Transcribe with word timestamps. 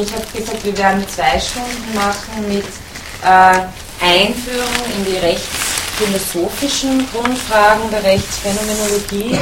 Ich 0.00 0.12
habe 0.12 0.24
gesagt, 0.32 0.64
wir 0.64 0.78
werden 0.78 1.04
zwei 1.08 1.40
Stunden 1.40 1.92
machen 1.92 2.46
mit 2.46 2.64
äh, 3.24 3.58
Einführung 4.00 4.68
in 4.96 5.04
die 5.04 5.16
rechtsphilosophischen 5.16 7.04
Grundfragen 7.10 7.90
der 7.90 8.04
Rechtsphänomenologie. 8.04 9.36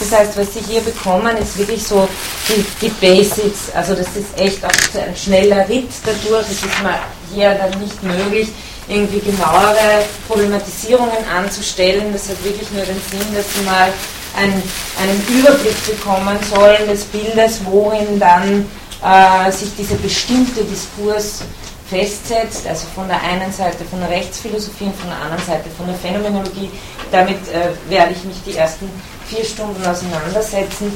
Das 0.00 0.18
heißt, 0.18 0.38
was 0.38 0.54
Sie 0.54 0.60
hier 0.66 0.80
bekommen, 0.80 1.36
ist 1.36 1.58
wirklich 1.58 1.86
so 1.86 2.08
die, 2.48 2.64
die 2.80 2.88
Basics. 2.88 3.70
Also 3.74 3.94
das 3.94 4.06
ist 4.16 4.34
echt 4.38 4.64
auch 4.64 4.70
ein 4.70 5.14
schneller 5.14 5.68
Ritt 5.68 5.90
dadurch. 6.06 6.46
Es 6.46 6.64
ist 6.64 6.82
mal 6.82 7.00
hier 7.34 7.50
dann 7.56 7.78
nicht 7.78 8.02
möglich, 8.02 8.48
irgendwie 8.88 9.20
genauere 9.20 10.06
Problematisierungen 10.26 11.28
anzustellen. 11.36 12.14
Das 12.14 12.30
hat 12.30 12.42
wirklich 12.42 12.70
nur 12.70 12.84
den 12.86 13.00
Sinn, 13.10 13.34
dass 13.34 13.44
Sie 13.54 13.62
mal 13.66 13.92
einen, 14.38 14.62
einen 15.02 15.22
Überblick 15.28 15.86
bekommen 15.86 16.38
sollen 16.48 16.88
des 16.88 17.04
Bildes, 17.04 17.60
worin 17.66 18.18
dann 18.18 18.64
äh, 19.02 19.50
sich 19.52 19.74
dieser 19.76 19.96
bestimmte 19.96 20.64
Diskurs 20.64 21.42
festsetzt, 21.88 22.66
also 22.66 22.86
von 22.94 23.08
der 23.08 23.22
einen 23.22 23.52
Seite 23.52 23.84
von 23.84 24.00
der 24.00 24.10
Rechtsphilosophie 24.10 24.84
und 24.84 24.96
von 24.96 25.08
der 25.08 25.20
anderen 25.20 25.44
Seite 25.44 25.70
von 25.76 25.86
der 25.86 25.96
Phänomenologie. 25.96 26.70
Damit 27.10 27.36
äh, 27.48 27.70
werde 27.90 28.12
ich 28.12 28.24
mich 28.24 28.36
die 28.44 28.56
ersten 28.56 28.90
vier 29.26 29.44
Stunden 29.44 29.84
auseinandersetzen. 29.84 30.92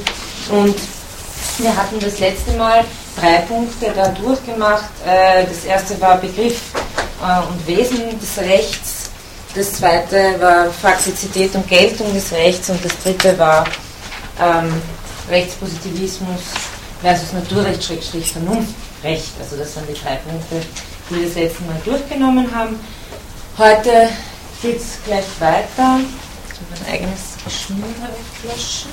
Und 0.51 0.75
wir 1.57 1.75
hatten 1.75 1.99
das 1.99 2.19
letzte 2.19 2.51
Mal 2.53 2.83
drei 3.19 3.37
Punkte 3.47 3.91
da 3.95 4.09
durchgemacht. 4.09 4.89
Äh, 5.05 5.45
das 5.45 5.65
erste 5.65 5.99
war 5.99 6.17
Begriff 6.17 6.61
äh, 7.21 7.47
und 7.47 7.67
Wesen 7.67 8.19
des 8.19 8.37
Rechts. 8.37 9.09
Das 9.55 9.73
zweite 9.73 10.39
war 10.39 10.65
Faxizität 10.71 11.55
und 11.55 11.67
Geltung 11.67 12.13
des 12.13 12.31
Rechts. 12.31 12.69
Und 12.69 12.83
das 12.85 12.91
dritte 13.03 13.37
war 13.37 13.65
ähm, 14.39 14.81
Rechtspositivismus 15.29 16.41
versus 17.03 17.33
Naturrecht-Vernunftrecht. 17.33 19.31
Also 19.39 19.57
das 19.57 19.73
sind 19.73 19.87
die 19.89 19.93
drei 19.93 20.15
Punkte, 20.15 20.65
die 21.09 21.15
wir 21.15 21.25
das 21.27 21.35
letzte 21.35 21.63
Mal 21.63 21.75
durchgenommen 21.83 22.55
haben. 22.55 22.79
Heute 23.57 24.09
geht 24.61 24.77
es 24.77 24.97
gleich 25.05 25.25
weiter. 25.39 25.99
Ich 25.99 26.69
muss 26.69 26.79
mein 26.79 26.93
eigenes 26.93 27.35
Geschmier 27.43 27.83
wegflaschen. 28.41 28.89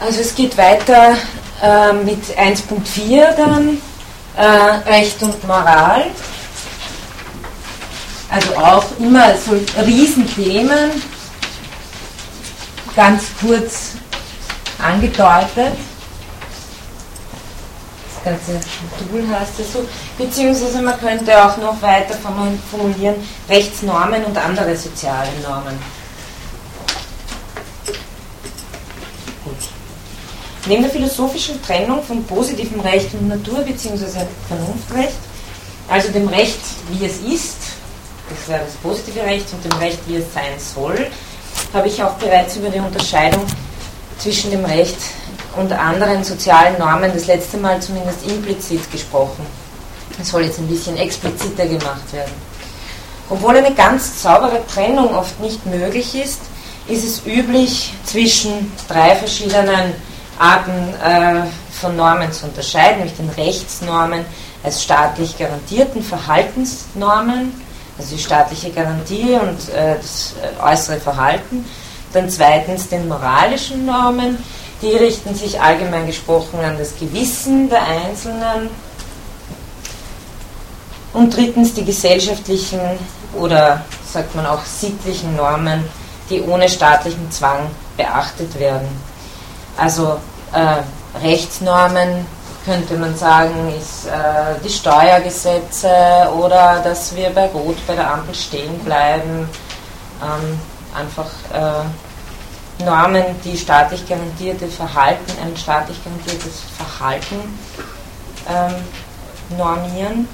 Also 0.00 0.20
es 0.20 0.34
geht 0.34 0.56
weiter 0.56 1.16
äh, 1.62 1.92
mit 1.92 2.24
1.4 2.36 3.36
dann 3.36 3.78
äh, 4.36 4.90
Recht 4.90 5.22
und 5.22 5.46
Moral. 5.46 6.06
Also 8.30 8.56
auch 8.56 8.84
immer 8.98 9.36
so 9.36 9.52
Riesenthemen, 9.82 10.90
ganz 12.96 13.24
kurz 13.40 13.92
angedeutet. 14.82 15.76
Das 18.24 18.24
ganze 18.24 18.60
Modul 19.00 19.28
heißt 19.28 19.60
es 19.60 19.72
so. 19.72 19.86
Beziehungsweise 20.16 20.80
man 20.80 20.98
könnte 20.98 21.44
auch 21.44 21.56
noch 21.58 21.82
weiter 21.82 22.14
formulieren, 22.70 23.16
Rechtsnormen 23.50 24.24
und 24.24 24.38
andere 24.38 24.74
soziale 24.76 25.28
Normen. 25.42 25.78
Neben 30.66 30.82
der 30.82 30.92
philosophischen 30.92 31.60
Trennung 31.62 32.02
von 32.04 32.22
positivem 32.24 32.80
Recht 32.80 33.12
und 33.14 33.28
Natur 33.28 33.60
bzw. 33.60 34.26
Vernunftrecht, 34.46 35.18
also 35.88 36.12
dem 36.12 36.28
Recht, 36.28 36.60
wie 36.90 37.04
es 37.04 37.18
ist, 37.18 37.56
das 38.30 38.48
wäre 38.48 38.64
das 38.64 38.74
positive 38.74 39.20
Recht, 39.24 39.46
und 39.52 39.64
dem 39.64 39.78
Recht, 39.78 39.98
wie 40.06 40.16
es 40.16 40.32
sein 40.32 40.52
soll, 40.58 41.08
habe 41.74 41.88
ich 41.88 42.02
auch 42.02 42.12
bereits 42.14 42.56
über 42.56 42.70
die 42.70 42.78
Unterscheidung 42.78 43.44
zwischen 44.18 44.52
dem 44.52 44.64
Recht 44.64 44.96
und 45.56 45.72
anderen 45.72 46.22
sozialen 46.22 46.78
Normen 46.78 47.10
das 47.12 47.26
letzte 47.26 47.56
Mal 47.56 47.82
zumindest 47.82 48.24
implizit 48.26 48.90
gesprochen. 48.92 49.44
Das 50.16 50.28
soll 50.28 50.44
jetzt 50.44 50.60
ein 50.60 50.68
bisschen 50.68 50.96
expliziter 50.96 51.66
gemacht 51.66 52.12
werden. 52.12 52.32
Obwohl 53.28 53.56
eine 53.56 53.74
ganz 53.74 54.22
saubere 54.22 54.60
Trennung 54.72 55.14
oft 55.14 55.40
nicht 55.40 55.64
möglich 55.66 56.14
ist, 56.14 56.40
ist 56.86 57.04
es 57.04 57.26
üblich, 57.26 57.92
zwischen 58.04 58.72
drei 58.88 59.16
verschiedenen 59.16 59.94
Arten 60.42 60.94
äh, 61.00 61.46
von 61.70 61.96
Normen 61.96 62.32
zu 62.32 62.46
unterscheiden, 62.46 62.98
nämlich 62.98 63.16
den 63.16 63.30
Rechtsnormen 63.30 64.24
als 64.64 64.82
staatlich 64.82 65.38
garantierten 65.38 66.02
Verhaltensnormen, 66.02 67.52
also 67.96 68.16
die 68.16 68.22
staatliche 68.22 68.70
Garantie 68.70 69.34
und 69.34 69.72
äh, 69.72 69.96
das 69.96 70.34
äh, 70.42 70.62
äußere 70.62 70.98
Verhalten. 70.98 71.64
Dann 72.12 72.28
zweitens 72.28 72.88
den 72.88 73.06
moralischen 73.06 73.86
Normen, 73.86 74.36
die 74.82 74.96
richten 74.96 75.34
sich 75.34 75.60
allgemein 75.60 76.06
gesprochen 76.06 76.58
an 76.60 76.76
das 76.76 76.96
Gewissen 76.98 77.70
der 77.70 77.82
Einzelnen. 77.82 78.68
Und 81.12 81.36
drittens 81.36 81.72
die 81.74 81.84
gesellschaftlichen 81.84 82.80
oder 83.34 83.84
sagt 84.12 84.34
man 84.34 84.46
auch 84.46 84.64
sittlichen 84.64 85.36
Normen, 85.36 85.84
die 86.30 86.42
ohne 86.42 86.68
staatlichen 86.68 87.30
Zwang 87.30 87.70
beachtet 87.96 88.58
werden. 88.58 88.88
Also 89.76 90.18
äh, 90.52 91.24
Rechtsnormen 91.24 92.26
könnte 92.64 92.96
man 92.96 93.16
sagen, 93.16 93.72
ist 93.76 94.06
äh, 94.06 94.60
die 94.64 94.70
Steuergesetze 94.70 95.88
oder 96.38 96.80
dass 96.84 97.14
wir 97.14 97.30
bei 97.30 97.46
Rot 97.46 97.76
bei 97.86 97.94
der 97.94 98.12
Ampel 98.12 98.34
stehen 98.34 98.78
bleiben. 98.80 99.48
Ähm, 100.22 100.60
einfach 100.94 101.28
äh, 101.52 102.84
Normen, 102.84 103.24
die 103.44 103.56
staatlich 103.56 104.08
garantierte 104.08 104.68
Verhalten, 104.68 105.32
ein 105.42 105.56
staatlich 105.56 106.02
garantiertes 106.04 106.62
Verhalten 106.76 107.36
ähm, 108.48 109.56
normieren. 109.56 110.28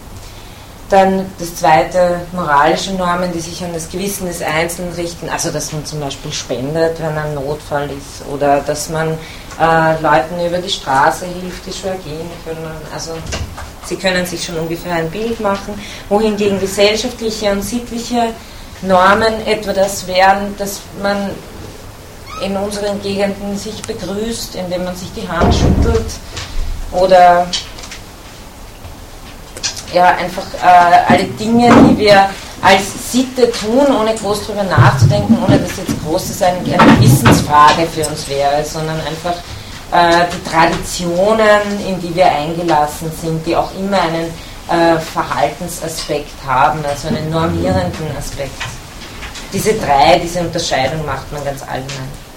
Dann 0.91 1.27
das 1.39 1.57
zweite, 1.57 2.21
moralische 2.33 2.93
Normen, 2.95 3.31
die 3.33 3.41
sich 3.41 3.63
an 3.63 3.75
das 3.75 3.91
Gewissen 3.91 4.27
des 4.27 4.41
Einzelnen 4.41 4.95
richten, 4.95 5.29
also 5.29 5.51
dass 5.51 5.73
man 5.73 5.85
zum 5.85 6.01
Beispiel 6.01 6.33
spendet, 6.33 6.99
wenn 7.01 7.17
ein 7.17 7.35
Notfall 7.35 7.91
ist, 7.91 8.27
oder 8.33 8.61
dass 8.61 8.89
man 8.89 9.19
äh, 9.61 10.01
Leuten 10.01 10.47
über 10.47 10.59
die 10.59 10.69
Straße 10.71 11.27
hilft, 11.27 11.67
die 11.67 11.73
schwer 11.73 11.97
gehen 12.05 12.31
können. 12.45 12.71
Also 12.95 13.13
sie 13.85 13.97
können 13.97 14.25
sich 14.25 14.45
schon 14.45 14.57
ungefähr 14.59 14.95
ein 14.95 15.11
Bild 15.11 15.41
machen, 15.41 15.75
wohingegen 16.09 16.61
gesellschaftliche 16.61 17.51
und 17.51 17.63
sittliche 17.63 18.35
Normen 18.83 19.47
etwa 19.47 19.73
das 19.73 20.07
wären, 20.07 20.57
dass 20.57 20.81
man 21.03 21.31
in 22.45 22.57
unseren 22.57 23.03
Gegenden 23.03 23.59
sich 23.59 23.83
begrüßt, 23.83 24.55
indem 24.55 24.85
man 24.85 24.95
sich 24.95 25.09
die 25.17 25.29
Hand 25.29 25.53
schüttelt 25.53 26.07
oder 26.93 27.47
ja, 29.93 30.07
einfach 30.17 30.47
äh, 30.63 31.13
alle 31.13 31.25
Dinge, 31.25 31.71
die 31.89 31.99
wir 31.99 32.29
als 32.61 33.13
Sitte 33.13 33.51
tun, 33.53 33.87
ohne 33.95 34.15
groß 34.15 34.47
darüber 34.47 34.65
nachzudenken, 34.65 35.39
ohne 35.45 35.59
dass 35.59 35.77
jetzt 35.77 35.95
großes 36.05 36.43
eine, 36.43 36.59
eine 36.59 37.01
Wissensfrage 37.01 37.87
für 37.87 38.09
uns 38.09 38.29
wäre, 38.29 38.65
sondern 38.65 39.01
einfach 39.01 39.35
äh, 39.93 40.27
die 40.33 40.51
Traditionen, 40.51 41.87
in 41.87 42.01
die 42.01 42.15
wir 42.15 42.27
eingelassen 42.27 43.11
sind, 43.23 43.47
die 43.47 43.57
auch 43.57 43.71
immer 43.79 44.01
einen 44.01 44.33
äh, 44.69 44.99
Verhaltensaspekt 44.99 46.35
haben, 46.47 46.85
also 46.85 47.09
einen 47.09 47.31
normierenden 47.31 48.17
Aspekt. 48.19 48.61
Diese 49.53 49.75
drei, 49.75 50.19
diese 50.19 50.41
Unterscheidung 50.41 51.07
macht 51.07 51.33
man 51.33 51.43
ganz 51.45 51.63
allgemein. 51.63 52.29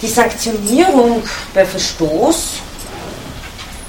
Die 0.00 0.08
Sanktionierung 0.08 1.22
bei 1.52 1.64
Verstoß 1.64 2.60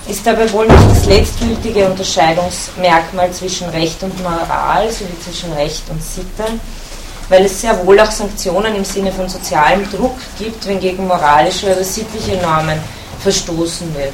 ist 0.07 0.25
dabei 0.25 0.51
wohl 0.51 0.67
nicht 0.67 0.89
das 0.89 1.05
letztgültige 1.05 1.85
Unterscheidungsmerkmal 1.85 3.31
zwischen 3.31 3.69
Recht 3.69 4.01
und 4.03 4.17
Moral 4.23 4.89
sowie 4.89 5.19
zwischen 5.23 5.51
Recht 5.53 5.83
und 5.89 6.01
Sitte, 6.01 6.45
weil 7.29 7.45
es 7.45 7.61
sehr 7.61 7.85
wohl 7.85 7.99
auch 7.99 8.11
Sanktionen 8.11 8.75
im 8.75 8.85
Sinne 8.85 9.11
von 9.11 9.27
sozialem 9.27 9.89
Druck 9.91 10.15
gibt, 10.39 10.65
wenn 10.67 10.79
gegen 10.79 11.07
moralische 11.07 11.67
oder 11.67 11.83
sittliche 11.83 12.37
Normen 12.37 12.79
verstoßen 13.21 13.93
wird. 13.95 14.13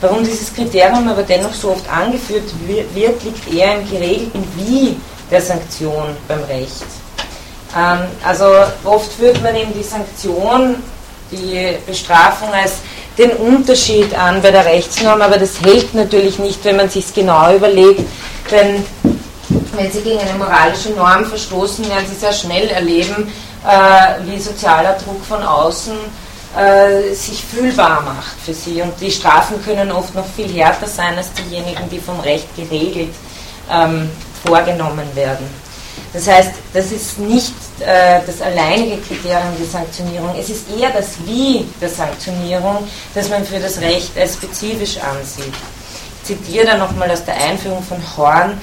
Warum 0.00 0.24
dieses 0.24 0.52
Kriterium 0.54 1.08
aber 1.08 1.22
dennoch 1.22 1.52
so 1.52 1.72
oft 1.72 1.88
angeführt 1.90 2.50
wird, 2.94 3.22
liegt 3.22 3.52
eher 3.52 3.78
im 3.78 3.90
geregelten 3.90 4.44
Wie 4.56 4.96
der 5.30 5.40
Sanktion 5.40 6.16
beim 6.26 6.42
Recht. 6.44 6.84
Ähm, 7.76 8.00
also 8.24 8.46
oft 8.84 9.12
führt 9.12 9.42
man 9.42 9.54
eben 9.54 9.72
die 9.74 9.82
Sanktion, 9.82 10.76
die 11.30 11.76
Bestrafung 11.86 12.52
als 12.52 12.78
den 13.20 13.32
Unterschied 13.32 14.14
an 14.18 14.40
bei 14.40 14.50
der 14.50 14.64
Rechtsnorm, 14.64 15.20
aber 15.20 15.36
das 15.36 15.60
hält 15.60 15.92
natürlich 15.94 16.38
nicht, 16.38 16.64
wenn 16.64 16.76
man 16.76 16.88
sich 16.88 17.12
genau 17.12 17.54
überlegt, 17.54 18.00
denn 18.50 18.84
wenn 19.76 19.92
Sie 19.92 20.00
gegen 20.00 20.20
eine 20.20 20.38
moralische 20.38 20.90
Norm 20.90 21.26
verstoßen, 21.26 21.86
werden 21.88 22.06
Sie 22.08 22.16
sehr 22.16 22.32
schnell 22.32 22.68
erleben, 22.68 23.30
äh, 23.66 24.24
wie 24.24 24.40
sozialer 24.40 24.94
Druck 24.94 25.22
von 25.24 25.42
außen 25.42 25.92
äh, 26.56 27.12
sich 27.14 27.44
fühlbar 27.44 28.00
macht 28.02 28.36
für 28.44 28.54
Sie. 28.54 28.80
Und 28.80 28.94
die 29.00 29.10
Strafen 29.10 29.62
können 29.62 29.92
oft 29.92 30.14
noch 30.14 30.26
viel 30.34 30.48
härter 30.48 30.86
sein 30.86 31.16
als 31.16 31.28
diejenigen, 31.34 31.90
die 31.90 32.00
vom 32.00 32.18
Recht 32.20 32.48
geregelt 32.56 33.14
ähm, 33.70 34.10
vorgenommen 34.44 35.08
werden. 35.14 35.46
Das 36.12 36.26
heißt, 36.26 36.50
das 36.72 36.90
ist 36.90 37.18
nicht 37.18 37.54
äh, 37.78 38.20
das 38.26 38.42
alleinige 38.42 38.96
Kriterium 38.98 39.56
der 39.58 39.66
Sanktionierung, 39.66 40.34
es 40.38 40.50
ist 40.50 40.66
eher 40.76 40.90
das 40.90 41.14
Wie 41.24 41.64
der 41.80 41.88
Sanktionierung, 41.88 42.88
das 43.14 43.28
man 43.28 43.44
für 43.44 43.60
das 43.60 43.80
Recht 43.80 44.18
als 44.18 44.34
spezifisch 44.34 44.98
ansieht. 44.98 45.54
Ich 46.22 46.26
zitiere 46.26 46.66
da 46.66 46.76
nochmal 46.76 47.10
aus 47.10 47.24
der 47.24 47.36
Einführung 47.36 47.82
von 47.82 47.98
Horn. 48.16 48.60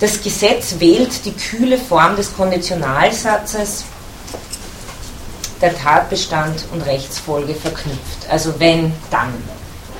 Das 0.00 0.20
Gesetz 0.20 0.74
wählt 0.78 1.24
die 1.24 1.32
kühle 1.32 1.78
Form 1.78 2.16
des 2.16 2.34
Konditionalsatzes, 2.34 3.84
der 5.60 5.78
Tatbestand 5.78 6.64
und 6.72 6.82
Rechtsfolge 6.82 7.54
verknüpft. 7.54 8.28
Also 8.28 8.58
wenn, 8.58 8.92
dann. 9.10 9.32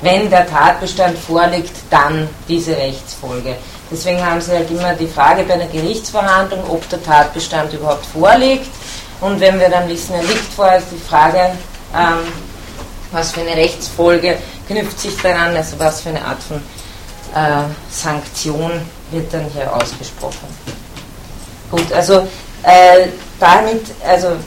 Wenn 0.01 0.29
der 0.29 0.45
Tatbestand 0.45 1.17
vorliegt, 1.17 1.71
dann 1.89 2.27
diese 2.49 2.75
Rechtsfolge. 2.75 3.55
Deswegen 3.91 4.25
haben 4.25 4.41
sie 4.41 4.51
halt 4.51 4.71
immer 4.71 4.93
die 4.93 5.07
Frage 5.07 5.43
bei 5.43 5.53
einer 5.53 5.67
Gerichtsverhandlung, 5.67 6.63
ob 6.69 6.87
der 6.89 7.03
Tatbestand 7.03 7.73
überhaupt 7.73 8.05
vorliegt. 8.05 8.67
Und 9.21 9.39
wenn 9.39 9.59
wir 9.59 9.69
dann 9.69 9.87
wissen, 9.87 10.15
er 10.15 10.23
liegt 10.23 10.53
vor, 10.53 10.73
ist 10.73 10.87
die 10.91 11.09
Frage, 11.09 11.51
ähm, 11.95 12.27
was 13.11 13.31
für 13.31 13.41
eine 13.41 13.55
Rechtsfolge 13.55 14.37
knüpft 14.67 14.99
sich 14.99 15.15
daran, 15.21 15.55
also 15.55 15.77
was 15.79 16.01
für 16.01 16.09
eine 16.09 16.25
Art 16.25 16.41
von 16.41 16.57
äh, 16.57 17.63
Sanktion 17.89 18.71
wird 19.11 19.33
dann 19.33 19.45
hier 19.53 19.73
ausgesprochen. 19.73 20.47
Gut, 21.69 21.91
also 21.93 22.27
äh, 22.63 23.07
damit, 23.39 23.85
also 24.05 24.37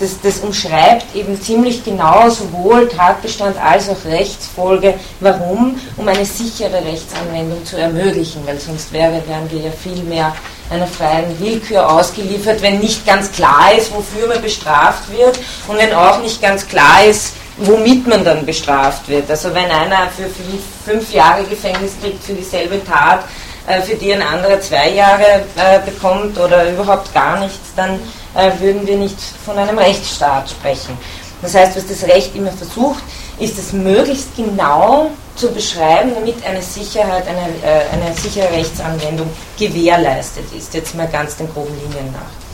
das, 0.00 0.20
das, 0.20 0.38
umschreibt 0.38 1.14
eben 1.14 1.40
ziemlich 1.40 1.84
genau 1.84 2.28
sowohl 2.28 2.88
Tatbestand 2.88 3.56
als 3.62 3.88
auch 3.88 4.04
Rechtsfolge. 4.04 4.94
Warum? 5.20 5.80
Um 5.96 6.08
eine 6.08 6.24
sichere 6.24 6.84
Rechtsanwendung 6.84 7.64
zu 7.64 7.76
ermöglichen, 7.76 8.42
weil 8.46 8.58
sonst 8.58 8.92
wäre, 8.92 9.22
wären 9.26 9.50
wir 9.50 9.60
ja 9.60 9.70
viel 9.70 10.02
mehr 10.04 10.34
einer 10.70 10.86
freien 10.86 11.38
Willkür 11.38 11.90
ausgeliefert, 11.90 12.62
wenn 12.62 12.80
nicht 12.80 13.06
ganz 13.06 13.30
klar 13.30 13.72
ist, 13.76 13.94
wofür 13.94 14.28
man 14.28 14.42
bestraft 14.42 15.10
wird 15.16 15.38
und 15.68 15.76
wenn 15.76 15.92
auch 15.92 16.20
nicht 16.20 16.40
ganz 16.40 16.66
klar 16.66 17.04
ist, 17.04 17.34
womit 17.58 18.06
man 18.06 18.24
dann 18.24 18.44
bestraft 18.44 19.08
wird. 19.08 19.30
Also 19.30 19.54
wenn 19.54 19.70
einer 19.70 20.08
für 20.08 20.24
fünf, 20.24 20.62
fünf 20.84 21.12
Jahre 21.12 21.44
Gefängnis 21.44 21.92
kriegt 22.02 22.22
für 22.24 22.32
dieselbe 22.32 22.82
Tat, 22.84 23.24
äh, 23.66 23.80
für 23.80 23.94
die 23.94 24.12
ein 24.12 24.22
anderer 24.22 24.60
zwei 24.60 24.90
Jahre 24.90 25.44
äh, 25.56 25.78
bekommt 25.84 26.38
oder 26.38 26.70
überhaupt 26.70 27.12
gar 27.14 27.38
nichts, 27.38 27.72
dann 27.76 28.00
würden 28.34 28.86
wir 28.86 28.96
nicht 28.96 29.18
von 29.44 29.56
einem 29.56 29.78
Rechtsstaat 29.78 30.50
sprechen. 30.50 30.98
Das 31.42 31.54
heißt, 31.54 31.76
was 31.76 31.86
das 31.86 32.08
Recht 32.08 32.34
immer 32.34 32.52
versucht, 32.52 33.02
ist 33.38 33.58
es 33.58 33.72
möglichst 33.72 34.34
genau 34.36 35.10
zu 35.36 35.52
beschreiben, 35.52 36.12
damit 36.14 36.44
eine 36.44 36.62
Sicherheit, 36.62 37.26
eine, 37.26 37.48
äh, 37.62 37.84
eine 37.92 38.14
sichere 38.14 38.50
Rechtsanwendung 38.50 39.28
gewährleistet 39.58 40.44
ist. 40.56 40.72
Jetzt 40.72 40.94
mal 40.94 41.08
ganz 41.08 41.36
den 41.36 41.52
groben 41.52 41.74
Linien 41.74 42.12
nach. 42.12 42.44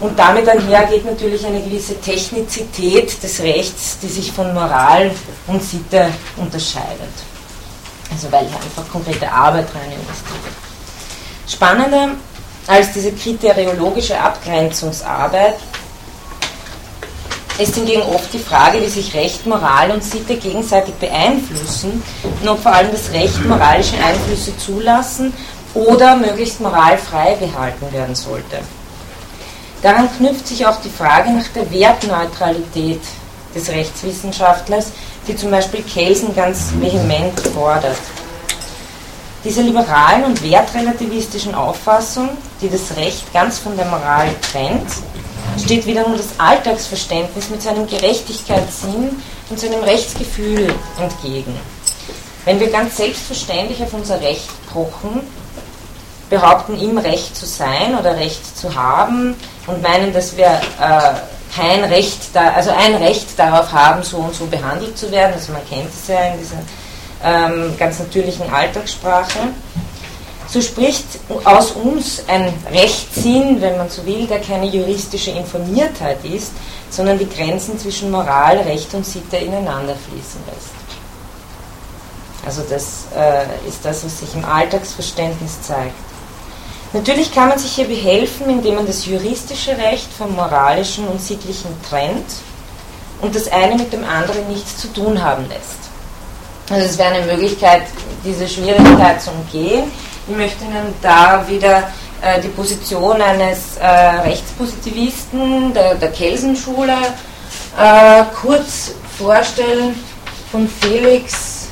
Und 0.00 0.16
damit 0.16 0.48
einhergeht 0.48 1.04
natürlich 1.04 1.44
eine 1.44 1.60
gewisse 1.60 2.00
Technizität 2.00 3.20
des 3.22 3.40
Rechts, 3.40 3.98
die 4.00 4.06
sich 4.06 4.30
von 4.30 4.54
Moral 4.54 5.10
und 5.48 5.62
Sitte 5.62 6.08
unterscheidet. 6.36 7.14
Also 8.12 8.30
weil 8.30 8.46
hier 8.46 8.56
einfach 8.56 8.90
konkrete 8.90 9.30
Arbeit 9.30 9.66
rein 9.74 9.90
investiert. 9.90 10.54
Spannender 11.48 12.10
als 12.68 12.92
diese 12.92 13.12
kriteriologische 13.12 14.20
Abgrenzungsarbeit 14.20 15.54
ist 17.58 17.74
hingegen 17.74 18.02
oft 18.02 18.32
die 18.32 18.38
Frage, 18.38 18.80
wie 18.80 18.88
sich 18.88 19.14
Recht, 19.14 19.44
Moral 19.46 19.90
und 19.90 20.04
Sitte 20.04 20.36
gegenseitig 20.36 20.94
beeinflussen 20.94 22.02
und 22.40 22.48
ob 22.48 22.62
vor 22.62 22.72
allem 22.72 22.92
das 22.92 23.10
Recht 23.10 23.44
moralische 23.44 23.96
Einflüsse 23.96 24.56
zulassen 24.58 25.32
oder 25.74 26.14
möglichst 26.14 26.60
moralfrei 26.60 27.34
behalten 27.34 27.92
werden 27.92 28.14
sollte. 28.14 28.58
Daran 29.82 30.08
knüpft 30.16 30.46
sich 30.46 30.66
auch 30.66 30.80
die 30.80 30.90
Frage 30.90 31.30
nach 31.30 31.48
der 31.48 31.70
Wertneutralität 31.70 33.00
des 33.54 33.68
Rechtswissenschaftlers, 33.70 34.92
die 35.26 35.34
zum 35.34 35.50
Beispiel 35.50 35.82
Kelsen 35.82 36.34
ganz 36.34 36.68
vehement 36.78 37.40
fordert. 37.54 37.96
Diese 39.44 39.62
liberalen 39.62 40.24
und 40.24 40.42
wertrelativistischen 40.42 41.54
Auffassung, 41.54 42.30
die 42.60 42.68
das 42.68 42.96
Recht 42.96 43.32
ganz 43.32 43.58
von 43.58 43.76
der 43.76 43.86
Moral 43.86 44.28
trennt, 44.50 44.90
steht 45.62 45.86
wiederum 45.86 46.16
das 46.16 46.38
Alltagsverständnis 46.38 47.48
mit 47.48 47.62
seinem 47.62 47.86
Gerechtigkeitssinn 47.86 49.22
und 49.48 49.60
seinem 49.60 49.82
Rechtsgefühl 49.82 50.74
entgegen. 51.00 51.54
Wenn 52.44 52.58
wir 52.60 52.70
ganz 52.70 52.96
selbstverständlich 52.96 53.82
auf 53.82 53.92
unser 53.92 54.20
Recht 54.20 54.48
pochen, 54.72 55.20
behaupten, 56.30 56.78
ihm 56.78 56.98
Recht 56.98 57.36
zu 57.36 57.46
sein 57.46 57.96
oder 57.98 58.16
Recht 58.16 58.56
zu 58.56 58.74
haben 58.74 59.34
und 59.66 59.82
meinen, 59.82 60.12
dass 60.12 60.36
wir 60.36 60.46
äh, 60.46 61.14
kein 61.54 61.84
Recht, 61.84 62.34
da, 62.34 62.52
also 62.52 62.70
ein 62.70 62.94
Recht 62.96 63.38
darauf 63.38 63.72
haben, 63.72 64.02
so 64.02 64.18
und 64.18 64.34
so 64.34 64.46
behandelt 64.46 64.98
zu 64.98 65.10
werden, 65.10 65.32
also 65.34 65.52
man 65.52 65.66
kennt 65.68 65.88
es 65.88 66.08
ja 66.08 66.32
in 66.32 66.38
dieser 66.38 66.58
ähm, 67.24 67.74
ganz 67.78 67.98
natürlichen 67.98 68.52
Alltagssprache. 68.52 69.38
So 70.48 70.62
spricht 70.62 71.04
aus 71.44 71.72
uns 71.72 72.22
ein 72.26 72.52
Rechtssinn, 72.72 73.60
wenn 73.60 73.76
man 73.76 73.90
so 73.90 74.04
will, 74.06 74.26
der 74.26 74.40
keine 74.40 74.66
juristische 74.66 75.30
Informiertheit 75.32 76.24
ist, 76.24 76.52
sondern 76.88 77.18
die 77.18 77.28
Grenzen 77.28 77.78
zwischen 77.78 78.10
Moral, 78.10 78.56
Recht 78.58 78.94
und 78.94 79.04
Sitte 79.04 79.36
ineinander 79.36 79.94
fließen 79.94 80.40
lässt. 80.46 80.78
Also 82.46 82.62
das 82.62 83.04
äh, 83.14 83.68
ist 83.68 83.84
das, 83.84 84.04
was 84.04 84.20
sich 84.20 84.34
im 84.34 84.44
Alltagsverständnis 84.44 85.60
zeigt. 85.60 85.92
Natürlich 86.94 87.30
kann 87.34 87.50
man 87.50 87.58
sich 87.58 87.72
hier 87.72 87.86
behelfen, 87.86 88.48
indem 88.48 88.76
man 88.76 88.86
das 88.86 89.04
juristische 89.04 89.76
Recht 89.76 90.10
vom 90.10 90.34
moralischen 90.34 91.06
und 91.08 91.20
sittlichen 91.20 91.70
trennt 91.86 92.24
und 93.20 93.34
das 93.34 93.52
eine 93.52 93.74
mit 93.74 93.92
dem 93.92 94.04
anderen 94.04 94.48
nichts 94.48 94.78
zu 94.78 94.90
tun 94.94 95.22
haben 95.22 95.46
lässt. 95.50 95.87
Also 96.70 96.84
es 96.84 96.98
wäre 96.98 97.14
eine 97.14 97.26
Möglichkeit, 97.26 97.82
diese 98.24 98.46
Schwierigkeit 98.46 99.22
zu 99.22 99.30
umgehen. 99.30 99.90
Ich 100.28 100.36
möchte 100.36 100.64
Ihnen 100.64 100.94
da 101.00 101.44
wieder 101.48 101.90
äh, 102.20 102.40
die 102.42 102.48
Position 102.48 103.22
eines 103.22 103.78
äh, 103.78 103.86
Rechtspositivisten 103.86 105.72
der, 105.72 105.94
der 105.94 106.10
Kelsenschule 106.10 106.96
äh, 107.78 108.24
kurz 108.40 108.92
vorstellen, 109.16 109.94
von 110.50 110.68
Felix 110.68 111.68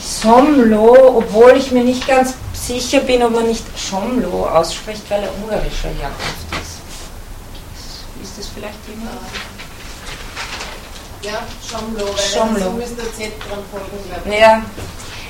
Somlo, 0.00 1.18
obwohl 1.18 1.56
ich 1.56 1.70
mir 1.70 1.84
nicht 1.84 2.06
ganz 2.06 2.34
sicher 2.54 3.00
bin, 3.00 3.22
ob 3.22 3.32
man 3.32 3.46
nicht 3.46 3.64
Schomlo 3.78 4.46
ausspricht, 4.46 5.02
weil 5.10 5.22
er 5.24 5.30
ungarischer 5.42 5.88
Herkunft 5.88 6.52
ist. 6.52 6.80
Ist 8.22 8.38
das 8.38 8.48
vielleicht 8.48 8.78
jemand? 8.88 9.20
Ja, 11.26 11.42
Schomlo, 11.68 12.06
weil 12.06 12.18
Schomlo. 12.18 12.70
müssen 12.72 12.96
der 12.96 13.12
Z 13.12 13.32
dran 13.40 13.58
folgen, 13.70 13.98
glaube 14.08 14.28
ich. 14.30 14.40
Ja. 14.40 14.62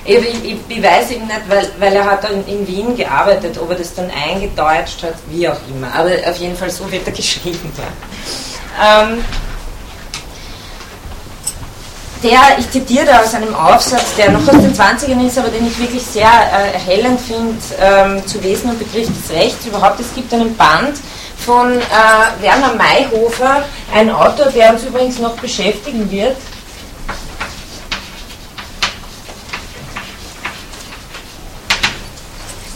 Ich, 0.05 0.45
ich, 0.45 0.59
ich, 0.69 0.83
weiß 0.83 1.11
eben 1.13 1.27
nicht, 1.27 1.41
weil, 1.49 1.69
weil 1.81 1.95
er 1.95 2.05
hat 2.05 2.31
in, 2.31 2.47
in 2.47 2.67
Wien 2.67 2.97
gearbeitet, 2.97 3.59
ob 3.59 3.71
er 3.71 3.77
das 3.77 3.95
dann 3.95 4.09
eingedeutscht 4.11 5.03
hat, 5.03 5.15
wie 5.31 5.49
auch 5.49 5.57
immer. 5.69 5.93
Aber 5.93 6.11
auf 6.29 6.37
jeden 6.37 6.57
Fall 6.57 6.71
so 6.71 6.91
wird 6.93 7.07
er 7.07 7.13
geschrieben. 7.17 7.73
Ja. 7.77 9.03
Ähm, 9.03 9.25
der, 12.23 12.59
ich 12.59 12.71
zitiere 12.71 13.21
aus 13.21 13.35
einem 13.35 13.55
Aufsatz, 13.55 14.15
der 14.17 14.31
noch 14.31 14.47
aus 14.47 14.55
den 14.55 14.75
20ern 14.75 15.27
ist, 15.27 15.39
aber 15.39 15.49
den 15.49 15.67
ich 15.67 15.79
wirklich 15.79 16.03
sehr 16.03 16.25
äh, 16.25 16.73
erhellend 16.75 17.21
finde, 17.21 17.57
ähm, 17.81 18.27
zu 18.27 18.43
Wesen 18.43 18.71
und 18.71 18.79
Begriff 18.79 19.09
des 19.09 19.37
Rechts. 19.37 19.67
Überhaupt, 19.67 19.99
es 20.01 20.15
gibt 20.15 20.33
einen 20.33 20.57
Band, 20.57 20.99
von 21.45 21.79
äh, 21.79 22.43
Werner 22.43 22.75
Mayhofer, 22.75 23.65
ein 23.95 24.11
Autor, 24.11 24.47
der 24.47 24.73
uns 24.73 24.85
übrigens 24.85 25.19
noch 25.19 25.37
beschäftigen 25.37 26.11
wird. 26.11 26.37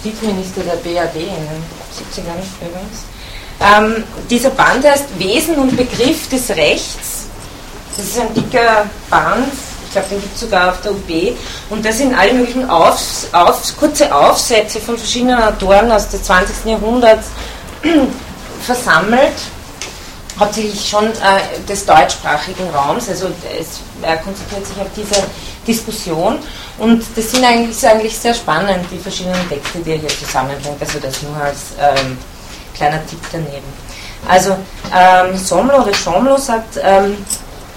Justizminister 0.02 0.62
der 0.62 0.76
BRD 0.76 1.16
in 1.16 1.26
den 1.26 1.62
70ern 1.94 2.40
übrigens. 2.60 3.04
Ähm, 3.60 4.04
dieser 4.30 4.50
Band 4.50 4.84
heißt 4.84 5.18
Wesen 5.18 5.56
und 5.56 5.76
Begriff 5.76 6.28
des 6.28 6.48
Rechts. 6.50 7.26
Das 7.96 8.06
ist 8.06 8.20
ein 8.20 8.32
dicker 8.32 8.86
Band, 9.10 9.52
ich 9.90 9.92
glaube, 9.92 10.08
den 10.08 10.20
gibt 10.20 10.34
es 10.34 10.40
sogar 10.40 10.70
auf 10.70 10.80
der 10.82 10.92
UB. 10.92 11.36
Und 11.68 11.84
da 11.84 11.90
sind 11.90 12.16
alle 12.16 12.32
möglichen 12.32 12.70
Aufs, 12.70 13.26
Aufs, 13.32 13.76
kurze 13.76 14.14
Aufsätze 14.14 14.80
von 14.80 14.96
verschiedenen 14.96 15.42
Autoren 15.42 15.90
aus 15.90 16.08
des 16.08 16.22
20. 16.22 16.64
Jahrhunderts 16.64 17.26
versammelt, 18.60 19.32
hauptsächlich 20.38 20.88
schon 20.88 21.06
äh, 21.06 21.60
des 21.68 21.84
deutschsprachigen 21.84 22.68
Raums, 22.70 23.08
also 23.08 23.26
es, 23.58 23.80
er 24.02 24.16
konzentriert 24.18 24.66
sich 24.66 24.76
auf 24.80 24.88
diese 24.96 25.22
Diskussion 25.66 26.38
und 26.78 27.04
das 27.14 27.30
sind 27.30 27.44
eigentlich, 27.44 27.70
ist 27.70 27.84
eigentlich 27.84 28.18
sehr 28.18 28.34
spannend, 28.34 28.86
die 28.90 28.98
verschiedenen 28.98 29.48
Texte, 29.48 29.78
die 29.80 29.90
er 29.90 29.98
hier 29.98 30.08
zusammenbringt, 30.08 30.80
also 30.80 30.98
das 30.98 31.22
nur 31.22 31.36
als 31.36 31.58
ähm, 31.78 32.16
kleiner 32.74 33.04
Tipp 33.06 33.20
daneben. 33.30 33.66
Also 34.28 34.56
ähm, 34.94 35.36
Somlo 35.36 35.82
oder 35.82 35.94
Schomlo 35.94 36.36
sagt, 36.36 36.78
ähm, 36.82 37.16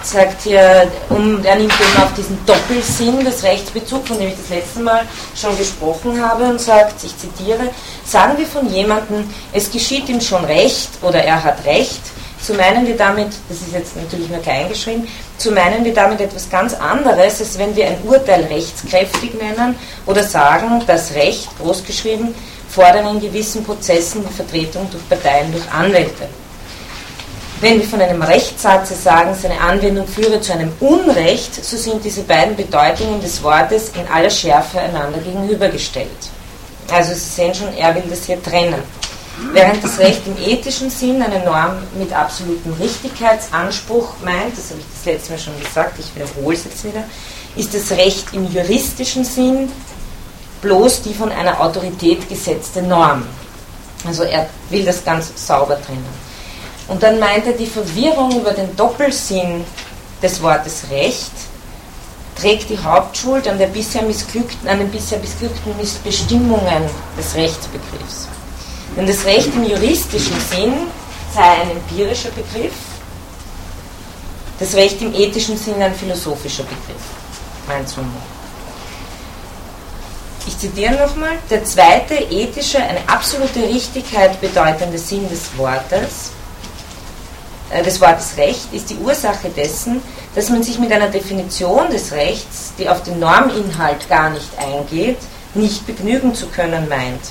sagt 0.06 0.44
hier, 0.44 0.92
um, 1.10 1.44
er 1.44 1.56
nimmt 1.56 1.74
eben 1.74 2.04
auf 2.04 2.14
diesen 2.14 2.38
Doppelsinn 2.46 3.24
des 3.24 3.44
Rechtsbezugs, 3.44 4.08
von 4.08 4.20
dem 4.20 4.30
ich 4.30 4.36
das 4.36 4.50
letzte 4.50 4.80
Mal 4.80 5.02
schon 5.36 5.58
gesprochen 5.58 6.22
habe, 6.22 6.46
und 6.46 6.60
sagt, 6.60 7.04
ich 7.04 7.18
zitiere, 7.18 7.70
sagen 8.06 8.38
wir 8.38 8.46
von 8.46 8.68
jemandem, 8.70 9.30
es 9.52 9.72
geschieht 9.72 10.10
ihm 10.10 10.22
schon 10.22 10.44
recht 10.46 10.90
oder 11.02 11.24
er 11.24 11.44
hat 11.44 11.66
recht, 11.66 12.02
so 12.42 12.54
meinen 12.54 12.86
wir 12.86 12.98
damit, 12.98 13.30
das 13.48 13.60
ist 13.60 13.74
jetzt 13.74 13.96
natürlich 13.96 14.30
nur 14.30 14.40
klein 14.40 14.68
geschrieben, 14.68 15.08
so 15.38 15.52
meinen 15.52 15.86
wir 15.86 15.94
damit 15.94 16.20
etwas 16.20 16.50
ganz 16.50 16.74
anderes, 16.74 17.40
als 17.40 17.58
wenn 17.58 17.76
wir 17.76 17.88
ein 17.88 17.98
Urteil 18.04 18.44
rechtskräftig 18.44 19.34
nennen 19.36 19.76
oder 20.06 20.24
sagen, 20.24 20.82
das 20.86 21.14
Recht, 21.14 21.48
großgeschrieben, 21.62 22.36
fordern 22.70 23.16
in 23.16 23.22
gewissen 23.22 23.64
Prozessen 23.64 24.26
die 24.28 24.34
Vertretung 24.34 24.90
durch 24.92 25.08
Parteien, 25.08 25.52
durch 25.52 25.72
Anwälte. 25.72 26.28
Wenn 27.64 27.80
wir 27.80 27.88
von 27.88 28.02
einem 28.02 28.22
Rechtssatze 28.22 28.94
sagen, 28.94 29.34
seine 29.42 29.58
Anwendung 29.62 30.06
führe 30.06 30.42
zu 30.42 30.52
einem 30.52 30.74
Unrecht, 30.82 31.64
so 31.64 31.78
sind 31.78 32.04
diese 32.04 32.24
beiden 32.24 32.58
Bedeutungen 32.58 33.22
des 33.22 33.42
Wortes 33.42 33.94
in 33.96 34.06
aller 34.14 34.30
Schärfe 34.30 34.82
einander 34.82 35.20
gegenübergestellt. 35.20 36.10
Also 36.92 37.14
Sie 37.14 37.22
sehen 37.22 37.56
schon, 37.56 37.74
er 37.78 37.96
will 37.96 38.04
das 38.10 38.26
hier 38.26 38.44
trennen. 38.44 38.84
Während 39.54 39.82
das 39.82 39.98
Recht 39.98 40.24
im 40.28 40.36
ethischen 40.46 40.90
Sinn 40.90 41.22
eine 41.22 41.40
Norm 41.46 41.78
mit 41.98 42.12
absolutem 42.12 42.74
Richtigkeitsanspruch 42.74 44.10
meint, 44.26 44.58
das 44.58 44.72
habe 44.72 44.82
ich 44.82 44.86
das 44.98 45.06
letzte 45.06 45.32
Mal 45.32 45.40
schon 45.40 45.60
gesagt, 45.64 45.98
ich 46.00 46.14
wiederhole 46.14 46.58
es 46.58 46.66
jetzt 46.66 46.84
wieder, 46.84 47.06
ist 47.56 47.74
das 47.74 47.98
Recht 47.98 48.26
im 48.34 48.52
juristischen 48.52 49.24
Sinn 49.24 49.72
bloß 50.62 51.04
die 51.04 51.14
von 51.14 51.32
einer 51.32 51.62
Autorität 51.62 52.28
gesetzte 52.28 52.82
Norm. 52.82 53.24
Also 54.06 54.24
er 54.24 54.50
will 54.70 54.84
das 54.84 55.06
ganz 55.06 55.32
sauber 55.38 55.82
trennen. 55.82 56.23
Und 56.88 57.02
dann 57.02 57.20
meint 57.20 57.46
er, 57.46 57.54
die 57.54 57.66
Verwirrung 57.66 58.40
über 58.40 58.52
den 58.52 58.76
Doppelsinn 58.76 59.64
des 60.22 60.42
Wortes 60.42 60.84
Recht 60.92 61.32
trägt 62.36 62.70
die 62.70 62.80
Hauptschuld 62.80 63.48
an, 63.48 63.58
der 63.58 63.68
bisher 63.68 64.02
missglückten, 64.02 64.68
an 64.68 64.80
den 64.80 64.90
bisher 64.90 65.20
missglückten 65.20 65.74
Bestimmungen 66.04 66.90
des 67.18 67.36
Rechtsbegriffs. 67.36 68.28
Denn 68.98 69.08
das 69.08 69.24
Recht 69.26 69.48
im 69.56 69.64
juristischen 69.64 70.40
Sinn 70.52 70.74
sei 71.34 71.44
ein 71.44 71.72
empirischer 71.72 72.30
Begriff, 72.30 72.74
das 74.60 74.76
Recht 74.76 75.02
im 75.02 75.14
ethischen 75.14 75.58
Sinn 75.58 75.82
ein 75.82 75.96
philosophischer 75.96 76.64
Begriff, 76.64 77.04
meint 77.68 77.90
Sumo. 77.90 78.08
Ich 80.46 80.58
zitiere 80.58 80.94
nochmal, 80.94 81.38
der 81.50 81.64
zweite 81.64 82.16
ethische, 82.16 82.78
eine 82.78 83.00
absolute 83.08 83.62
Richtigkeit 83.62 84.40
bedeutende 84.42 84.98
Sinn 84.98 85.28
des 85.30 85.58
Wortes, 85.58 86.32
des 87.82 88.02
Wortes 88.02 88.38
Recht 88.38 88.74
ist 88.74 88.90
die 88.90 88.98
Ursache 88.98 89.50
dessen, 89.50 90.02
dass 90.36 90.50
man 90.50 90.62
sich 90.62 90.78
mit 90.78 90.92
einer 90.92 91.08
Definition 91.08 91.90
des 91.90 92.12
Rechts, 92.12 92.74
die 92.78 92.90
auf 92.90 93.02
den 93.04 93.20
Norminhalt 93.20 94.08
gar 94.10 94.30
nicht 94.30 94.50
eingeht, 94.58 95.18
nicht 95.56 95.88
begnügen 95.88 96.36
zu 96.36 96.48
können 96.48 96.88
meint. 96.90 97.22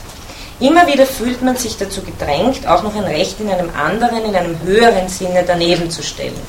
Immer 0.60 0.86
wieder 0.86 1.06
fühlt 1.06 1.42
man 1.42 1.56
sich 1.56 1.76
dazu 1.76 2.02
gedrängt, 2.02 2.66
auch 2.66 2.82
noch 2.82 2.94
ein 2.94 3.04
Recht 3.04 3.40
in 3.40 3.50
einem 3.50 3.70
anderen, 3.74 4.24
in 4.24 4.34
einem 4.34 4.60
höheren 4.62 5.08
Sinne 5.08 5.44
daneben 5.46 5.90
zu 5.90 6.02
stellen. 6.02 6.40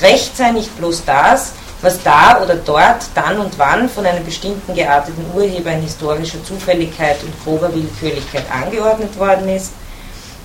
Recht 0.00 0.36
sei 0.36 0.52
nicht 0.52 0.76
bloß 0.78 1.04
das, 1.04 1.52
was 1.82 2.02
da 2.02 2.40
oder 2.42 2.56
dort, 2.56 3.06
dann 3.14 3.38
und 3.38 3.58
wann 3.58 3.88
von 3.88 4.06
einem 4.06 4.24
bestimmten 4.24 4.74
gearteten 4.74 5.24
Urheber 5.34 5.72
in 5.72 5.82
historischer 5.82 6.42
Zufälligkeit 6.44 7.16
und 7.22 7.44
grober 7.44 7.72
Willkürlichkeit 7.74 8.44
angeordnet 8.50 9.18
worden 9.18 9.48
ist. 9.48 9.72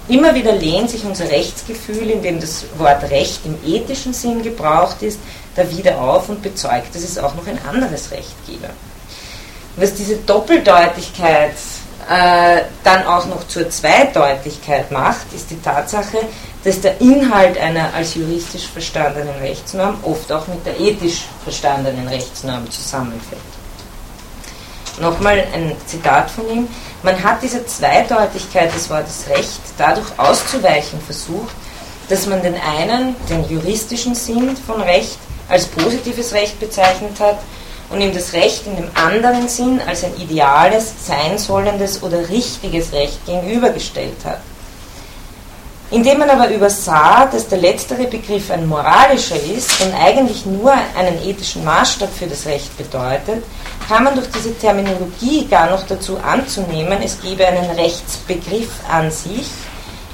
Immer 0.10 0.36
wieder 0.36 0.52
lehnt 0.52 0.90
sich 0.90 1.06
unser 1.06 1.30
Rechtsgefühl, 1.30 2.10
in 2.10 2.22
dem 2.22 2.40
das 2.40 2.66
Wort 2.78 3.04
Recht 3.10 3.40
im 3.46 3.58
ethischen 3.66 4.14
Sinn 4.14 4.44
gebraucht 4.44 5.02
ist, 5.02 5.20
da 5.56 5.70
wieder 5.70 6.00
auf 6.00 6.28
und 6.28 6.42
bezeugt, 6.42 6.94
dass 6.94 7.04
es 7.04 7.18
auch 7.18 7.36
noch 7.36 7.48
ein 7.48 7.60
anderes 7.66 8.12
Recht 8.12 8.36
gebe. 8.46 8.70
Was 9.78 9.94
diese 9.94 10.18
Doppeldeutigkeit 10.18 11.54
äh, 12.10 12.64
dann 12.84 13.06
auch 13.08 13.26
noch 13.28 13.48
zur 13.48 13.70
Zweideutigkeit 13.70 14.92
macht, 14.92 15.32
ist 15.34 15.50
die 15.50 15.62
Tatsache, 15.62 16.18
dass 16.64 16.82
der 16.82 17.00
Inhalt 17.00 17.58
einer 17.58 17.94
als 17.94 18.16
juristisch 18.16 18.68
verstandenen 18.68 19.36
Rechtsnorm 19.40 19.98
oft 20.04 20.32
auch 20.32 20.48
mit 20.48 20.66
der 20.66 20.80
ethisch 20.80 21.24
verstandenen 21.44 22.08
Rechtsnorm 22.10 22.70
zusammenfällt. 22.70 23.42
Nochmal 25.00 25.44
ein 25.54 25.76
Zitat 25.88 26.30
von 26.30 26.50
ihm. 26.50 26.68
Man 27.02 27.22
hat 27.24 27.42
dieser 27.42 27.66
Zweideutigkeit 27.66 28.74
des 28.74 28.90
Wortes 28.90 29.26
Recht 29.30 29.60
dadurch 29.78 30.08
auszuweichen 30.18 31.02
versucht, 31.02 31.56
dass 32.10 32.28
man 32.28 32.44
den 32.44 32.56
einen, 32.56 33.16
den 33.30 33.50
juristischen 33.50 34.14
Sinn 34.14 34.56
von 34.68 34.82
Recht, 34.82 35.18
als 35.50 35.66
positives 35.66 36.34
Recht 36.34 36.60
bezeichnet 36.60 37.20
hat 37.20 37.40
und 37.90 38.02
ihm 38.02 38.14
das 38.14 38.34
Recht 38.34 38.66
in 38.66 38.76
dem 38.76 38.90
anderen 38.96 39.48
Sinn 39.48 39.82
als 39.86 40.04
ein 40.04 40.16
ideales, 40.18 40.94
sein 41.06 41.38
sollendes 41.38 42.02
oder 42.02 42.30
richtiges 42.30 42.92
Recht 42.92 43.26
gegenübergestellt 43.26 44.24
hat. 44.26 44.40
Indem 45.92 46.20
man 46.20 46.30
aber 46.30 46.50
übersah, 46.50 47.28
dass 47.28 47.48
der 47.48 47.60
letztere 47.60 48.06
Begriff 48.06 48.50
ein 48.50 48.68
moralischer 48.68 49.36
ist 49.36 49.80
und 49.82 49.94
eigentlich 49.94 50.44
nur 50.46 50.72
einen 50.72 51.22
ethischen 51.24 51.64
Maßstab 51.64 52.10
für 52.12 52.26
das 52.26 52.48
Recht 52.48 52.76
bedeutet, 52.78 53.44
kam 53.88 54.06
man 54.06 54.16
durch 54.16 54.30
diese 54.32 54.58
Terminologie 54.58 55.46
gar 55.48 55.70
noch 55.70 55.86
dazu 55.86 56.18
anzunehmen, 56.18 57.02
es 57.04 57.20
gebe 57.22 57.46
einen 57.46 57.70
Rechtsbegriff 57.72 58.70
an 58.90 59.12
sich, 59.12 59.50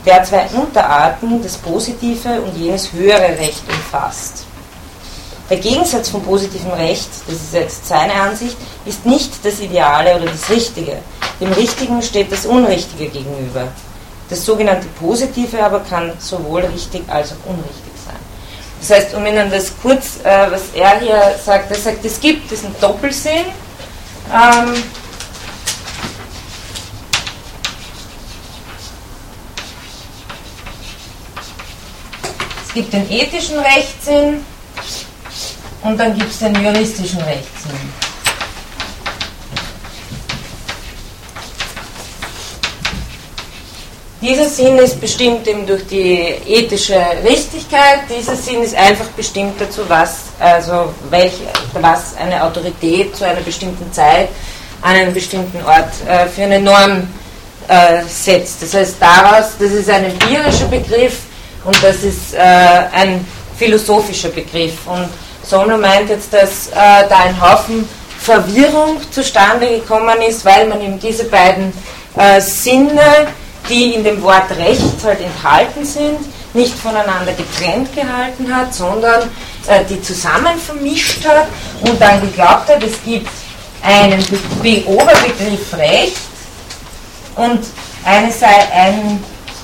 der 0.06 0.24
zwei 0.24 0.48
Unterarten, 0.54 1.42
das 1.44 1.58
positive 1.58 2.42
und 2.42 2.56
jenes 2.58 2.92
höhere 2.94 3.38
Recht 3.38 3.64
umfasst. 3.68 4.46
Der 5.50 5.58
Gegensatz 5.58 6.10
vom 6.10 6.22
positiven 6.22 6.72
Recht, 6.72 7.10
das 7.26 7.36
ist 7.36 7.54
jetzt 7.54 7.88
seine 7.88 8.14
Ansicht, 8.14 8.56
ist 8.86 9.06
nicht 9.06 9.44
das 9.44 9.60
Ideale 9.60 10.16
oder 10.16 10.28
das 10.28 10.50
Richtige. 10.50 10.98
Dem 11.42 11.52
Richtigen 11.54 12.02
steht 12.02 12.32
das 12.32 12.46
Unrichtige 12.46 13.10
gegenüber. 13.10 13.68
Das 14.30 14.46
sogenannte 14.46 14.88
Positive 15.00 15.64
aber 15.64 15.80
kann 15.80 16.14
sowohl 16.20 16.62
richtig 16.62 17.02
als 17.08 17.32
auch 17.32 17.50
unrichtig. 17.50 17.89
Das 18.80 18.92
heißt, 18.92 19.14
um 19.14 19.26
Ihnen 19.26 19.52
das 19.52 19.72
kurz, 19.82 20.20
äh, 20.24 20.52
was 20.52 20.70
er 20.74 21.00
hier 21.00 21.36
sagt, 21.44 21.70
er 21.70 21.78
sagt, 21.78 22.04
es 22.06 22.20
gibt 22.20 22.50
diesen 22.50 22.74
Doppelsinn. 22.80 23.46
Ähm, 24.32 24.84
es 32.66 32.74
gibt 32.74 32.94
den 32.94 33.12
ethischen 33.12 33.60
Rechtssinn 33.60 34.46
und 35.84 36.00
dann 36.00 36.18
gibt 36.18 36.32
es 36.32 36.40
den 36.40 36.56
juristischen 36.56 37.22
Rechtssinn. 37.22 38.09
Dieser 44.22 44.50
Sinn 44.50 44.78
ist 44.78 45.00
bestimmt 45.00 45.48
eben 45.48 45.66
durch 45.66 45.88
die 45.88 46.20
ethische 46.46 47.00
Richtigkeit. 47.24 48.02
Dieser 48.10 48.36
Sinn 48.36 48.62
ist 48.62 48.76
einfach 48.76 49.06
bestimmt 49.16 49.62
dazu, 49.62 49.82
was, 49.88 50.24
also 50.40 50.94
welch, 51.10 51.36
was 51.74 52.18
eine 52.18 52.44
Autorität 52.44 53.16
zu 53.16 53.26
einer 53.26 53.40
bestimmten 53.40 53.92
Zeit 53.94 54.28
an 54.82 54.96
einem 54.96 55.14
bestimmten 55.14 55.64
Ort 55.64 55.92
äh, 56.06 56.28
für 56.28 56.44
eine 56.44 56.60
Norm 56.60 57.08
äh, 57.70 58.02
setzt. 58.08 58.62
Das 58.62 58.74
heißt, 58.74 58.96
daraus, 59.00 59.52
das 59.58 59.72
ist 59.72 59.90
ein 59.90 60.04
empirischer 60.06 60.66
Begriff 60.66 61.20
und 61.64 61.82
das 61.82 62.04
ist 62.04 62.34
äh, 62.34 62.40
ein 62.40 63.26
philosophischer 63.58 64.30
Begriff. 64.30 64.86
Und 64.86 65.08
Sono 65.44 65.78
meint 65.78 66.10
jetzt, 66.10 66.34
dass 66.34 66.68
äh, 66.68 67.08
da 67.08 67.20
ein 67.24 67.42
Haufen 67.42 67.88
Verwirrung 68.20 68.98
zustande 69.12 69.68
gekommen 69.68 70.22
ist, 70.28 70.44
weil 70.44 70.68
man 70.68 70.82
eben 70.82 71.00
diese 71.00 71.24
beiden 71.24 71.72
äh, 72.18 72.42
Sinne 72.42 73.28
die 73.70 73.94
in 73.94 74.04
dem 74.04 74.22
Wort 74.22 74.50
Recht 74.58 75.04
halt 75.04 75.22
enthalten 75.22 75.86
sind, 75.86 76.20
nicht 76.54 76.74
voneinander 76.74 77.34
getrennt 77.34 77.94
gehalten 77.96 78.54
hat, 78.54 78.74
sondern 78.74 79.24
äh, 79.68 79.84
die 79.88 80.02
zusammen 80.02 80.58
vermischt 80.58 81.26
hat 81.28 81.48
und 81.82 82.02
dann 82.02 82.22
geglaubt 82.22 82.70
hat, 82.70 82.84
es 82.84 83.02
gibt 83.04 83.30
einen 83.84 84.24
Be 84.62 84.84
Oberbegriff 84.86 85.74
Recht 85.78 86.18
und 87.36 87.60
eine 88.04 88.34
ein 88.74 89.24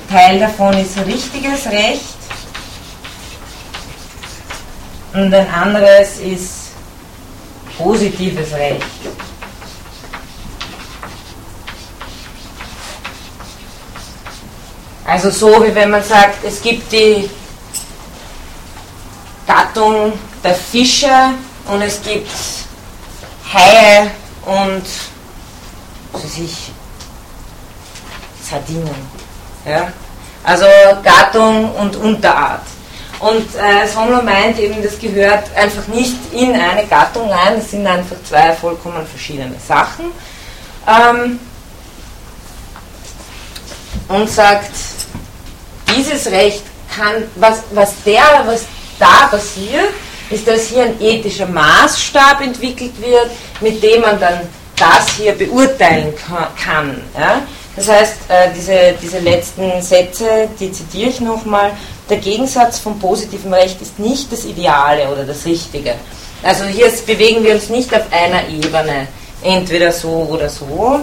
Teil 0.09 0.39
davon 0.39 0.77
ist 0.77 0.97
richtiges 1.05 1.65
Recht 1.67 2.15
und 5.13 5.33
ein 5.33 5.49
anderes 5.49 6.19
ist 6.19 6.51
positives 7.77 8.53
Recht. 8.53 8.83
Also 15.05 15.29
so 15.29 15.63
wie 15.63 15.73
wenn 15.75 15.91
man 15.91 16.03
sagt, 16.03 16.43
es 16.43 16.61
gibt 16.61 16.91
die 16.91 17.29
Gattung 19.45 20.13
der 20.43 20.55
Fische 20.55 21.33
und 21.67 21.81
es 21.81 22.01
gibt 22.01 22.29
Haie 23.53 24.09
und 24.45 24.83
was 26.11 26.23
weiß 26.23 26.37
ich, 26.39 26.71
Sardinen. 28.41 28.95
Ja? 29.65 29.91
Also 30.43 30.65
Gattung 31.03 31.71
und 31.75 31.95
Unterart. 31.95 32.61
Und 33.19 33.47
äh, 33.55 33.87
Sonlo 33.87 34.21
meint 34.21 34.59
eben, 34.59 34.83
das 34.83 34.99
gehört 34.99 35.55
einfach 35.55 35.87
nicht 35.87 36.17
in 36.33 36.53
eine 36.53 36.85
Gattung 36.85 37.29
rein, 37.29 37.55
das 37.57 37.71
sind 37.71 37.87
einfach 37.87 38.17
zwei 38.27 38.53
vollkommen 38.53 39.05
verschiedene 39.07 39.55
Sachen. 39.65 40.05
Ähm, 40.87 41.39
und 44.07 44.29
sagt, 44.29 44.71
dieses 45.95 46.29
Recht 46.31 46.63
kann, 46.95 47.23
was, 47.35 47.63
was, 47.73 47.93
der, 48.05 48.43
was 48.45 48.65
da 48.99 49.27
passiert, 49.29 49.89
ist, 50.29 50.47
dass 50.47 50.67
hier 50.67 50.83
ein 50.83 51.01
ethischer 51.01 51.45
Maßstab 51.45 52.41
entwickelt 52.41 52.93
wird, 52.99 53.29
mit 53.61 53.81
dem 53.83 54.01
man 54.01 54.19
dann 54.19 54.41
das 54.75 55.09
hier 55.17 55.33
beurteilen 55.33 56.13
kann. 56.63 57.01
Ja? 57.17 57.41
Das 57.75 57.89
heißt, 57.89 58.15
äh, 58.29 58.49
diese, 58.55 58.95
diese 59.01 59.19
letzten 59.19 59.81
Sätze, 59.81 60.47
die 60.59 60.71
zitiere 60.71 61.09
ich 61.09 61.19
nochmal, 61.19 61.71
der 62.09 62.17
Gegensatz 62.17 62.79
vom 62.79 62.99
positiven 62.99 63.53
Recht 63.53 63.81
ist 63.81 63.99
nicht 63.99 64.31
das 64.31 64.45
Ideale 64.45 65.09
oder 65.09 65.23
das 65.23 65.45
Richtige. 65.45 65.95
Also 66.43 66.65
hier 66.65 66.91
bewegen 67.05 67.43
wir 67.43 67.55
uns 67.55 67.69
nicht 67.69 67.93
auf 67.93 68.03
einer 68.11 68.47
Ebene, 68.47 69.07
entweder 69.41 69.91
so 69.91 70.27
oder 70.29 70.49
so. 70.49 70.99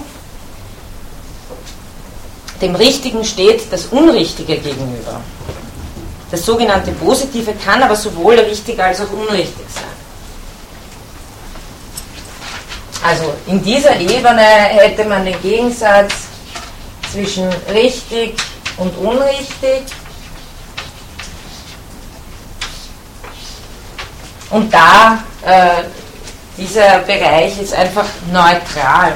Dem 2.62 2.76
Richtigen 2.76 3.24
steht 3.24 3.72
das 3.72 3.86
Unrichtige 3.86 4.56
gegenüber. 4.56 5.20
Das 6.30 6.46
sogenannte 6.46 6.92
Positive 6.92 7.52
kann 7.54 7.82
aber 7.82 7.96
sowohl 7.96 8.38
richtig 8.38 8.80
als 8.80 9.00
auch 9.00 9.10
unrichtig 9.10 9.66
sein. 9.68 9.82
Also 13.04 13.34
in 13.48 13.62
dieser 13.64 13.98
Ebene 13.98 14.40
hätte 14.40 15.04
man 15.04 15.24
den 15.24 15.42
Gegensatz 15.42 16.12
zwischen 17.12 17.48
richtig 17.74 18.36
und 18.76 18.96
unrichtig. 18.96 19.82
Und 24.50 24.72
da, 24.72 25.18
äh, 25.44 25.82
dieser 26.56 27.00
Bereich 27.00 27.60
ist 27.60 27.74
einfach 27.74 28.06
neutral. 28.30 29.14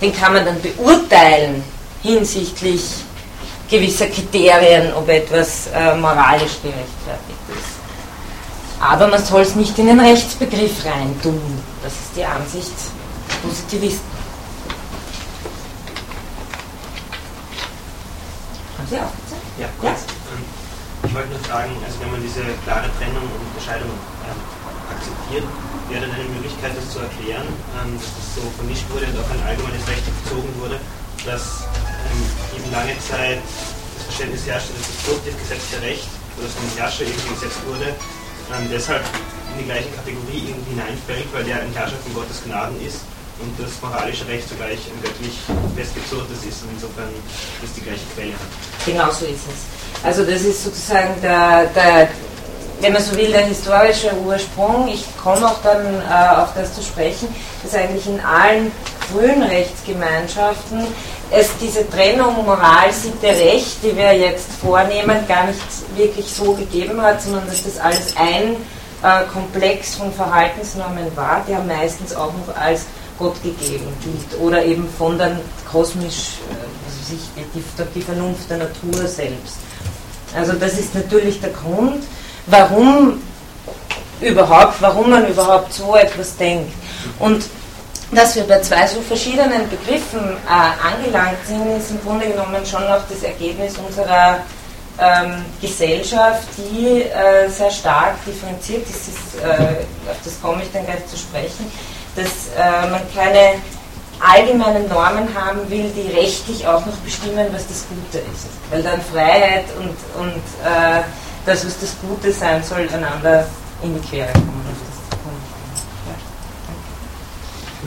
Den 0.00 0.12
kann 0.12 0.32
man 0.32 0.44
dann 0.44 0.60
beurteilen 0.60 1.62
hinsichtlich 2.02 2.82
gewisser 3.68 4.06
Kriterien, 4.06 4.92
ob 4.94 5.08
etwas 5.08 5.68
äh, 5.68 5.94
moralisch 5.96 6.56
gerechtfertigt 6.62 7.44
ist. 7.48 7.78
Aber 8.80 9.08
man 9.08 9.24
soll 9.24 9.42
es 9.42 9.54
nicht 9.56 9.76
in 9.78 9.86
den 9.86 10.00
Rechtsbegriff 10.00 10.84
reintun. 10.84 11.40
Das 11.82 11.92
ist 11.92 12.16
die 12.16 12.24
Ansicht 12.24 12.72
der 13.28 13.48
Positivisten. 13.48 14.18
Haben 18.78 18.88
Sie 18.88 18.96
aufgezeigt? 18.96 19.42
Ja, 19.58 19.66
kurz. 19.80 19.98
Ja? 19.98 20.32
Ähm, 20.32 20.44
ich 21.04 21.14
wollte 21.14 21.28
nur 21.28 21.40
fragen, 21.40 21.72
also 21.84 22.00
wenn 22.00 22.10
man 22.12 22.22
diese 22.22 22.42
klare 22.64 22.86
Trennung 22.98 23.26
und 23.26 23.42
Unterscheidung 23.50 23.90
ähm, 23.90 24.38
akzeptiert, 24.94 25.44
wäre 25.90 26.06
dann 26.06 26.14
eine 26.14 26.28
Möglichkeit, 26.30 26.72
das 26.78 26.86
zu 26.90 27.00
erklären, 27.00 27.48
ähm, 27.74 27.98
dass 27.98 28.10
das 28.14 28.26
so 28.38 28.42
vermischt 28.56 28.86
wurde 28.94 29.10
und 29.10 29.18
auch 29.18 29.30
ein 29.34 29.42
allgemeines 29.42 29.82
Recht 29.90 30.06
bezogen 30.22 30.48
wurde, 30.62 30.78
dass 31.24 31.64
eben 32.54 32.70
lange 32.72 32.94
Zeit 32.98 33.38
das 33.96 34.04
Verständnis 34.06 34.46
herrschte, 34.46 34.72
dass 34.74 34.86
das 34.86 34.98
positiv 35.06 35.34
gesetzte 35.38 35.82
Recht, 35.82 36.08
wo 36.36 36.42
das 36.42 36.52
vom 36.54 36.68
Herrscher 36.76 37.04
irgendwie 37.04 37.34
gesetzt 37.34 37.60
wurde, 37.66 37.94
deshalb 38.72 39.04
in 39.52 39.64
die 39.64 39.66
gleiche 39.66 39.90
Kategorie 39.96 40.52
irgendwie 40.52 40.70
hineinfällt, 40.70 41.26
weil 41.32 41.44
der 41.44 41.60
ein 41.60 41.72
Herrscher 41.74 41.98
von 42.04 42.14
Gottes 42.14 42.42
Gnaden 42.44 42.76
ist 42.84 43.00
und 43.40 43.54
das 43.58 43.70
moralische 43.82 44.26
Recht 44.26 44.48
zugleich 44.48 44.78
ein 44.88 45.00
göttlich 45.02 45.34
festgezurrtes 45.76 46.42
ist 46.48 46.62
und 46.64 46.70
insofern 46.74 47.10
das 47.62 47.72
die 47.74 47.82
gleiche 47.82 48.06
Quelle 48.14 48.32
hat. 48.32 48.50
Genau 48.84 49.10
so 49.12 49.26
ist 49.26 49.46
es. 49.46 49.60
Also 50.02 50.24
das 50.24 50.42
ist 50.42 50.64
sozusagen 50.64 51.14
der, 51.22 51.66
der 51.74 52.08
wenn 52.80 52.92
man 52.92 53.02
so 53.02 53.16
will, 53.16 53.30
der 53.32 53.44
historische 53.46 54.14
Ursprung. 54.24 54.88
Ich 54.88 55.04
komme 55.22 55.46
auch 55.46 55.60
dann 55.62 56.00
äh, 56.00 56.40
auf 56.40 56.54
das 56.54 56.74
zu 56.74 56.82
sprechen, 56.82 57.28
dass 57.62 57.74
eigentlich 57.74 58.06
in 58.06 58.20
allen 58.20 58.70
frühen 59.12 59.42
Rechtsgemeinschaften 59.42 60.86
es 61.30 61.50
diese 61.60 61.88
Trennung 61.88 62.44
Moral, 62.44 62.92
Sitte, 62.92 63.26
Recht, 63.26 63.82
die 63.82 63.94
wir 63.96 64.12
jetzt 64.16 64.50
vornehmen, 64.60 65.26
gar 65.28 65.46
nicht 65.46 65.60
wirklich 65.96 66.26
so 66.26 66.54
gegeben 66.54 67.00
hat, 67.02 67.20
sondern 67.22 67.46
dass 67.46 67.64
das 67.64 67.78
alles 67.78 68.14
ein 68.16 68.56
äh, 69.02 69.26
Komplex 69.32 69.96
von 69.96 70.12
Verhaltensnormen 70.12 71.14
war, 71.14 71.44
der 71.46 71.60
meistens 71.60 72.14
auch 72.14 72.32
noch 72.32 72.56
als 72.56 72.86
Gott 73.18 73.42
gegeben 73.42 73.86
gilt 74.02 74.40
oder 74.40 74.64
eben 74.64 74.88
von 74.96 75.18
der 75.18 75.38
kosmisch, 75.70 76.38
äh, 76.50 77.06
sich, 77.06 77.20
die, 77.54 77.62
die 77.94 78.02
Vernunft 78.02 78.48
der 78.48 78.58
Natur 78.58 79.06
selbst. 79.06 79.58
Also 80.34 80.52
das 80.54 80.74
ist 80.74 80.94
natürlich 80.94 81.40
der 81.40 81.50
Grund, 81.50 82.04
warum 82.46 83.20
überhaupt, 84.20 84.80
warum 84.80 85.10
man 85.10 85.26
überhaupt 85.26 85.72
so 85.72 85.94
etwas 85.94 86.36
denkt. 86.36 86.72
Und 87.18 87.44
dass 88.12 88.36
wir 88.36 88.44
bei 88.44 88.60
zwei 88.60 88.86
so 88.86 89.00
verschiedenen 89.02 89.68
Begriffen 89.68 90.36
äh, 90.46 90.94
angelangt 90.94 91.38
sind, 91.46 91.76
ist 91.76 91.90
im 91.90 92.00
Grunde 92.02 92.26
genommen 92.26 92.64
schon 92.64 92.82
auch 92.84 93.02
das 93.08 93.22
Ergebnis 93.22 93.74
unserer 93.86 94.38
ähm, 94.98 95.44
Gesellschaft, 95.60 96.48
die 96.56 97.02
äh, 97.02 97.48
sehr 97.48 97.70
stark 97.70 98.14
differenziert 98.24 98.88
ist. 98.88 99.08
ist 99.08 99.42
äh, 99.42 100.10
auf 100.10 100.16
das 100.24 100.40
komme 100.40 100.62
ich 100.62 100.72
dann 100.72 100.86
gleich 100.86 101.06
zu 101.06 101.16
sprechen, 101.16 101.70
dass 102.16 102.48
äh, 102.56 102.90
man 102.90 103.02
keine 103.14 103.60
allgemeinen 104.20 104.88
Normen 104.88 105.28
haben 105.34 105.70
will, 105.70 105.90
die 105.94 106.16
rechtlich 106.16 106.66
auch 106.66 106.84
noch 106.84 106.96
bestimmen, 107.04 107.46
was 107.52 107.68
das 107.68 107.84
Gute 107.88 108.18
ist. 108.18 108.46
Weil 108.70 108.82
dann 108.82 109.00
Freiheit 109.00 109.64
und, 109.78 109.96
und 110.20 110.42
äh, 110.64 111.02
das, 111.46 111.64
was 111.64 111.78
das 111.80 111.94
Gute 112.00 112.32
sein 112.32 112.62
soll, 112.64 112.88
einander 112.92 113.46
in 113.82 113.94
die 113.94 114.08
Quere 114.08 114.32
kommen. 114.32 114.57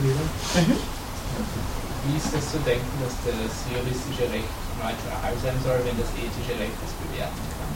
Mhm. 0.02 0.76
Wie 2.04 2.16
ist 2.16 2.34
das 2.34 2.50
zu 2.50 2.58
denken, 2.66 2.90
dass 3.02 3.14
das 3.22 3.54
juristische 3.70 4.26
Recht 4.32 4.50
neutral 4.78 5.32
sein 5.42 5.54
soll, 5.64 5.78
wenn 5.86 5.96
das 5.98 6.10
ethische 6.18 6.58
Recht 6.58 6.74
es 6.82 6.92
bewerten 6.98 7.42
kann? 7.54 7.72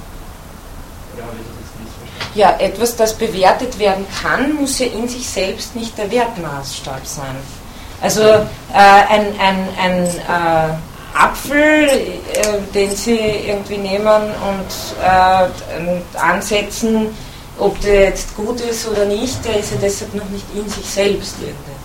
Oder 1.14 1.26
habe 1.26 1.36
ich 1.38 1.46
das 1.46 1.56
jetzt 1.62 1.74
missverstanden? 1.78 2.34
Ja, 2.34 2.58
etwas, 2.58 2.96
das 2.96 3.14
bewertet 3.14 3.78
werden 3.78 4.04
kann, 4.20 4.54
muss 4.54 4.78
ja 4.80 4.86
in 4.86 5.08
sich 5.08 5.28
selbst 5.28 5.76
nicht 5.76 5.96
der 5.96 6.10
Wertmaßstab 6.10 7.06
sein. 7.06 7.36
Also 8.02 8.22
äh, 8.22 8.44
ein, 8.74 9.38
ein, 9.40 9.68
ein 9.80 10.06
äh, 10.06 10.74
Apfel, 11.16 11.88
äh, 11.88 12.12
den 12.74 12.94
Sie 12.94 13.16
irgendwie 13.16 13.78
nehmen 13.78 14.06
und 14.06 15.00
äh, 15.02 16.18
ansetzen, 16.18 17.16
ob 17.58 17.80
der 17.80 18.04
jetzt 18.04 18.36
gut 18.36 18.60
ist 18.60 18.86
oder 18.86 19.06
nicht, 19.06 19.42
der 19.44 19.60
ist 19.60 19.70
ja 19.70 19.78
deshalb 19.80 20.14
noch 20.14 20.28
nicht 20.28 20.44
in 20.54 20.68
sich 20.68 20.84
selbst 20.84 21.36
irgendetwas. 21.40 21.75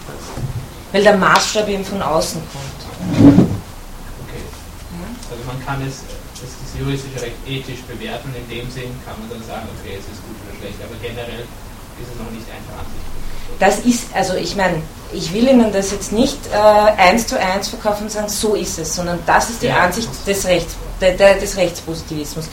Weil 0.92 1.04
der 1.04 1.18
Maßstab 1.18 1.68
eben 1.70 1.86
von 1.86 2.02
außen 2.02 2.42
kommt. 2.52 2.82
Okay. 4.28 4.44
Also 5.32 5.44
man 5.48 5.66
kann 5.66 5.82
es, 5.88 6.04
das, 6.40 6.52
das 6.52 6.80
juristische 6.80 7.22
Recht 7.22 7.38
ethisch 7.48 7.82
bewerten, 7.88 8.34
in 8.36 8.48
dem 8.50 8.70
Sinn 8.72 8.92
kann 9.06 9.16
man 9.20 9.30
dann 9.30 9.48
sagen, 9.48 9.68
okay, 9.80 9.96
es 10.00 10.06
ist 10.12 10.22
gut 10.26 10.36
oder 10.44 10.58
schlecht, 10.60 10.80
aber 10.84 10.96
generell 11.02 11.46
ist 12.00 12.10
es 12.12 12.20
noch 12.20 12.32
nicht 12.32 12.48
einfach. 12.52 12.84
Das 13.60 13.80
ist, 13.80 14.14
also 14.16 14.34
ich 14.36 14.56
meine, 14.56 14.82
ich 15.14 15.34
will 15.34 15.48
Ihnen 15.48 15.72
das 15.72 15.92
jetzt 15.92 16.12
nicht 16.12 16.38
äh, 16.52 16.58
eins 16.58 17.28
zu 17.28 17.40
eins 17.40 17.68
verkaufen 17.70 18.04
und 18.04 18.12
sagen, 18.12 18.30
so 18.30 18.56
ist 18.56 18.80
es, 18.80 18.96
sondern 18.96 19.20
das 19.26 19.50
ist 19.50 19.62
die 19.62 19.68
ja. 19.68 19.84
Ansicht 19.84 20.10
des, 20.26 20.46
Rechts, 20.46 20.76
de, 21.00 21.16
de, 21.16 21.40
des 21.40 21.58
Rechtspositivismus 21.58 22.48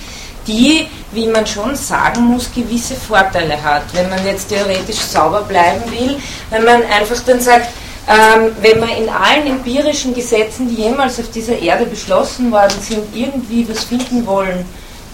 die, 0.49 0.89
wie 1.13 1.27
man 1.27 1.47
schon 1.47 1.77
sagen 1.77 2.25
muss, 2.25 2.51
gewisse 2.53 2.95
Vorteile 2.95 3.63
hat. 3.63 3.83
Wenn 3.93 4.09
man 4.09 4.25
jetzt 4.27 4.49
theoretisch 4.49 4.97
sauber 4.97 5.43
bleiben 5.43 5.83
will, 5.91 6.17
wenn 6.51 6.65
man 6.65 6.83
einfach 6.85 7.23
dann 7.25 7.41
sagt, 7.41 7.69
ähm, 8.09 8.53
wenn 8.63 8.81
wir 8.81 8.97
in 8.97 9.09
allen 9.11 9.47
empirischen 9.47 10.15
Gesetzen, 10.15 10.69
die 10.69 10.83
jemals 10.83 11.21
auf 11.21 11.31
dieser 11.31 11.59
Erde 11.59 11.85
beschlossen 11.85 12.51
worden 12.51 12.75
sind, 12.81 13.05
irgendwie 13.15 13.69
was 13.69 13.85
finden 13.85 14.27
wollen, 14.27 14.65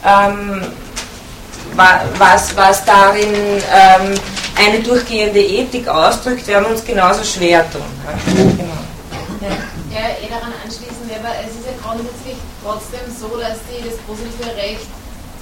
ähm, 0.04 0.62
was, 1.74 2.56
was 2.56 2.84
darin 2.84 3.32
ähm, 3.34 4.14
eine 4.56 4.80
durchgehende 4.80 5.40
Ethik 5.40 5.88
ausdrückt, 5.88 6.46
werden 6.46 6.66
wir 6.66 6.70
uns 6.70 6.84
genauso 6.84 7.24
schwer 7.24 7.68
tun. 7.72 7.82
Genau. 8.26 8.62
ja. 9.40 9.48
ja 9.90 10.08
eh 10.22 10.28
daran 10.28 10.52
anschließen, 10.64 11.10
aber 11.18 11.34
es 11.44 11.50
ist 11.50 11.66
ja 11.66 11.74
grundsätzlich 11.82 12.36
trotzdem 12.62 13.00
so, 13.10 13.36
dass 13.38 13.58
die, 13.66 13.82
das 13.88 13.98
positive 14.06 14.56
Recht 14.56 14.86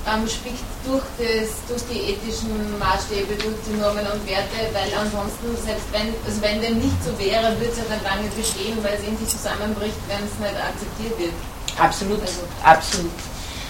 ähm, 0.07 0.27
spickt 0.27 0.65
durch, 0.85 1.05
das, 1.19 1.63
durch 1.69 1.83
die 1.87 2.13
ethischen 2.13 2.51
Maßstäbe, 2.79 3.35
durch 3.39 3.59
die 3.67 3.79
Normen 3.79 4.07
und 4.07 4.23
Werte, 4.27 4.67
weil 4.75 4.91
ansonsten, 4.99 5.55
selbst 5.63 5.87
wenn, 5.93 6.11
also 6.27 6.43
wenn 6.43 6.61
dem 6.61 6.79
nicht 6.79 6.99
so 7.05 7.15
wäre, 7.19 7.55
würde 7.59 7.71
es 7.71 7.79
ja 7.79 7.87
dann 7.89 8.03
lange 8.03 8.29
bestehen, 8.35 8.79
weil 8.83 8.99
es 8.99 9.07
sich 9.07 9.29
zusammenbricht, 9.31 9.99
wenn 10.09 10.23
es 10.27 10.35
nicht 10.43 10.59
akzeptiert 10.59 11.15
wird. 11.19 11.37
Absolut, 11.79 12.21
also. 12.21 12.43
absolut. 12.65 13.19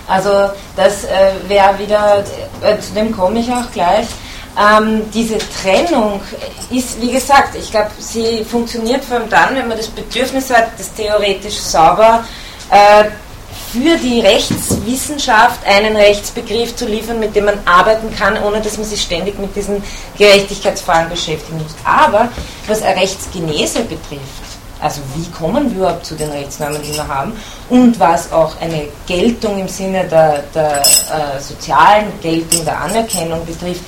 Also 0.08 0.50
das 0.74 1.04
äh, 1.04 1.32
wäre 1.46 1.78
wieder, 1.78 2.24
äh, 2.62 2.78
zu 2.80 2.92
dem 2.92 3.14
komme 3.14 3.38
ich 3.38 3.50
auch 3.52 3.70
gleich. 3.72 4.06
Ähm, 4.58 5.10
diese 5.12 5.38
Trennung 5.38 6.20
ist, 6.70 7.00
wie 7.00 7.12
gesagt, 7.12 7.54
ich 7.54 7.70
glaube, 7.70 7.90
sie 7.98 8.44
funktioniert 8.44 9.04
vor 9.04 9.18
allem 9.18 9.30
dann, 9.30 9.54
wenn 9.54 9.68
man 9.68 9.78
das 9.78 9.86
Bedürfnis 9.86 10.50
hat, 10.50 10.68
das 10.76 10.92
theoretisch 10.92 11.56
sauber 11.58 12.24
äh, 12.70 13.04
für 13.72 13.96
die 13.96 14.20
Rechtswissenschaft 14.20 15.66
einen 15.66 15.96
Rechtsbegriff 15.96 16.76
zu 16.76 16.84
liefern, 16.84 17.18
mit 17.18 17.34
dem 17.34 17.46
man 17.46 17.58
arbeiten 17.64 18.14
kann, 18.14 18.36
ohne 18.42 18.60
dass 18.60 18.76
man 18.76 18.86
sich 18.86 19.00
ständig 19.00 19.38
mit 19.38 19.56
diesen 19.56 19.82
Gerechtigkeitsfragen 20.18 21.08
beschäftigen 21.08 21.56
muss. 21.56 21.74
Aber 21.82 22.28
was 22.66 22.82
eine 22.82 23.00
Rechtsgenese 23.00 23.80
betrifft, 23.80 24.42
also 24.78 25.00
wie 25.14 25.30
kommen 25.30 25.70
wir 25.70 25.78
überhaupt 25.78 26.04
zu 26.04 26.14
den 26.14 26.30
Rechtsnormen, 26.30 26.82
die 26.82 26.92
wir 26.92 27.08
haben, 27.08 27.32
und 27.70 27.98
was 27.98 28.30
auch 28.30 28.60
eine 28.60 28.88
Geltung 29.06 29.58
im 29.58 29.68
Sinne 29.68 30.04
der, 30.04 30.42
der 30.54 30.82
äh, 30.82 31.40
sozialen 31.40 32.12
Geltung, 32.20 32.66
der 32.66 32.78
Anerkennung 32.78 33.46
betrifft, 33.46 33.84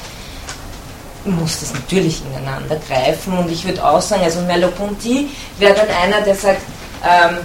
muss 1.26 1.60
das 1.60 1.74
natürlich 1.74 2.22
ineinander 2.24 2.76
greifen. 2.88 3.36
Und 3.36 3.50
ich 3.50 3.66
würde 3.66 3.84
auch 3.84 4.00
sagen, 4.00 4.22
also 4.22 4.40
Merleau-Ponty 4.40 5.28
wäre 5.58 5.74
dann 5.74 5.88
einer, 5.88 6.22
der 6.22 6.34
sagt, 6.34 6.62
ähm, 7.02 7.38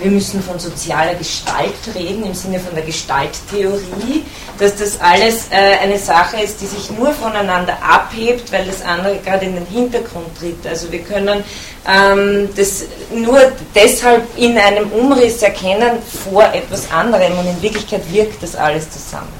wir 0.00 0.10
müssen 0.10 0.42
von 0.42 0.58
sozialer 0.58 1.14
Gestalt 1.14 1.74
reden, 1.94 2.24
im 2.24 2.34
Sinne 2.34 2.60
von 2.60 2.74
der 2.74 2.84
Gestalttheorie, 2.84 4.24
dass 4.58 4.76
das 4.76 5.00
alles 5.00 5.48
äh, 5.50 5.78
eine 5.82 5.98
Sache 5.98 6.40
ist, 6.40 6.60
die 6.60 6.66
sich 6.66 6.90
nur 6.90 7.12
voneinander 7.12 7.76
abhebt, 7.82 8.52
weil 8.52 8.64
das 8.66 8.82
andere 8.82 9.18
gerade 9.18 9.46
in 9.46 9.54
den 9.54 9.66
Hintergrund 9.66 10.26
tritt. 10.38 10.66
Also 10.66 10.90
wir 10.92 11.00
können 11.00 11.42
ähm, 11.86 12.48
das 12.56 12.84
nur 13.14 13.40
deshalb 13.74 14.24
in 14.36 14.56
einem 14.58 14.90
Umriss 14.90 15.42
erkennen 15.42 15.98
vor 16.24 16.44
etwas 16.52 16.90
anderem 16.90 17.38
und 17.38 17.46
in 17.46 17.62
Wirklichkeit 17.62 18.02
wirkt 18.12 18.42
das 18.42 18.54
alles 18.54 18.90
zusammen. 18.90 19.32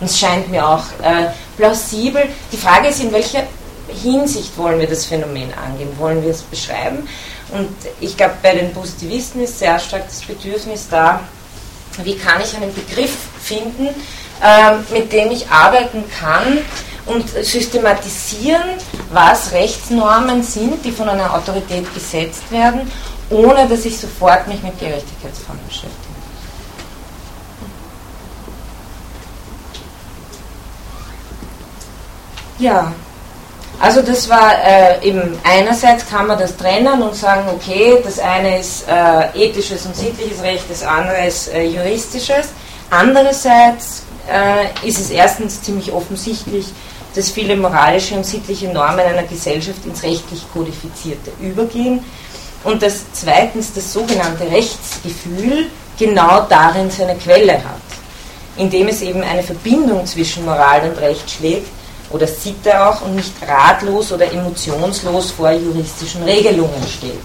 Und 0.00 0.06
es 0.06 0.18
scheint 0.18 0.50
mir 0.50 0.66
auch 0.66 0.84
äh, 1.02 1.26
plausibel. 1.56 2.22
Die 2.52 2.56
Frage 2.56 2.88
ist, 2.88 3.00
in 3.00 3.12
welcher 3.12 3.42
Hinsicht 4.02 4.56
wollen 4.56 4.78
wir 4.80 4.86
das 4.86 5.04
Phänomen 5.04 5.52
angehen? 5.54 5.90
Wollen 5.98 6.22
wir 6.22 6.30
es 6.30 6.42
beschreiben? 6.42 7.06
Und 7.52 7.68
ich 8.00 8.16
glaube, 8.16 8.34
bei 8.42 8.54
den 8.54 8.72
Positivisten 8.72 9.42
ist 9.42 9.58
sehr 9.58 9.78
stark 9.78 10.06
das 10.06 10.22
Bedürfnis 10.22 10.88
da, 10.88 11.20
wie 12.04 12.16
kann 12.16 12.40
ich 12.40 12.56
einen 12.56 12.72
Begriff 12.72 13.16
finden, 13.42 13.88
äh, 14.42 14.76
mit 14.92 15.12
dem 15.12 15.30
ich 15.32 15.48
arbeiten 15.50 16.04
kann 16.18 16.58
und 17.06 17.28
systematisieren, 17.28 18.62
was 19.12 19.52
Rechtsnormen 19.52 20.42
sind, 20.42 20.84
die 20.84 20.92
von 20.92 21.08
einer 21.08 21.34
Autorität 21.34 21.92
gesetzt 21.92 22.50
werden, 22.50 22.90
ohne 23.30 23.66
dass 23.68 23.84
ich 23.84 23.98
sofort 23.98 24.46
mich 24.46 24.62
mit 24.62 24.78
Gerechtigkeitsfragen 24.78 25.60
beschäftige. 25.66 25.96
Ja, 32.58 32.92
also 33.80 34.02
das 34.02 34.28
war 34.28 34.52
äh, 34.62 35.08
eben 35.08 35.38
einerseits 35.42 36.06
kann 36.06 36.26
man 36.26 36.38
das 36.38 36.54
trennen 36.54 37.00
und 37.00 37.14
sagen, 37.14 37.48
okay, 37.48 37.98
das 38.04 38.18
eine 38.18 38.60
ist 38.60 38.86
äh, 38.86 39.46
ethisches 39.46 39.86
und 39.86 39.96
sittliches 39.96 40.42
Recht, 40.42 40.64
das 40.68 40.82
andere 40.82 41.26
ist 41.26 41.48
äh, 41.48 41.64
juristisches. 41.64 42.50
Andererseits 42.90 44.02
äh, 44.30 44.86
ist 44.86 44.98
es 44.98 45.08
erstens 45.08 45.62
ziemlich 45.62 45.90
offensichtlich, 45.92 46.66
dass 47.14 47.30
viele 47.30 47.56
moralische 47.56 48.16
und 48.16 48.26
sittliche 48.26 48.68
Normen 48.68 49.00
einer 49.00 49.22
Gesellschaft 49.22 49.84
ins 49.86 50.02
rechtlich 50.02 50.44
Kodifizierte 50.52 51.32
übergehen 51.40 52.04
und 52.64 52.82
dass 52.82 53.04
zweitens 53.14 53.72
das 53.72 53.90
sogenannte 53.94 54.44
Rechtsgefühl 54.50 55.68
genau 55.98 56.42
darin 56.50 56.90
seine 56.90 57.16
Quelle 57.16 57.54
hat, 57.54 57.80
indem 58.58 58.88
es 58.88 59.00
eben 59.00 59.22
eine 59.22 59.42
Verbindung 59.42 60.04
zwischen 60.04 60.44
Moral 60.44 60.82
und 60.82 60.98
Recht 60.98 61.30
schlägt 61.30 61.79
oder 62.10 62.26
Sitte 62.26 62.84
auch 62.84 63.02
und 63.02 63.16
nicht 63.16 63.32
ratlos 63.46 64.12
oder 64.12 64.30
emotionslos 64.30 65.30
vor 65.30 65.50
juristischen 65.52 66.22
Regelungen 66.24 66.86
steht. 66.86 67.20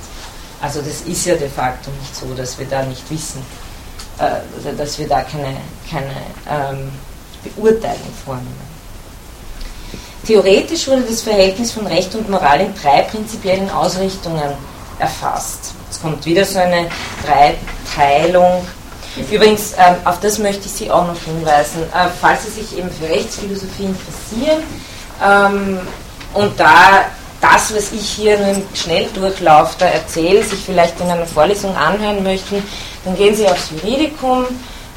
Also 0.62 0.82
das 0.82 1.02
ist 1.02 1.26
ja 1.26 1.36
de 1.36 1.50
facto 1.50 1.92
nicht 2.00 2.16
so, 2.16 2.34
dass 2.36 2.58
wir 2.58 2.66
da 2.68 2.84
nicht 2.84 3.10
wissen, 3.10 3.42
äh, 4.20 4.76
dass 4.76 4.98
wir 4.98 5.08
da 5.08 5.22
keine, 5.22 5.58
keine 5.90 6.14
ähm, 6.50 6.92
Beurteilung 7.44 8.14
vornehmen. 8.24 8.76
Theoretisch 10.26 10.88
wurde 10.88 11.04
das 11.04 11.22
Verhältnis 11.22 11.72
von 11.72 11.86
Recht 11.86 12.16
und 12.16 12.30
Moral 12.30 12.62
in 12.62 12.74
drei 12.74 13.04
prinzipiellen 13.04 13.70
Ausrichtungen 13.70 14.54
erfasst. 14.98 15.74
Es 15.92 16.02
kommt 16.02 16.26
wieder 16.26 16.44
so 16.44 16.58
eine 16.58 16.88
Dreiteilung. 17.24 18.66
Übrigens, 19.32 19.74
ähm, 19.74 19.96
auf 20.04 20.20
das 20.20 20.40
möchte 20.40 20.66
ich 20.66 20.72
Sie 20.72 20.92
auch 20.92 21.08
noch 21.08 21.20
hinweisen. 21.20 21.84
Äh, 21.94 22.10
falls 22.20 22.46
Sie 22.46 22.62
sich 22.62 22.78
eben 22.78 22.90
für 22.92 23.08
Rechtsphilosophie 23.08 23.86
interessieren 23.86 24.64
ähm, 25.24 25.80
und 26.34 26.60
da 26.60 27.06
das, 27.42 27.76
was 27.76 27.92
ich 27.92 28.10
hier 28.10 28.38
nur 28.38 28.50
im 28.50 28.64
Schnelldurchlauf 28.74 29.76
da 29.78 29.86
erzähle, 29.86 30.44
sich 30.44 30.60
vielleicht 30.60 31.00
in 31.00 31.08
einer 31.08 31.26
Vorlesung 31.26 31.76
anhören 31.76 32.24
möchten, 32.24 32.64
dann 33.04 33.16
gehen 33.16 33.36
Sie 33.36 33.48
aufs 33.48 33.70
Juridikum. 33.72 34.46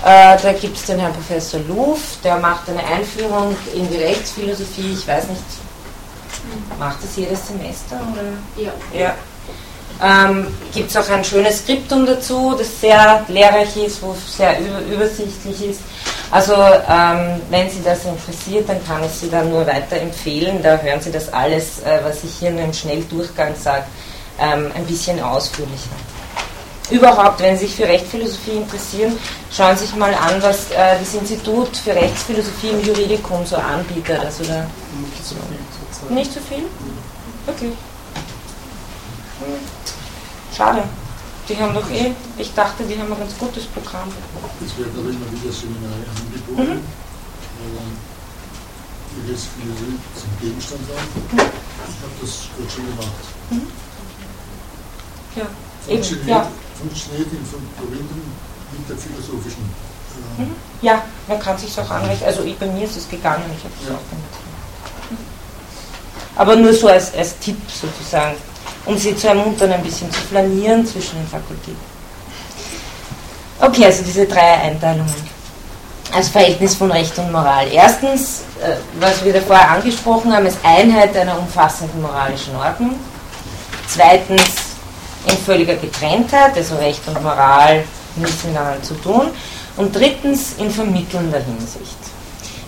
Äh, 0.04 0.37
da 0.40 0.52
gibt 0.52 0.76
es 0.76 0.85
den 0.85 1.00
Herrn 1.00 1.12
Professor 1.12 1.61
Luf, 1.68 1.98
der 2.22 2.38
macht 2.38 2.68
eine 2.68 2.85
Einführung 2.85 3.57
in 3.74 3.88
die 3.90 3.96
Rechtsphilosophie. 3.96 4.94
Ich 4.94 5.07
weiß 5.07 5.28
nicht, 5.28 5.42
macht 6.78 7.02
das 7.02 7.16
jedes 7.16 7.46
Semester? 7.46 7.96
Oder? 8.12 8.64
Ja. 8.64 8.72
ja. 8.98 9.14
Ähm, 10.01 10.47
Gibt 10.73 10.91
es 10.91 10.97
auch 10.97 11.09
ein 11.11 11.25
schönes 11.25 11.59
Skriptum 11.59 12.07
dazu, 12.07 12.55
das 12.57 12.81
sehr 12.81 13.25
lehrreich 13.29 13.77
ist, 13.77 14.01
wo 14.01 14.15
sehr 14.29 14.59
über, 14.61 14.81
übersichtlich 14.95 15.71
ist. 15.71 15.81
Also 16.31 16.53
ähm, 16.55 17.41
wenn 17.51 17.69
Sie 17.69 17.83
das 17.83 18.05
interessiert, 18.05 18.69
dann 18.69 18.85
kann 18.87 19.03
ich 19.03 19.11
Sie 19.11 19.29
dann 19.31 19.51
nur 19.51 19.67
weiterempfehlen. 19.67 20.63
Da 20.63 20.77
hören 20.79 21.01
Sie 21.01 21.11
das 21.11 21.33
alles, 21.33 21.81
äh, 21.81 21.99
was 22.05 22.23
ich 22.23 22.31
hier 22.39 22.51
nur 22.53 22.63
im 22.65 22.73
Schnelldurchgang 22.73 23.55
sage, 23.61 23.85
ähm, 24.39 24.71
ein 24.77 24.85
bisschen 24.85 25.21
ausführlicher. 25.21 25.91
Überhaupt, 26.91 27.41
wenn 27.41 27.57
Sie 27.59 27.67
sich 27.67 27.75
für 27.77 27.85
Rechtsphilosophie 27.89 28.53
interessieren, 28.53 29.19
schauen 29.51 29.77
Sie 29.77 29.85
sich 29.87 29.97
mal 29.97 30.15
an, 30.15 30.41
was 30.41 30.71
äh, 30.71 30.99
das 31.01 31.13
Institut 31.15 31.77
für 31.77 31.95
Rechtsphilosophie 31.95 32.69
im 32.69 32.85
Juridikum 32.85 33.45
so 33.45 33.57
anbietet. 33.57 34.21
Also 34.25 34.45
da 34.45 34.65
Nicht 35.03 35.25
so 35.25 35.35
viel. 35.35 36.15
nicht 36.17 36.33
so 36.33 36.41
viel? 36.41 36.65
Okay. 37.47 37.73
Schade. 40.59 40.83
Die 41.49 41.57
haben 41.57 41.73
doch 41.73 41.88
eh, 41.90 42.12
ich 42.37 42.53
dachte, 42.53 42.83
die 42.83 42.99
haben 42.99 43.12
ein 43.12 43.18
ganz 43.18 43.38
gutes 43.38 43.64
Programm. 43.66 44.09
Es 44.61 44.77
werden 44.77 44.92
auch 44.99 45.09
immer 45.09 45.31
wieder 45.33 45.53
Seminare 45.53 46.03
angeboten, 46.18 46.75
Mhm. 46.75 46.83
aber 47.62 47.85
wie 49.14 49.33
das 49.33 49.42
Philosophie 49.55 49.99
zum 50.18 50.31
Gegenstand 50.42 50.83
war. 50.90 50.99
Ich 50.99 52.03
habe 52.03 52.14
das 52.21 52.33
gut 52.59 52.71
schon 52.71 52.87
gemacht. 52.90 53.23
Ja, 55.37 55.42
eben, 55.42 56.03
Funktioniert, 56.03 56.29
ja. 56.29 56.47
funktioniert 56.79 57.29
in 57.33 57.47
Verbindung 57.47 58.23
mit 58.73 58.88
der 58.90 58.97
philosophischen. 58.99 59.62
Äh, 59.62 60.42
Mhm. 60.42 60.57
Ja, 60.83 61.05
man 61.29 61.38
kann 61.38 61.57
sich 61.57 61.79
auch 61.81 61.88
anrechnen. 61.90 62.27
Also 62.27 62.42
ich, 62.42 62.59
bei 62.59 62.66
mir 62.66 62.85
ist 62.85 62.97
es 62.97 63.09
gegangen, 63.09 63.44
ich 63.57 63.62
habe 63.64 63.75
es 63.81 63.88
Ja. 63.88 63.94
auch 63.94 64.11
gemacht. 64.11 64.35
Aber 66.37 66.57
nur 66.57 66.73
so 66.75 66.88
als, 66.88 67.14
als 67.14 67.38
Tipp 67.38 67.57
sozusagen, 67.71 68.37
um 68.88 68.96
sie 68.96 69.14
zu 69.14 69.29
ermuntern, 69.29 69.70
ein 69.70 69.83
bisschen 69.83 70.11
zu 70.11 70.20
flanieren 70.20 70.85
zwischen 70.85 71.18
den 71.18 71.29
Fakultäten. 71.29 71.77
Okay, 73.61 73.85
also 73.85 74.03
diese 74.03 74.27
drei 74.27 74.55
Einteilungen. 74.62 75.14
Als 76.11 76.29
Verhältnis 76.29 76.74
von 76.74 76.90
Recht 76.90 77.16
und 77.18 77.31
Moral. 77.31 77.68
Erstens, 77.70 78.44
äh, 78.62 78.77
was 78.98 79.22
wir 79.22 79.33
da 79.35 79.40
vorher 79.42 79.70
angesprochen 79.72 80.35
haben, 80.35 80.46
ist 80.46 80.57
Einheit 80.62 81.14
einer 81.14 81.38
umfassenden 81.38 82.01
moralischen 82.01 82.57
Ordnung. 82.57 82.98
Zweitens, 83.87 84.44
in 85.27 85.37
völliger 85.37 85.74
Getrenntheit, 85.74 86.57
also 86.57 86.77
Recht 86.77 87.07
und 87.07 87.22
Moral 87.22 87.85
nichts 88.16 88.42
miteinander 88.44 88.83
zu 88.83 88.94
tun. 88.94 89.29
Und 89.77 89.94
drittens, 89.94 90.55
in 90.57 90.70
vermittelnder 90.70 91.40
Hinsicht. 91.40 91.98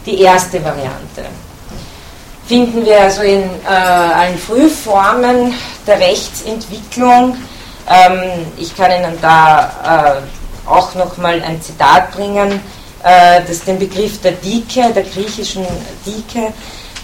Die 0.04 0.20
erste 0.20 0.62
Variante 0.62 1.24
finden 2.50 2.85
wir 2.85 3.00
also 3.00 3.22
in 3.22 3.44
äh, 3.64 3.68
allen 3.68 4.37
Frühformen 4.37 5.54
der 5.87 6.01
Rechtsentwicklung. 6.01 7.37
Ähm, 7.88 8.47
ich 8.57 8.77
kann 8.77 8.90
Ihnen 8.90 9.19
da 9.21 10.21
äh, 10.66 10.69
auch 10.69 10.95
nochmal 10.95 11.43
ein 11.43 11.61
Zitat 11.61 12.12
bringen, 12.12 12.61
äh, 13.03 13.40
das 13.47 13.64
den 13.64 13.79
Begriff 13.79 14.21
der 14.21 14.33
Dike, 14.33 14.93
der 14.95 15.03
griechischen 15.03 15.66
Dike, 16.07 16.53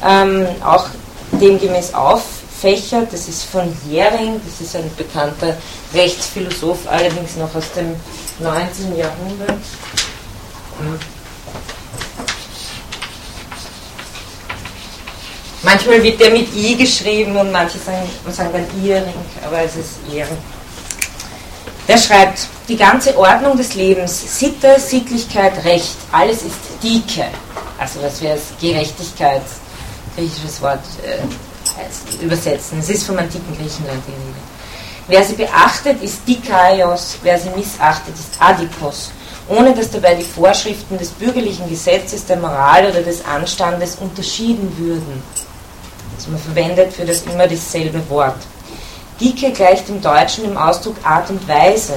ähm, 0.06 0.46
auch 0.64 0.86
demgemäß 1.32 1.94
auffächert. 1.94 3.12
Das 3.12 3.28
ist 3.28 3.44
von 3.44 3.74
Jering, 3.88 4.40
das 4.44 4.60
ist 4.60 4.76
ein 4.76 4.90
bekannter 4.96 5.56
Rechtsphilosoph, 5.94 6.86
allerdings 6.88 7.36
noch 7.36 7.54
aus 7.54 7.72
dem 7.72 7.96
19. 8.38 8.96
Jahrhundert. 8.96 9.58
Manchmal 15.66 16.00
wird 16.00 16.20
der 16.20 16.30
mit 16.30 16.54
I 16.54 16.76
geschrieben 16.76 17.36
und 17.36 17.50
manche 17.50 17.78
sagen, 17.78 18.08
sagen 18.30 18.50
dann 18.52 18.84
Iring, 18.84 19.12
aber 19.44 19.62
es 19.62 19.74
ist 19.74 19.94
Iring. 20.08 20.38
Der 21.88 21.98
schreibt, 21.98 22.46
die 22.68 22.76
ganze 22.76 23.18
Ordnung 23.18 23.56
des 23.56 23.74
Lebens, 23.74 24.38
Sitte, 24.38 24.78
Sittlichkeit, 24.78 25.64
Recht, 25.64 25.96
alles 26.12 26.42
ist 26.42 26.54
Dike. 26.80 27.26
Also 27.78 27.98
das 28.00 28.22
wäre 28.22 28.36
es 28.36 28.42
Gerechtigkeit, 28.60 29.42
griechisches 30.14 30.62
Wort, 30.62 30.84
äh, 31.04 32.24
übersetzen. 32.24 32.78
Es 32.78 32.88
ist 32.88 33.04
vom 33.04 33.18
antiken 33.18 33.56
Griechenland 33.58 34.00
die 34.06 34.12
Rede. 34.12 34.40
Wer 35.08 35.24
sie 35.24 35.34
beachtet, 35.34 36.00
ist 36.00 36.20
Dikaios, 36.28 37.18
wer 37.24 37.40
sie 37.40 37.50
missachtet, 37.50 38.14
ist 38.14 38.40
Adikos. 38.40 39.10
ohne 39.48 39.74
dass 39.74 39.90
dabei 39.90 40.14
die 40.14 40.24
Vorschriften 40.24 40.98
des 40.98 41.10
bürgerlichen 41.10 41.68
Gesetzes, 41.68 42.26
der 42.26 42.36
Moral 42.36 42.90
oder 42.90 43.02
des 43.02 43.24
Anstandes 43.24 43.96
unterschieden 43.96 44.72
würden. 44.78 45.22
Also 46.16 46.30
man 46.30 46.40
verwendet 46.40 46.92
für 46.92 47.04
das 47.04 47.22
immer 47.22 47.46
dasselbe 47.46 48.08
Wort. 48.10 48.36
Dicke 49.20 49.52
gleicht 49.52 49.88
im 49.88 50.00
Deutschen 50.00 50.44
dem 50.44 50.56
Ausdruck 50.56 50.96
Art 51.04 51.30
und 51.30 51.46
Weise. 51.48 51.94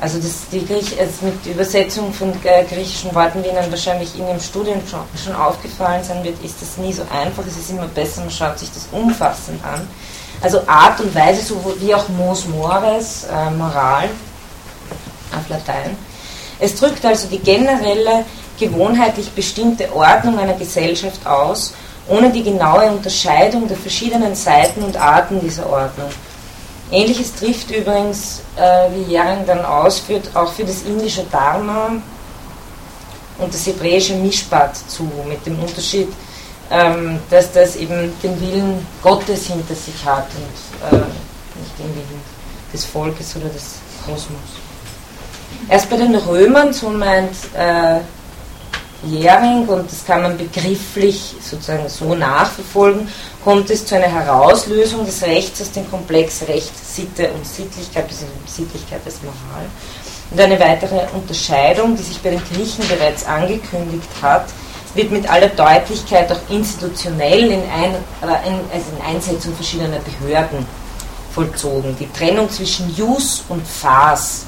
Also 0.00 0.18
das, 0.18 0.48
die 0.50 0.66
Griech, 0.66 0.98
also 0.98 1.26
mit 1.26 1.46
Übersetzung 1.46 2.12
von 2.12 2.32
äh, 2.42 2.64
griechischen 2.64 3.14
Worten, 3.14 3.40
die 3.40 3.50
Ihnen 3.50 3.70
wahrscheinlich 3.70 4.18
in 4.18 4.26
Ihrem 4.26 4.40
Studium 4.40 4.80
schon, 4.90 5.00
schon 5.22 5.36
aufgefallen 5.36 6.02
sein 6.02 6.24
wird, 6.24 6.42
ist 6.42 6.60
das 6.60 6.76
nie 6.76 6.92
so 6.92 7.02
einfach. 7.02 7.44
Es 7.46 7.56
ist 7.56 7.70
immer 7.70 7.86
besser, 7.86 8.22
man 8.22 8.30
schaut 8.30 8.58
sich 8.58 8.68
das 8.72 8.88
umfassend 8.90 9.64
an. 9.64 9.86
Also 10.40 10.60
Art 10.66 10.98
und 10.98 11.14
Weise, 11.14 11.42
so 11.42 11.76
wie 11.78 11.94
auch 11.94 12.08
Mos 12.08 12.46
Mores, 12.48 13.26
äh, 13.32 13.50
Moral 13.50 14.08
auf 15.36 15.48
Latein. 15.48 15.96
Es 16.58 16.74
drückt 16.74 17.04
also 17.04 17.28
die 17.28 17.38
generelle, 17.38 18.24
gewohnheitlich 18.58 19.30
bestimmte 19.30 19.94
Ordnung 19.94 20.36
einer 20.36 20.54
Gesellschaft 20.54 21.24
aus, 21.24 21.74
ohne 22.08 22.30
die 22.30 22.42
genaue 22.42 22.90
Unterscheidung 22.90 23.68
der 23.68 23.76
verschiedenen 23.76 24.34
Seiten 24.34 24.82
und 24.82 24.96
Arten 24.96 25.40
dieser 25.40 25.68
Ordnung. 25.68 26.10
Ähnliches 26.90 27.34
trifft 27.34 27.70
übrigens, 27.70 28.42
äh, 28.56 28.88
wie 28.94 29.12
Jering 29.12 29.46
dann 29.46 29.64
ausführt, 29.64 30.28
auch 30.34 30.52
für 30.52 30.64
das 30.64 30.82
indische 30.82 31.24
Dharma 31.30 31.92
und 33.38 33.54
das 33.54 33.66
hebräische 33.66 34.14
Mishpat 34.14 34.76
zu, 34.88 35.10
mit 35.26 35.44
dem 35.46 35.58
Unterschied, 35.58 36.08
ähm, 36.70 37.18
dass 37.30 37.50
das 37.52 37.76
eben 37.76 38.12
den 38.22 38.40
Willen 38.40 38.86
Gottes 39.02 39.46
hinter 39.46 39.74
sich 39.74 40.04
hat 40.04 40.26
und 40.36 40.98
äh, 40.98 41.02
nicht 41.02 41.78
den 41.78 41.94
Willen 41.94 42.20
des 42.72 42.84
Volkes 42.84 43.36
oder 43.36 43.48
des 43.48 43.76
Kosmos. 44.04 44.40
Erst 45.68 45.88
bei 45.88 45.96
den 45.96 46.14
Römern, 46.14 46.72
so 46.72 46.90
meint 46.90 47.34
äh, 47.56 48.00
Jähring, 49.04 49.66
und 49.66 49.90
das 49.90 50.04
kann 50.04 50.22
man 50.22 50.36
begrifflich 50.38 51.34
sozusagen 51.40 51.88
so 51.88 52.14
nachverfolgen, 52.14 53.08
kommt 53.44 53.68
es 53.70 53.84
zu 53.84 53.96
einer 53.96 54.06
Herauslösung 54.06 55.04
des 55.04 55.22
Rechts 55.22 55.60
aus 55.60 55.72
dem 55.72 55.88
Komplex 55.90 56.42
Recht, 56.46 56.72
Sitte 56.76 57.30
und 57.30 57.46
Sittlichkeit, 57.46 58.06
bzw. 58.06 58.26
Sittlichkeit 58.46 59.00
als 59.04 59.16
Moral. 59.22 59.66
Und 60.30 60.40
eine 60.40 60.58
weitere 60.58 61.06
Unterscheidung, 61.14 61.96
die 61.96 62.02
sich 62.02 62.20
bei 62.20 62.30
den 62.30 62.42
Griechen 62.52 62.86
bereits 62.88 63.26
angekündigt 63.26 64.08
hat, 64.22 64.46
wird 64.94 65.10
mit 65.10 65.28
aller 65.30 65.48
Deutlichkeit 65.48 66.30
auch 66.30 66.40
institutionell 66.48 67.50
in, 67.50 67.62
ein, 67.70 67.94
in, 68.22 68.60
also 68.72 68.86
in 68.96 69.14
Einsetzung 69.14 69.54
verschiedener 69.54 69.98
Behörden 69.98 70.66
vollzogen. 71.34 71.96
Die 71.98 72.10
Trennung 72.12 72.48
zwischen 72.50 72.94
Jus 72.94 73.42
und 73.48 73.66
Phas, 73.66 74.44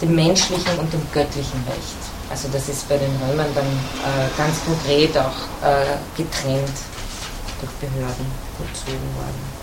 dem 0.00 0.14
menschlichen 0.14 0.78
und 0.78 0.92
dem 0.92 1.02
göttlichen 1.12 1.64
Recht. 1.66 1.97
Also 2.30 2.48
das 2.52 2.68
ist 2.68 2.88
bei 2.88 2.96
den 2.96 3.10
Römern 3.26 3.48
dann 3.54 3.64
äh, 3.64 4.28
ganz 4.36 4.56
konkret 4.64 5.16
auch 5.16 5.66
äh, 5.66 5.96
getrennt 6.16 6.76
durch 7.60 7.72
Behörden 7.80 8.26
vollzogen 8.56 9.08
worden. 9.16 9.58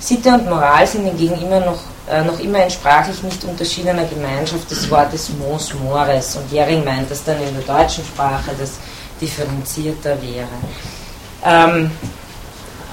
Sitte 0.00 0.30
und 0.30 0.48
Moral 0.48 0.86
sind 0.86 1.04
hingegen 1.04 1.40
immer 1.40 1.60
noch, 1.60 1.78
äh, 2.08 2.22
noch 2.22 2.38
immer 2.40 2.64
in 2.64 2.70
sprachlich 2.70 3.22
nicht 3.22 3.42
unterschiedener 3.44 4.04
Gemeinschaft 4.04 4.70
des 4.70 4.88
Wortes 4.90 5.30
Mos 5.30 5.74
Mores 5.74 6.36
und 6.36 6.50
Jering 6.52 6.84
meint, 6.84 7.10
dass 7.10 7.24
dann 7.24 7.40
in 7.42 7.54
der 7.54 7.76
deutschen 7.76 8.04
Sprache 8.04 8.50
das 8.58 8.72
differenzierter 9.20 10.16
wäre. 10.22 10.46
Ähm, 11.44 11.90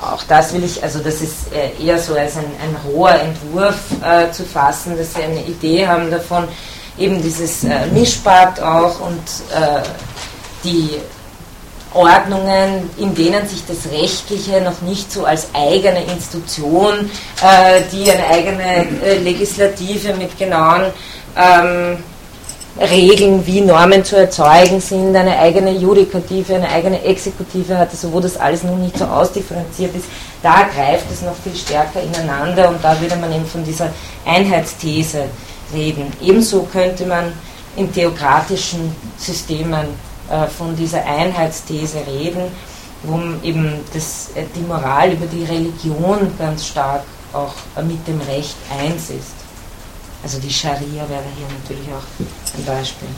auch 0.02 0.24
das 0.24 0.54
will 0.54 0.64
ich, 0.64 0.84
also 0.84 1.00
das 1.00 1.22
ist 1.22 1.54
äh, 1.54 1.84
eher 1.84 1.98
so 2.00 2.16
als 2.16 2.38
ein, 2.38 2.46
ein 2.62 2.76
roher 2.92 3.20
Entwurf 3.22 3.76
äh, 4.04 4.32
zu 4.32 4.44
fassen, 4.44 4.98
dass 4.98 5.14
Sie 5.14 5.24
eine 5.24 5.44
Idee 5.44 5.88
haben 5.88 6.12
davon, 6.12 6.48
eben 6.98 7.22
dieses 7.22 7.64
äh, 7.64 7.88
Mischbad 7.94 8.62
auch 8.62 9.00
und 9.00 9.22
äh, 9.54 9.82
die 10.64 10.90
Ordnungen, 11.94 12.90
in 12.98 13.16
denen 13.16 13.48
sich 13.48 13.64
das 13.66 13.92
Rechtliche 13.92 14.62
noch 14.62 14.82
nicht 14.82 15.12
so 15.12 15.26
als 15.26 15.48
eigene 15.54 16.04
Institution, 16.04 17.10
äh, 17.42 17.82
die 17.92 18.12
eine 18.12 18.28
eigene 18.28 19.04
äh, 19.04 19.18
Legislative 19.20 20.14
mit 20.14 20.38
genauen 20.38 20.92
ähm, 21.38 21.98
Regeln, 22.78 23.48
wie 23.48 23.62
Normen 23.62 24.04
zu 24.04 24.18
erzeugen 24.18 24.82
sind, 24.82 25.16
eine 25.16 25.40
eigene 25.40 25.72
Judikative, 25.72 26.56
eine 26.56 26.70
eigene 26.70 27.02
Exekutive 27.04 27.78
hat, 27.78 27.92
also 27.92 28.12
wo 28.12 28.20
das 28.20 28.36
alles 28.36 28.64
noch 28.64 28.76
nicht 28.76 28.98
so 28.98 29.06
ausdifferenziert 29.06 29.96
ist, 29.96 30.06
da 30.44 30.68
greift 30.76 31.06
es 31.10 31.22
noch 31.22 31.36
viel 31.42 31.56
stärker 31.56 32.02
ineinander 32.02 32.68
und 32.68 32.84
da 32.84 33.00
würde 33.00 33.16
man 33.16 33.32
eben 33.32 33.46
von 33.46 33.64
dieser 33.64 33.94
Einheitsthese 34.26 35.24
reden. 35.74 36.12
Ebenso 36.22 36.64
könnte 36.64 37.06
man 37.06 37.34
in 37.76 37.92
theokratischen 37.92 38.96
Systemen 39.18 39.88
äh, 40.30 40.48
von 40.48 40.76
dieser 40.76 41.06
Einheitsthese 41.06 42.00
reden, 42.08 42.52
wo 43.04 43.20
eben 43.44 43.80
das, 43.94 44.30
äh, 44.36 44.46
die 44.56 44.62
Moral 44.62 45.12
über 45.12 45.28
die 45.28 45.44
Religion 45.44 46.32
ganz 46.40 46.66
stark 46.66 47.04
auch 47.32 47.54
äh, 47.78 47.84
mit 47.84 48.08
dem 48.08 48.20
Recht 48.22 48.56
eins 48.72 49.10
ist. 49.10 49.36
Also 50.24 50.40
die 50.40 50.50
Scharia 50.50 51.08
wäre 51.08 51.24
hier 51.38 51.48
natürlich 51.62 51.88
auch 51.90 52.58
ein 52.58 52.66
Beispiel. 52.66 53.10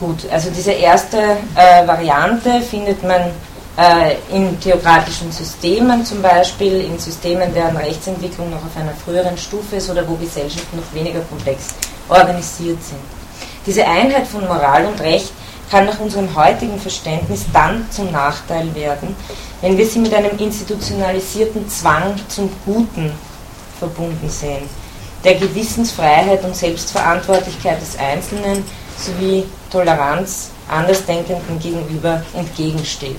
Gut, 0.00 0.30
also 0.30 0.50
diese 0.50 0.72
erste 0.72 1.38
Variante 1.86 2.60
findet 2.60 3.02
man 3.02 3.30
in 4.32 4.58
theokratischen 4.58 5.30
Systemen 5.30 6.04
zum 6.04 6.22
Beispiel, 6.22 6.80
in 6.80 6.98
Systemen, 6.98 7.52
deren 7.52 7.76
Rechtsentwicklung 7.76 8.50
noch 8.50 8.64
auf 8.64 8.74
einer 8.74 8.94
früheren 8.94 9.36
Stufe 9.36 9.76
ist 9.76 9.90
oder 9.90 10.08
wo 10.08 10.14
Gesellschaften 10.14 10.78
noch 10.78 10.94
weniger 10.94 11.20
komplex 11.20 11.74
organisiert 12.08 12.82
sind. 12.82 13.00
Diese 13.66 13.86
Einheit 13.86 14.26
von 14.26 14.46
Moral 14.46 14.86
und 14.86 14.98
Recht 15.00 15.30
kann 15.70 15.86
nach 15.86 15.98
unserem 16.00 16.34
heutigen 16.34 16.78
Verständnis 16.78 17.44
dann 17.52 17.84
zum 17.90 18.10
Nachteil 18.12 18.74
werden, 18.74 19.14
wenn 19.60 19.76
wir 19.76 19.86
sie 19.86 19.98
mit 19.98 20.14
einem 20.14 20.38
institutionalisierten 20.38 21.68
Zwang 21.68 22.14
zum 22.28 22.50
Guten 22.64 23.12
verbunden 23.78 24.30
sehen, 24.30 24.68
der 25.24 25.34
Gewissensfreiheit 25.34 26.42
und 26.44 26.56
Selbstverantwortlichkeit 26.56 27.80
des 27.80 27.98
Einzelnen 27.98 28.64
sowie 28.96 29.44
Toleranz 29.70 30.50
Andersdenkenden 30.68 31.58
gegenüber 31.58 32.22
entgegensteht. 32.34 33.18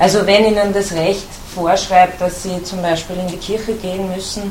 Also 0.00 0.26
wenn 0.26 0.46
Ihnen 0.46 0.72
das 0.72 0.92
Recht 0.92 1.28
vorschreibt, 1.54 2.22
dass 2.22 2.42
Sie 2.42 2.62
zum 2.64 2.80
Beispiel 2.80 3.16
in 3.16 3.28
die 3.28 3.36
Kirche 3.36 3.74
gehen 3.74 4.10
müssen, 4.12 4.50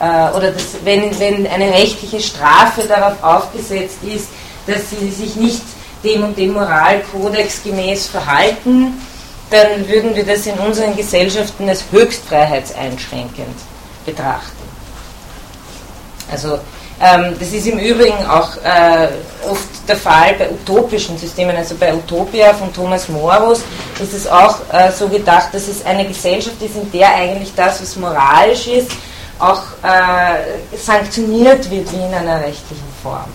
äh, 0.00 0.36
oder 0.36 0.50
das, 0.50 0.64
wenn, 0.82 1.16
wenn 1.20 1.46
eine 1.46 1.72
rechtliche 1.72 2.20
Strafe 2.20 2.82
darauf 2.82 3.22
aufgesetzt 3.22 3.98
ist, 4.02 4.28
dass 4.66 4.90
Sie 4.90 5.08
sich 5.08 5.36
nicht 5.36 5.62
dem 6.02 6.24
und 6.24 6.36
dem 6.36 6.52
Moralkodex 6.52 7.62
gemäß 7.62 8.08
verhalten, 8.08 9.00
dann 9.50 9.88
würden 9.88 10.16
wir 10.16 10.26
das 10.26 10.46
in 10.46 10.58
unseren 10.58 10.96
Gesellschaften 10.96 11.68
als 11.68 11.84
höchst 11.92 12.24
freiheitseinschränkend 12.26 13.56
betrachten. 14.04 14.68
Also 16.30 16.58
das 16.98 17.52
ist 17.52 17.66
im 17.66 17.78
Übrigen 17.78 18.26
auch 18.26 18.56
äh, 18.56 19.08
oft 19.48 19.88
der 19.88 19.96
Fall 19.96 20.34
bei 20.34 20.50
utopischen 20.50 21.16
Systemen. 21.16 21.56
Also 21.56 21.76
bei 21.76 21.94
Utopia 21.94 22.52
von 22.54 22.72
Thomas 22.72 23.08
Morus 23.08 23.60
ist 24.02 24.14
es 24.14 24.26
auch 24.26 24.58
äh, 24.72 24.90
so 24.90 25.08
gedacht, 25.08 25.48
dass 25.52 25.68
es 25.68 25.84
eine 25.86 26.06
Gesellschaft 26.06 26.60
ist, 26.60 26.74
in 26.74 26.90
der 26.90 27.14
eigentlich 27.14 27.52
das, 27.54 27.80
was 27.80 27.96
moralisch 27.96 28.66
ist, 28.66 28.90
auch 29.38 29.62
äh, 29.82 30.76
sanktioniert 30.76 31.70
wird 31.70 31.92
wie 31.92 31.96
in 31.96 32.14
einer 32.14 32.40
rechtlichen 32.40 32.88
Form. 33.02 33.26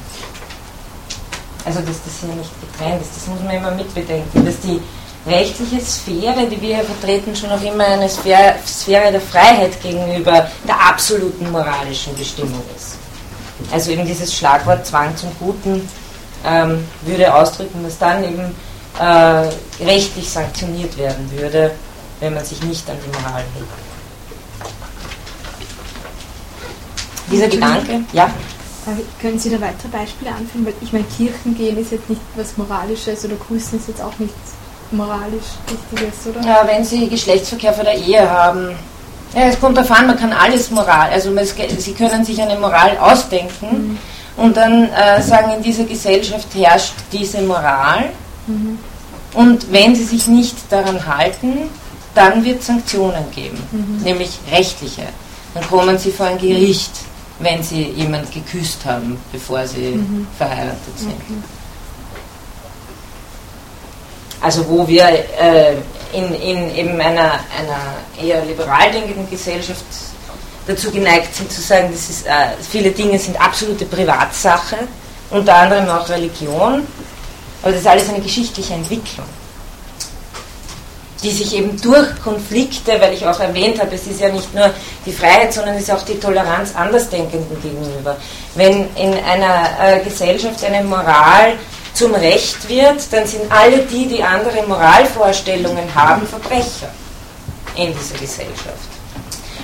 Also 1.66 1.80
dass 1.80 2.04
das 2.04 2.20
hier 2.20 2.36
nicht 2.36 2.52
getrennt 2.60 3.02
ist, 3.02 3.16
das 3.16 3.28
muss 3.28 3.42
man 3.42 3.56
immer 3.56 3.72
mitbedenken, 3.72 4.46
dass 4.46 4.60
die 4.60 4.82
rechtliche 5.26 5.80
Sphäre, 5.80 6.46
die 6.48 6.62
wir 6.62 6.76
hier 6.76 6.84
vertreten, 6.84 7.34
schon 7.34 7.50
auch 7.50 7.62
immer 7.62 7.86
eine 7.86 8.10
Sphäre, 8.10 8.56
Sphäre 8.68 9.14
der 9.14 9.22
Freiheit 9.22 9.82
gegenüber 9.82 10.50
der 10.68 10.90
absoluten 10.90 11.50
moralischen 11.50 12.14
Bestimmung 12.18 12.62
ist. 12.76 13.03
Also 13.72 13.92
eben 13.92 14.06
dieses 14.06 14.34
Schlagwort 14.34 14.86
Zwang 14.86 15.16
zum 15.16 15.30
Guten 15.40 15.88
ähm, 16.46 16.86
würde 17.02 17.34
ausdrücken, 17.34 17.84
dass 17.84 17.98
dann 17.98 18.24
eben 18.24 18.56
äh, 19.00 19.84
rechtlich 19.84 20.30
sanktioniert 20.30 20.98
werden 20.98 21.30
würde, 21.32 21.72
wenn 22.20 22.34
man 22.34 22.46
sich 22.46 22.62
nicht 22.64 22.88
an 22.90 22.98
die 23.04 23.18
Moral 23.18 23.44
hält. 23.54 23.66
Dieser 27.32 27.48
Gedanke, 27.48 28.02
ja? 28.12 28.30
Können 29.22 29.40
Sie 29.40 29.50
da 29.50 29.62
weitere 29.62 29.88
Beispiele 29.88 30.32
anführen? 30.32 30.66
Weil 30.66 30.74
ich 30.82 30.92
meine, 30.92 31.06
Kirchen 31.06 31.56
gehen 31.56 31.78
ist 31.78 31.92
jetzt 31.94 32.10
nicht 32.10 32.22
was 32.36 32.58
Moralisches 32.58 33.24
oder 33.24 33.36
Grüßen 33.36 33.80
ist 33.80 33.88
jetzt 33.88 34.02
auch 34.02 34.18
nichts 34.20 34.36
moralisch 34.92 35.58
Wichtiges, 35.68 36.28
oder? 36.28 36.46
Ja, 36.46 36.68
wenn 36.68 36.84
Sie 36.84 37.08
Geschlechtsverkehr 37.08 37.74
vor 37.74 37.86
der 37.86 37.96
Ehe 37.96 38.30
haben, 38.30 38.76
ja, 39.34 39.42
es 39.48 39.60
kommt 39.60 39.78
darauf 39.78 39.92
an, 39.92 40.08
man 40.08 40.18
kann 40.18 40.32
alles 40.34 40.70
Moral, 40.72 41.10
also 41.12 41.32
Sie 41.78 41.94
können 41.94 42.24
sich 42.24 42.42
eine 42.42 42.58
Moral 42.60 42.98
ausdenken 42.98 43.98
mhm. 44.38 44.44
und 44.44 44.56
dann 44.58 44.90
äh, 44.92 45.22
sagen, 45.22 45.52
in 45.54 45.64
dieser 45.64 45.86
Gesellschaft 45.86 46.48
herrscht 46.56 46.94
diese 47.12 47.42
Moral 47.42 48.10
mhm. 48.48 48.78
und 49.34 49.72
wenn 49.72 49.96
Sie 49.96 50.04
sich 50.04 50.28
nicht 50.28 50.56
daran 50.70 51.06
halten, 51.06 51.70
dann 52.16 52.44
wird 52.44 52.60
es 52.60 52.68
Sanktionen 52.68 53.26
geben, 53.34 53.58
Mhm. 53.72 54.04
nämlich 54.04 54.38
rechtliche. 54.52 55.04
Dann 55.54 55.68
kommen 55.68 55.98
sie 55.98 56.12
vor 56.12 56.28
ein 56.28 56.38
Gericht, 56.38 56.92
wenn 57.40 57.62
sie 57.64 57.84
jemand 57.96 58.32
geküsst 58.32 58.86
haben, 58.86 59.18
bevor 59.32 59.66
sie 59.68 59.96
Mhm. 59.96 60.28
verheiratet 60.38 60.98
sind. 60.98 61.16
Also 64.42 64.68
wo 64.68 64.88
wir 64.88 65.06
äh, 65.08 65.76
in, 66.14 66.34
in 66.36 66.76
eben 66.76 67.02
einer, 67.02 67.40
einer 67.58 67.96
eher 68.22 68.44
liberal 68.46 68.92
denkenden 68.92 69.30
Gesellschaft 69.30 69.84
dazu 70.68 70.92
geneigt 70.92 71.36
sind 71.36 71.52
zu 71.52 71.62
sagen, 71.62 71.90
das 71.92 72.10
ist, 72.10 72.26
äh, 72.26 72.32
viele 72.70 72.92
Dinge 72.92 73.20
sind 73.20 73.40
absolute 73.40 73.86
Privatsache, 73.86 74.78
unter 75.30 75.56
anderem 75.56 75.90
auch 75.90 76.08
Religion, 76.10 76.88
aber 77.62 77.72
das 77.72 77.82
ist 77.82 77.88
alles 77.88 78.10
eine 78.10 78.22
geschichtliche 78.22 78.74
Entwicklung, 78.74 79.26
die 81.22 81.32
sich 81.32 81.56
eben 81.56 81.80
durch 81.82 82.08
Konflikte, 82.24 83.00
weil 83.00 83.14
ich 83.14 83.26
auch 83.26 83.40
erwähnt 83.40 83.80
habe, 83.80 83.96
es 83.96 84.08
ist 84.08 84.22
ja 84.22 84.30
nicht 84.30 84.54
nur 84.54 84.70
die 85.06 85.12
Freiheit, 85.12 85.54
sondern 85.54 85.76
es 85.76 85.84
ist 85.84 85.92
auch 85.92 86.04
die 86.04 86.20
Toleranz 86.20 86.76
Andersdenkenden 86.76 87.62
gegenüber. 87.62 88.16
Wenn 88.56 88.88
in 88.96 89.14
einer 89.14 89.70
äh, 89.82 90.00
Gesellschaft 90.04 90.64
eine 90.64 90.84
Moral 90.84 91.54
zum 91.94 92.14
Recht 92.16 92.68
wird, 92.68 93.12
dann 93.12 93.28
sind 93.28 93.52
alle 93.52 93.80
die, 93.80 94.08
die 94.08 94.24
andere 94.24 94.64
Moralvorstellungen 94.68 95.94
haben, 95.94 96.26
Verbrecher 96.28 96.90
in 97.76 97.94
dieser 97.94 98.18
Gesellschaft. 98.18 98.90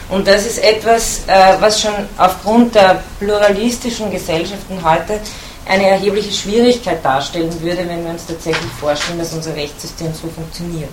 Und 0.09 0.27
das 0.27 0.45
ist 0.45 0.63
etwas, 0.63 1.21
äh, 1.27 1.55
was 1.59 1.81
schon 1.81 1.93
aufgrund 2.17 2.73
der 2.73 3.03
pluralistischen 3.19 4.09
Gesellschaften 4.09 4.79
heute 4.83 5.19
eine 5.67 5.87
erhebliche 5.87 6.31
Schwierigkeit 6.31 7.03
darstellen 7.05 7.61
würde, 7.61 7.87
wenn 7.87 8.03
wir 8.03 8.11
uns 8.11 8.25
tatsächlich 8.25 8.71
vorstellen, 8.79 9.19
dass 9.19 9.33
unser 9.33 9.55
Rechtssystem 9.55 10.11
so 10.13 10.27
funktioniert. 10.27 10.89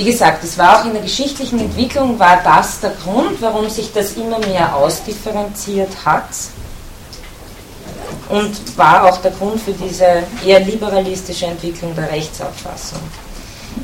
Wie 0.00 0.04
gesagt, 0.06 0.42
es 0.44 0.56
war 0.56 0.80
auch 0.80 0.86
in 0.86 0.94
der 0.94 1.02
geschichtlichen 1.02 1.60
Entwicklung, 1.60 2.18
war 2.18 2.40
das 2.42 2.80
der 2.80 2.92
Grund, 3.04 3.36
warum 3.42 3.68
sich 3.68 3.92
das 3.92 4.12
immer 4.12 4.38
mehr 4.38 4.74
ausdifferenziert 4.74 5.90
hat 6.06 6.24
und 8.30 8.78
war 8.78 9.04
auch 9.04 9.18
der 9.18 9.32
Grund 9.32 9.60
für 9.60 9.72
diese 9.72 10.22
eher 10.42 10.60
liberalistische 10.60 11.44
Entwicklung 11.44 11.94
der 11.94 12.10
Rechtsauffassung. 12.10 13.00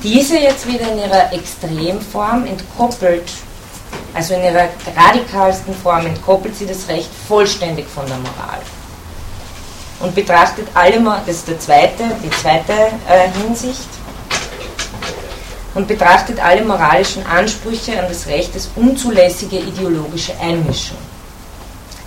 Diese 0.03 0.39
jetzt 0.39 0.67
wieder 0.67 0.91
in 0.91 1.01
ihrer 1.01 1.35
Extremform 1.35 2.47
entkoppelt, 2.47 3.29
also 4.15 4.33
in 4.33 4.45
ihrer 4.45 4.71
radikalsten 4.97 5.75
Form 5.75 6.07
entkoppelt 6.07 6.57
sie 6.57 6.65
das 6.65 6.89
Recht 6.89 7.11
vollständig 7.29 7.87
von 7.89 8.07
der 8.07 8.17
Moral 8.17 8.63
und 10.01 10.15
betrachtet 10.15 10.67
alle, 10.73 10.99
das 11.27 11.37
ist 11.37 11.49
der 11.49 11.61
zweite, 11.61 12.05
die 12.25 12.31
zweite 12.31 12.73
äh, 13.07 13.29
Hinsicht, 13.39 13.87
und 15.77 15.87
betrachtet 15.87 16.43
alle 16.43 16.65
moralischen 16.65 17.25
Ansprüche 17.27 18.01
an 18.01 18.07
das 18.09 18.27
Recht 18.27 18.55
als 18.55 18.71
unzulässige 18.77 19.59
ideologische 19.59 20.33
Einmischung. 20.41 20.97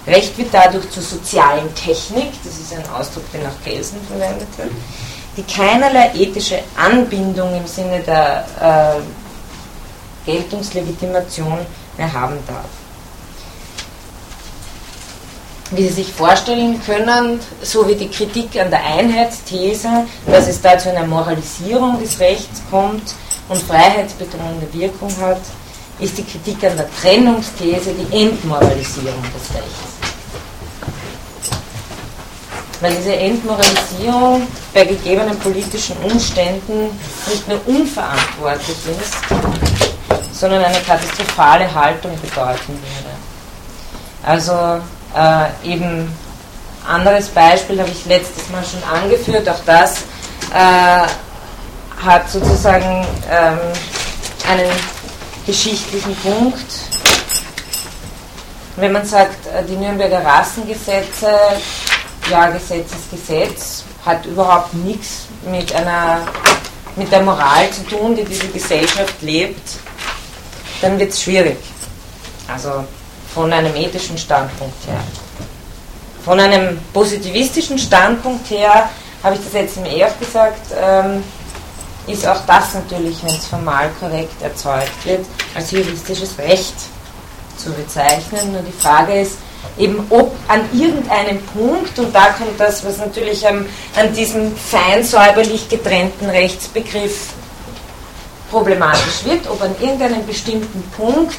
Recht 0.07 0.35
wird 0.39 0.49
dadurch 0.51 0.89
zur 0.89 1.03
sozialen 1.03 1.73
Technik, 1.75 2.31
das 2.43 2.53
ist 2.53 2.73
ein 2.73 2.83
Ausdruck, 2.89 3.31
den 3.31 3.45
auch 3.45 3.63
Kelsen 3.63 3.99
verwendet 4.07 4.47
hat, 4.57 4.69
die 5.37 5.43
keinerlei 5.43 6.11
ethische 6.15 6.59
Anbindung 6.75 7.55
im 7.55 7.67
Sinne 7.67 7.99
der 7.99 8.45
äh, 8.59 10.31
Geltungslegitimation 10.31 11.59
mehr 11.95 12.11
haben 12.11 12.39
darf. 12.47 12.65
Wie 15.71 15.83
Sie 15.83 15.93
sich 16.01 16.11
vorstellen 16.11 16.81
können, 16.83 17.39
so 17.61 17.87
wie 17.87 17.93
die 17.93 18.09
Kritik 18.09 18.59
an 18.59 18.71
der 18.71 18.83
Einheitsthese, 18.83 20.07
dass 20.25 20.47
es 20.47 20.61
da 20.61 20.77
zu 20.77 20.89
einer 20.89 21.05
Moralisierung 21.05 22.01
des 22.01 22.19
Rechts 22.19 22.61
kommt 22.71 23.13
und 23.49 23.61
freiheitsbedrohende 23.61 24.67
Wirkung 24.73 25.15
hat, 25.21 25.41
ist 25.99 26.17
die 26.17 26.23
Kritik 26.23 26.63
an 26.63 26.75
der 26.75 26.87
Trennungsthese 26.99 27.91
die 27.93 28.23
Entmoralisierung 28.23 29.21
des 29.21 29.55
Rechts. 29.55 29.99
Weil 32.81 32.95
diese 32.95 33.15
Entmoralisierung 33.15 34.47
bei 34.73 34.85
gegebenen 34.85 35.37
politischen 35.37 35.97
Umständen 35.97 36.97
nicht 37.27 37.47
nur 37.47 37.59
unverantwortlich 37.67 38.77
ist, 38.99 39.17
sondern 40.31 40.63
eine 40.63 40.79
katastrophale 40.79 41.71
Haltung 41.71 42.11
bedeuten 42.21 42.69
würde. 42.69 43.13
Also 44.23 44.81
äh, 45.15 45.73
eben 45.73 46.11
anderes 46.87 47.27
Beispiel 47.29 47.79
habe 47.79 47.89
ich 47.89 48.05
letztes 48.05 48.49
Mal 48.49 48.63
schon 48.63 48.83
angeführt, 48.83 49.47
auch 49.49 49.61
das 49.65 50.03
äh, 50.53 51.07
hat 52.03 52.29
sozusagen 52.29 53.05
ähm, 53.29 53.59
einen 54.49 54.71
geschichtlichen 55.45 56.15
Punkt. 56.17 56.65
Wenn 58.75 58.91
man 58.91 59.05
sagt, 59.05 59.47
äh, 59.47 59.63
die 59.65 59.75
Nürnberger 59.75 60.23
Rassengesetze, 60.23 61.29
ja, 62.31 62.47
Gesetz 62.47 62.91
ist 62.91 63.11
Gesetz, 63.11 63.83
hat 64.05 64.25
überhaupt 64.25 64.73
nichts 64.73 65.27
mit 65.49 65.73
einer 65.73 66.21
mit 66.95 67.11
der 67.11 67.21
Moral 67.21 67.69
zu 67.71 67.83
tun, 67.83 68.15
die 68.15 68.25
diese 68.25 68.47
Gesellschaft 68.47 69.21
lebt, 69.21 69.77
dann 70.81 70.99
wird 70.99 71.11
es 71.11 71.21
schwierig. 71.21 71.57
Also 72.47 72.83
von 73.33 73.51
einem 73.51 73.75
ethischen 73.75 74.17
Standpunkt 74.17 74.87
her. 74.87 74.99
Von 76.23 76.39
einem 76.39 76.79
positivistischen 76.93 77.77
Standpunkt 77.77 78.49
her, 78.49 78.89
habe 79.23 79.35
ich 79.35 79.41
das 79.43 79.53
jetzt 79.53 79.77
im 79.77 79.85
EF 79.85 80.17
gesagt, 80.19 80.71
ähm, 80.79 81.23
ist 82.07 82.27
auch 82.27 82.41
das 82.47 82.73
natürlich, 82.73 83.21
wenn 83.23 83.35
es 83.35 83.45
formal 83.45 83.89
korrekt 83.99 84.41
erzeugt 84.41 85.05
wird, 85.05 85.25
als 85.53 85.71
juristisches 85.71 86.37
Recht 86.37 86.73
zu 87.57 87.71
bezeichnen. 87.71 88.53
Nur 88.53 88.61
die 88.61 88.71
Frage 88.71 89.21
ist 89.21 89.37
eben, 89.77 90.05
ob 90.09 90.35
an 90.47 90.61
irgendeinem 90.73 91.41
Punkt, 91.41 91.97
und 91.99 92.13
da 92.13 92.27
kommt 92.37 92.59
das, 92.59 92.83
was 92.83 92.97
natürlich 92.97 93.47
am, 93.47 93.65
an 93.95 94.13
diesem 94.13 94.55
fein 94.55 95.03
säuberlich 95.03 95.69
getrennten 95.69 96.29
Rechtsbegriff 96.29 97.33
problematisch 98.49 99.25
wird, 99.25 99.47
ob 99.49 99.61
an 99.61 99.75
irgendeinem 99.79 100.25
bestimmten 100.25 100.81
Punkt 100.97 101.37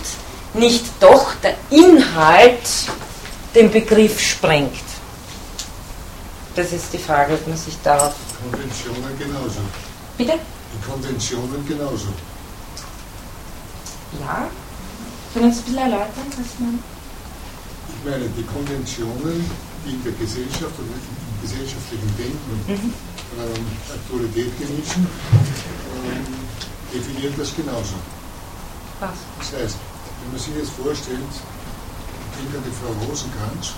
nicht 0.55 0.85
doch 1.01 1.35
der 1.43 1.57
Inhalt 1.71 2.59
den 3.55 3.71
Begriff 3.71 4.21
sprengt. 4.21 4.83
Das 6.57 6.73
ist 6.73 6.93
die 6.93 6.99
Frage, 6.99 7.35
ob 7.35 7.47
man 7.47 7.57
sich 7.57 7.77
darauf. 7.83 8.15
Konventionen 8.43 9.19
genauso. 9.19 9.61
Bitte? 10.19 10.35
Die 10.73 10.91
Konventionen 10.91 11.67
genauso. 11.67 12.09
Ja? 14.21 14.49
Können 15.33 15.53
Sie 15.53 15.61
ein 15.61 15.65
bisschen 15.65 15.79
erläutern, 15.79 16.27
was 16.31 16.59
man. 16.59 16.79
Ich 17.89 18.11
meine, 18.11 18.25
die 18.37 18.43
Konventionen, 18.43 19.45
die 19.87 19.91
in 19.91 20.03
der 20.05 20.13
Gesellschaft 20.13 20.75
oder 20.79 20.95
im 20.95 21.43
gesellschaftlichen 21.43 22.11
Denken 22.19 22.65
Mhm. 22.67 22.93
ähm, 23.39 23.67
Aktualität 23.95 24.51
genießen, 24.59 25.07
ähm, 25.07 26.27
definieren 26.93 27.35
das 27.39 27.55
genauso. 27.55 27.95
Was? 28.99 29.11
Das 29.39 29.61
heißt, 29.61 29.77
wenn 30.21 30.31
man 30.33 30.41
sich 30.41 30.55
jetzt 30.57 30.73
vorstellt, 30.73 31.35
an 32.41 32.65
die 32.65 32.77
Frau 32.81 32.93
Rosenkranz, 33.05 33.77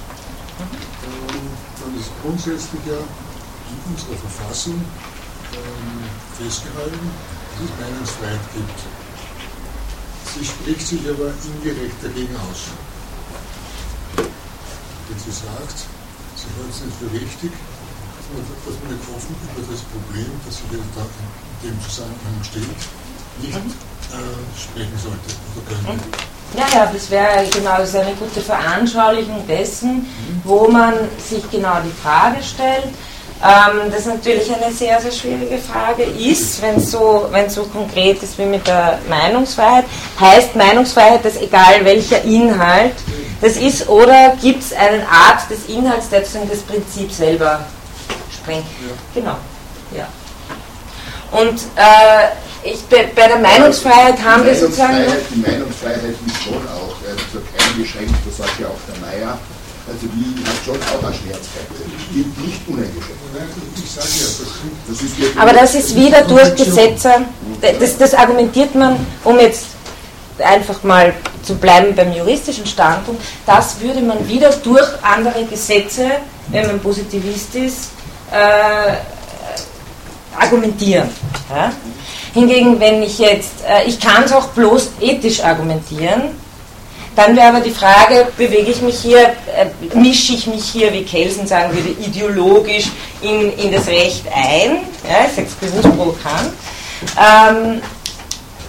ähm, 0.62 1.50
dann 1.82 1.92
ist 1.98 2.10
grundsätzlich 2.22 2.82
ja 2.86 3.02
in 3.02 3.78
unserer 3.90 4.16
Verfassung 4.22 4.78
ähm, 4.78 5.98
festgehalten, 6.38 7.10
dass 7.58 7.66
es 7.66 7.72
Meinungsfreiheit 7.82 8.46
gibt. 8.54 8.78
Sie 10.32 10.44
spricht 10.46 10.86
sich 10.86 11.02
aber 11.10 11.34
indirekt 11.44 11.98
dagegen 12.04 12.34
aus. 12.48 12.72
Wenn 14.16 15.18
sie 15.18 15.34
sagt, 15.34 15.78
sie 16.38 16.48
hält 16.56 16.70
es 16.70 16.80
nicht 16.86 16.96
für 16.96 17.10
richtig, 17.12 17.52
dass 17.52 18.26
man, 18.32 18.40
dass 18.46 18.76
man 18.80 18.88
nicht 18.94 19.06
offen 19.12 19.34
über 19.42 19.62
das 19.66 19.82
Problem, 19.92 20.30
das 20.46 20.56
sich 20.56 20.70
da 20.70 21.04
in 21.04 21.68
dem 21.68 21.76
Zusammenhang 21.82 22.38
steht, 22.46 22.80
nicht 23.42 23.74
äh, 24.14 24.40
sprechen 24.56 24.98
sollte 25.02 25.30
oder 25.52 25.66
könnte. 25.66 26.31
Ja, 26.54 26.64
ja, 26.74 26.90
das 26.92 27.10
wäre 27.10 27.46
genau 27.50 27.78
das 27.78 27.94
eine 27.94 28.12
gute 28.12 28.40
Veranschaulichung 28.40 29.46
dessen, 29.46 30.06
wo 30.44 30.68
man 30.68 30.94
sich 31.18 31.50
genau 31.50 31.76
die 31.84 32.02
Frage 32.02 32.42
stellt. 32.42 32.92
Ähm, 33.42 33.90
das 33.90 34.06
natürlich 34.06 34.54
eine 34.54 34.72
sehr, 34.72 35.00
sehr 35.00 35.10
schwierige 35.10 35.58
Frage 35.58 36.04
ist, 36.04 36.62
wenn 36.62 36.76
es 36.76 36.92
so, 36.92 37.26
wenn's 37.32 37.54
so 37.54 37.64
konkret 37.64 38.22
ist 38.22 38.38
wie 38.38 38.44
mit 38.44 38.66
der 38.66 38.98
Meinungsfreiheit. 39.08 39.86
Heißt 40.20 40.54
Meinungsfreiheit, 40.54 41.24
dass 41.24 41.36
egal 41.38 41.84
welcher 41.84 42.22
Inhalt 42.22 42.94
das 43.40 43.56
ist, 43.56 43.88
oder 43.88 44.36
gibt 44.40 44.62
es 44.62 44.72
eine 44.72 45.02
Art 45.08 45.50
des 45.50 45.66
Inhalts, 45.74 46.08
der 46.08 46.20
sozusagen 46.20 46.48
das 46.48 46.60
Prinzip 46.60 47.10
selber 47.10 47.64
sprengt? 48.32 48.66
Genau, 49.12 49.36
ja. 49.96 50.06
Und 51.32 51.62
äh, 51.74 52.28
ich, 52.64 52.80
bei, 52.88 53.10
bei 53.14 53.28
der 53.28 53.38
Meinungsfreiheit 53.38 54.22
haben 54.22 54.44
wir 54.44 54.54
sozusagen. 54.54 54.96
Die 55.34 55.40
Meinungsfreiheit 55.40 56.14
ist 56.26 56.42
schon 56.44 56.54
auch, 56.68 56.94
also 57.08 57.24
so 57.32 57.40
eingeschränkt, 57.58 58.14
das 58.26 58.36
sagt 58.38 58.60
ja 58.60 58.66
auch 58.68 58.78
der 58.88 59.00
Meier, 59.00 59.38
Also 59.88 60.06
die 60.06 60.44
hat 60.46 60.54
schon 60.64 60.76
auch 60.76 61.04
eine 61.04 61.14
Schmerzgrenze, 61.14 61.82
nicht 62.14 62.68
uneingeschränkt. 62.68 63.22
Das 63.94 64.06
das 64.88 65.36
Aber 65.36 65.52
das 65.52 65.74
ist 65.74 65.96
wieder 65.96 66.22
durch 66.22 66.54
Gesetze, 66.54 67.10
das, 67.60 67.98
das 67.98 68.14
argumentiert 68.14 68.74
man, 68.74 69.04
um 69.24 69.38
jetzt 69.40 69.66
einfach 70.38 70.82
mal 70.82 71.12
zu 71.42 71.56
bleiben 71.56 71.94
beim 71.94 72.12
juristischen 72.12 72.66
Standpunkt, 72.66 73.22
das 73.44 73.80
würde 73.80 74.00
man 74.00 74.26
wieder 74.28 74.50
durch 74.50 74.86
andere 75.02 75.44
Gesetze, 75.46 76.10
wenn 76.48 76.66
man 76.66 76.80
Positivist 76.80 77.54
ist, 77.54 77.90
äh, 78.30 78.96
argumentieren. 80.38 81.08
Ja? 81.50 81.72
Hingegen, 82.34 82.80
wenn 82.80 83.02
ich 83.02 83.18
jetzt, 83.18 83.52
äh, 83.68 83.84
ich 83.86 84.00
kann 84.00 84.24
es 84.24 84.32
auch 84.32 84.48
bloß 84.48 84.90
ethisch 85.00 85.42
argumentieren, 85.42 86.30
dann 87.14 87.36
wäre 87.36 87.48
aber 87.48 87.60
die 87.60 87.70
Frage, 87.70 88.28
bewege 88.38 88.70
ich 88.70 88.80
mich 88.80 88.98
hier, 89.00 89.20
äh, 89.20 89.66
mische 89.94 90.32
ich 90.32 90.46
mich 90.46 90.64
hier, 90.64 90.92
wie 90.92 91.04
Kelsen 91.04 91.46
sagen 91.46 91.74
würde, 91.74 91.90
ideologisch 91.90 92.86
in, 93.20 93.52
in 93.58 93.72
das 93.72 93.86
Recht 93.86 94.24
ein, 94.34 94.78
ja, 95.06 95.26
ich 95.26 95.34
sage 95.34 95.48
es 95.48 95.54
bewusst 95.54 95.96
provokant, 95.96 96.52
ähm, 97.18 97.82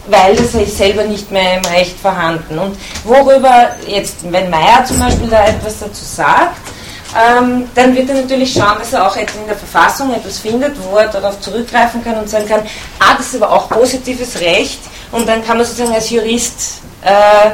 weil 0.07 0.36
das 0.36 0.53
ist 0.53 0.78
selber 0.78 1.03
nicht 1.03 1.32
mehr 1.32 1.57
im 1.57 1.66
Recht 1.66 1.97
vorhanden. 1.97 2.59
Und 2.59 2.78
worüber 3.05 3.70
jetzt, 3.88 4.18
wenn 4.30 4.49
Meyer 4.49 4.84
zum 4.86 4.99
Beispiel 4.99 5.30
da 5.30 5.45
etwas 5.45 5.80
dazu 5.80 6.03
sagt, 6.03 6.57
ähm, 7.16 7.70
dann 7.76 7.95
wird 7.95 8.09
er 8.09 8.16
natürlich 8.16 8.53
schauen, 8.53 8.80
dass 8.80 8.93
er 8.93 9.07
auch 9.07 9.16
in 9.16 9.26
der 9.47 9.55
Verfassung 9.55 10.14
etwas 10.14 10.39
findet, 10.39 10.76
wo 10.84 10.97
er 10.97 11.07
darauf 11.07 11.39
zurückgreifen 11.39 12.03
kann 12.03 12.18
und 12.18 12.30
sagen 12.30 12.47
kann, 12.47 12.61
ah, 12.99 13.16
das 13.18 13.28
ist 13.28 13.41
aber 13.41 13.51
auch 13.51 13.70
positives 13.70 14.39
Recht 14.39 14.80
und 15.11 15.28
dann 15.28 15.43
kann 15.45 15.57
man 15.57 15.66
sozusagen 15.66 15.93
als 15.93 16.09
Jurist 16.09 16.82
äh, 17.03 17.51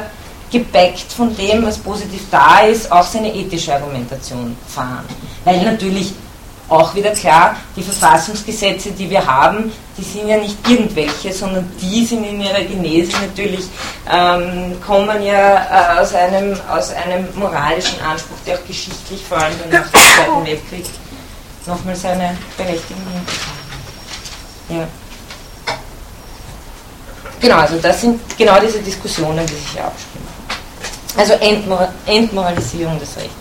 gebackt 0.50 1.12
von 1.14 1.36
dem, 1.36 1.64
was 1.64 1.78
positiv 1.78 2.22
da 2.30 2.60
ist, 2.60 2.90
auch 2.90 3.04
seine 3.04 3.34
ethische 3.34 3.74
Argumentation 3.74 4.56
fahren. 4.66 5.04
Weil 5.44 5.62
natürlich 5.62 6.12
auch 6.70 6.94
wieder 6.94 7.10
klar, 7.10 7.56
die 7.76 7.82
Verfassungsgesetze, 7.82 8.92
die 8.92 9.10
wir 9.10 9.26
haben, 9.26 9.72
die 9.98 10.02
sind 10.02 10.28
ja 10.28 10.36
nicht 10.36 10.56
irgendwelche, 10.68 11.32
sondern 11.32 11.70
die 11.80 12.04
sind 12.06 12.24
in 12.24 12.40
ihrer 12.40 12.62
Genese 12.62 13.12
natürlich, 13.12 13.66
ähm, 14.10 14.80
kommen 14.80 15.22
ja 15.22 15.96
äh, 15.96 16.00
aus, 16.00 16.14
einem, 16.14 16.56
aus 16.70 16.92
einem 16.92 17.26
moralischen 17.34 18.00
Anspruch, 18.00 18.36
der 18.46 18.56
auch 18.56 18.64
geschichtlich 18.66 19.22
vor 19.28 19.38
allem 19.38 19.54
nach 19.70 19.82
dem 19.82 20.00
Zweiten 20.00 20.46
Weltkrieg 20.46 20.86
nochmal 21.66 21.96
seine 21.96 22.36
Berechtigung 22.56 23.02
hat. 23.14 24.76
Ja. 24.76 24.88
Genau, 27.40 27.56
also 27.56 27.76
das 27.78 28.00
sind 28.00 28.20
genau 28.38 28.60
diese 28.60 28.78
Diskussionen, 28.78 29.44
die 29.46 29.54
sich 29.54 29.68
hier 29.72 29.84
abspielen. 29.84 30.28
Also 31.16 31.32
Entmor 31.34 31.88
Entmoralisierung 32.06 32.98
des 33.00 33.16
Rechts. 33.16 33.39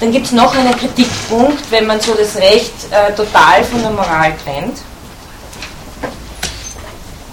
Dann 0.00 0.12
gibt 0.12 0.26
es 0.26 0.32
noch 0.32 0.54
einen 0.56 0.76
Kritikpunkt, 0.76 1.70
wenn 1.70 1.86
man 1.86 2.00
so 2.00 2.14
das 2.14 2.36
Recht 2.36 2.72
äh, 2.90 3.12
total 3.14 3.64
von 3.64 3.82
der 3.82 3.90
Moral 3.90 4.32
trennt. 4.44 4.78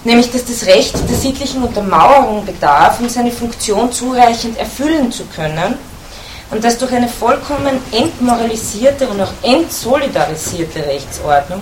Nämlich, 0.03 0.32
dass 0.32 0.45
das 0.45 0.66
Recht 0.66 0.93
der 1.09 1.16
sittlichen 1.16 1.63
Untermauerung 1.63 2.45
bedarf, 2.45 2.99
um 2.99 3.09
seine 3.09 3.32
Funktion 3.32 3.91
zureichend 3.91 4.57
erfüllen 4.57 5.11
zu 5.11 5.26
können. 5.26 5.78
Und 6.51 6.63
dass 6.63 6.78
durch 6.78 6.93
eine 6.93 7.07
vollkommen 7.07 7.80
entmoralisierte 7.91 9.07
und 9.07 9.20
auch 9.20 9.32
entsolidarisierte 9.41 10.86
Rechtsordnung 10.86 11.61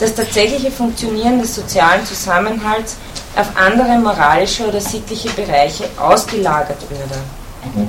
das 0.00 0.14
tatsächliche 0.14 0.70
Funktionieren 0.70 1.40
des 1.40 1.54
sozialen 1.54 2.04
Zusammenhalts 2.04 2.96
auf 3.36 3.46
andere 3.56 3.96
moralische 3.98 4.66
oder 4.66 4.80
sittliche 4.80 5.30
Bereiche 5.30 5.88
ausgelagert 5.98 6.82
würde. 6.88 7.88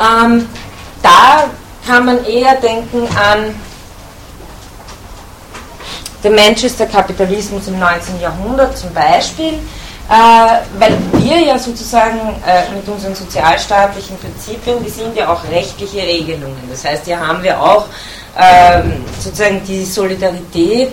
Ähm, 0.00 0.48
da 1.02 1.44
kann 1.86 2.06
man 2.06 2.24
eher 2.24 2.54
denken 2.56 3.06
an 3.16 3.54
den 6.22 6.34
Manchester 6.34 6.86
Kapitalismus 6.86 7.68
im 7.68 7.78
19. 7.78 8.20
Jahrhundert 8.20 8.76
zum 8.76 8.92
Beispiel, 8.92 9.54
äh, 10.08 10.78
weil 10.78 10.96
wir 11.12 11.38
ja 11.40 11.58
sozusagen 11.58 12.18
äh, 12.46 12.74
mit 12.74 12.86
unseren 12.88 13.14
sozialstaatlichen 13.14 14.18
Prinzipien, 14.18 14.82
die 14.84 14.90
sind 14.90 15.16
ja 15.16 15.32
auch 15.32 15.42
rechtliche 15.50 15.98
Regelungen. 15.98 16.62
Das 16.70 16.84
heißt, 16.84 17.06
hier 17.06 17.18
haben 17.18 17.42
wir 17.42 17.60
auch 17.60 17.86
äh, 18.36 18.82
sozusagen 19.18 19.62
die 19.66 19.84
Solidarität 19.84 20.92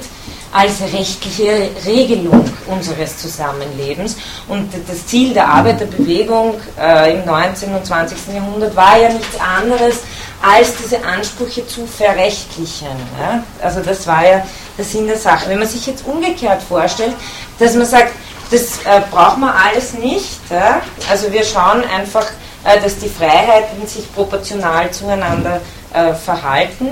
als 0.52 0.82
rechtliche 0.82 1.70
Regelung 1.86 2.46
unseres 2.68 3.18
Zusammenlebens. 3.18 4.18
Und 4.48 4.70
das 4.88 5.06
Ziel 5.06 5.34
der 5.34 5.48
Arbeiterbewegung 5.48 6.56
äh, 6.80 7.20
im 7.20 7.26
19. 7.26 7.74
und 7.74 7.86
20. 7.86 8.18
Jahrhundert 8.34 8.76
war 8.76 8.98
ja 8.98 9.10
nichts 9.10 9.40
anderes, 9.40 10.00
als 10.42 10.74
diese 10.78 11.04
Ansprüche 11.04 11.66
zu 11.68 11.86
verrechtlichen. 11.86 12.88
Ja? 13.20 13.44
Also 13.62 13.82
das 13.82 14.06
war 14.08 14.26
ja 14.26 14.46
der 14.78 14.86
Sinn 14.86 15.08
der 15.08 15.18
Sache. 15.18 15.50
Wenn 15.50 15.60
man 15.60 15.68
sich 15.68 15.86
jetzt 15.88 16.06
umgekehrt 16.06 16.62
vorstellt, 16.62 17.14
dass 17.60 17.76
man 17.76 17.86
sagt, 17.86 18.14
das 18.52 18.78
äh, 18.86 19.02
braucht 19.12 19.38
man 19.38 19.54
alles 19.54 19.94
nicht. 19.94 20.40
Ja? 20.50 20.82
Also 21.10 21.32
wir 21.32 21.44
schauen 21.44 21.84
einfach, 21.84 22.26
äh, 22.64 22.80
dass 22.82 22.98
die 23.00 23.10
Freiheiten 23.10 23.86
sich 23.88 24.14
proportional 24.14 24.92
zueinander 24.92 25.62
äh, 25.94 26.14
verhalten. 26.14 26.90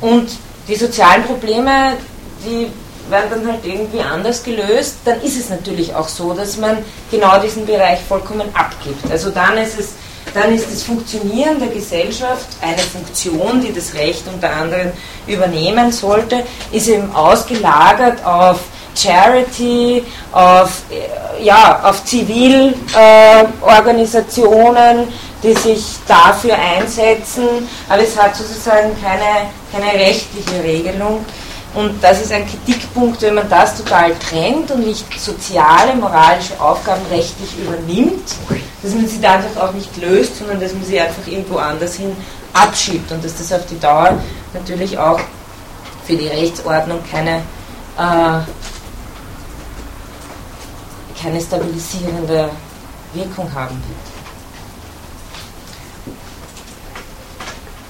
Und 0.00 0.28
die 0.68 0.76
sozialen 0.76 1.24
Probleme, 1.24 1.96
die 2.44 2.68
werden 3.10 3.30
dann 3.30 3.52
halt 3.52 3.64
irgendwie 3.64 4.00
anders 4.00 4.42
gelöst, 4.42 4.96
dann 5.04 5.20
ist 5.20 5.38
es 5.38 5.50
natürlich 5.50 5.94
auch 5.94 6.08
so, 6.08 6.32
dass 6.32 6.56
man 6.56 6.78
genau 7.10 7.38
diesen 7.38 7.66
Bereich 7.66 8.00
vollkommen 8.08 8.48
abgibt. 8.54 9.10
Also 9.10 9.30
dann 9.30 9.58
ist 9.58 9.78
es 9.78 9.90
dann 10.32 10.54
ist 10.54 10.72
das 10.72 10.82
Funktionieren 10.82 11.58
der 11.60 11.68
Gesellschaft 11.68 12.46
eine 12.60 12.78
Funktion, 12.78 13.60
die 13.60 13.72
das 13.72 13.94
Recht 13.94 14.24
unter 14.32 14.50
anderem 14.50 14.90
übernehmen 15.26 15.90
sollte, 15.92 16.42
ist 16.72 16.88
eben 16.88 17.14
ausgelagert 17.14 18.24
auf 18.24 18.60
Charity, 18.96 20.02
auf, 20.32 20.82
ja, 21.42 21.80
auf 21.84 22.04
Zivilorganisationen, 22.04 25.00
äh, 25.00 25.04
die 25.44 25.54
sich 25.54 25.96
dafür 26.08 26.54
einsetzen, 26.54 27.68
aber 27.88 28.02
es 28.02 28.20
hat 28.20 28.34
sozusagen 28.34 28.90
keine, 29.00 29.50
keine 29.70 29.92
rechtliche 29.92 30.62
Regelung. 30.62 31.24
Und 31.74 32.02
das 32.02 32.22
ist 32.22 32.32
ein 32.32 32.46
Kritikpunkt, 32.48 33.20
wenn 33.22 33.34
man 33.34 33.48
das 33.48 33.76
total 33.76 34.14
trennt 34.14 34.70
und 34.70 34.86
nicht 34.86 35.20
soziale, 35.20 35.94
moralische 35.96 36.58
Aufgaben 36.60 37.02
rechtlich 37.10 37.50
übernimmt, 37.58 38.28
dass 38.82 38.94
man 38.94 39.06
sie 39.08 39.20
dadurch 39.20 39.56
auch 39.60 39.72
nicht 39.72 39.96
löst, 39.96 40.38
sondern 40.38 40.60
dass 40.60 40.72
man 40.72 40.84
sie 40.84 41.00
einfach 41.00 41.26
irgendwo 41.26 41.56
anders 41.56 41.96
hin 41.96 42.16
abschiebt 42.52 43.10
und 43.10 43.24
dass 43.24 43.36
das 43.36 43.52
auf 43.52 43.66
die 43.66 43.78
Dauer 43.80 44.18
natürlich 44.52 44.96
auch 44.96 45.18
für 46.06 46.16
die 46.16 46.28
Rechtsordnung 46.28 47.00
keine, 47.10 47.38
äh, 47.98 48.40
keine 51.20 51.40
stabilisierende 51.40 52.50
Wirkung 53.14 53.52
haben 53.52 53.74
wird. 53.74 54.13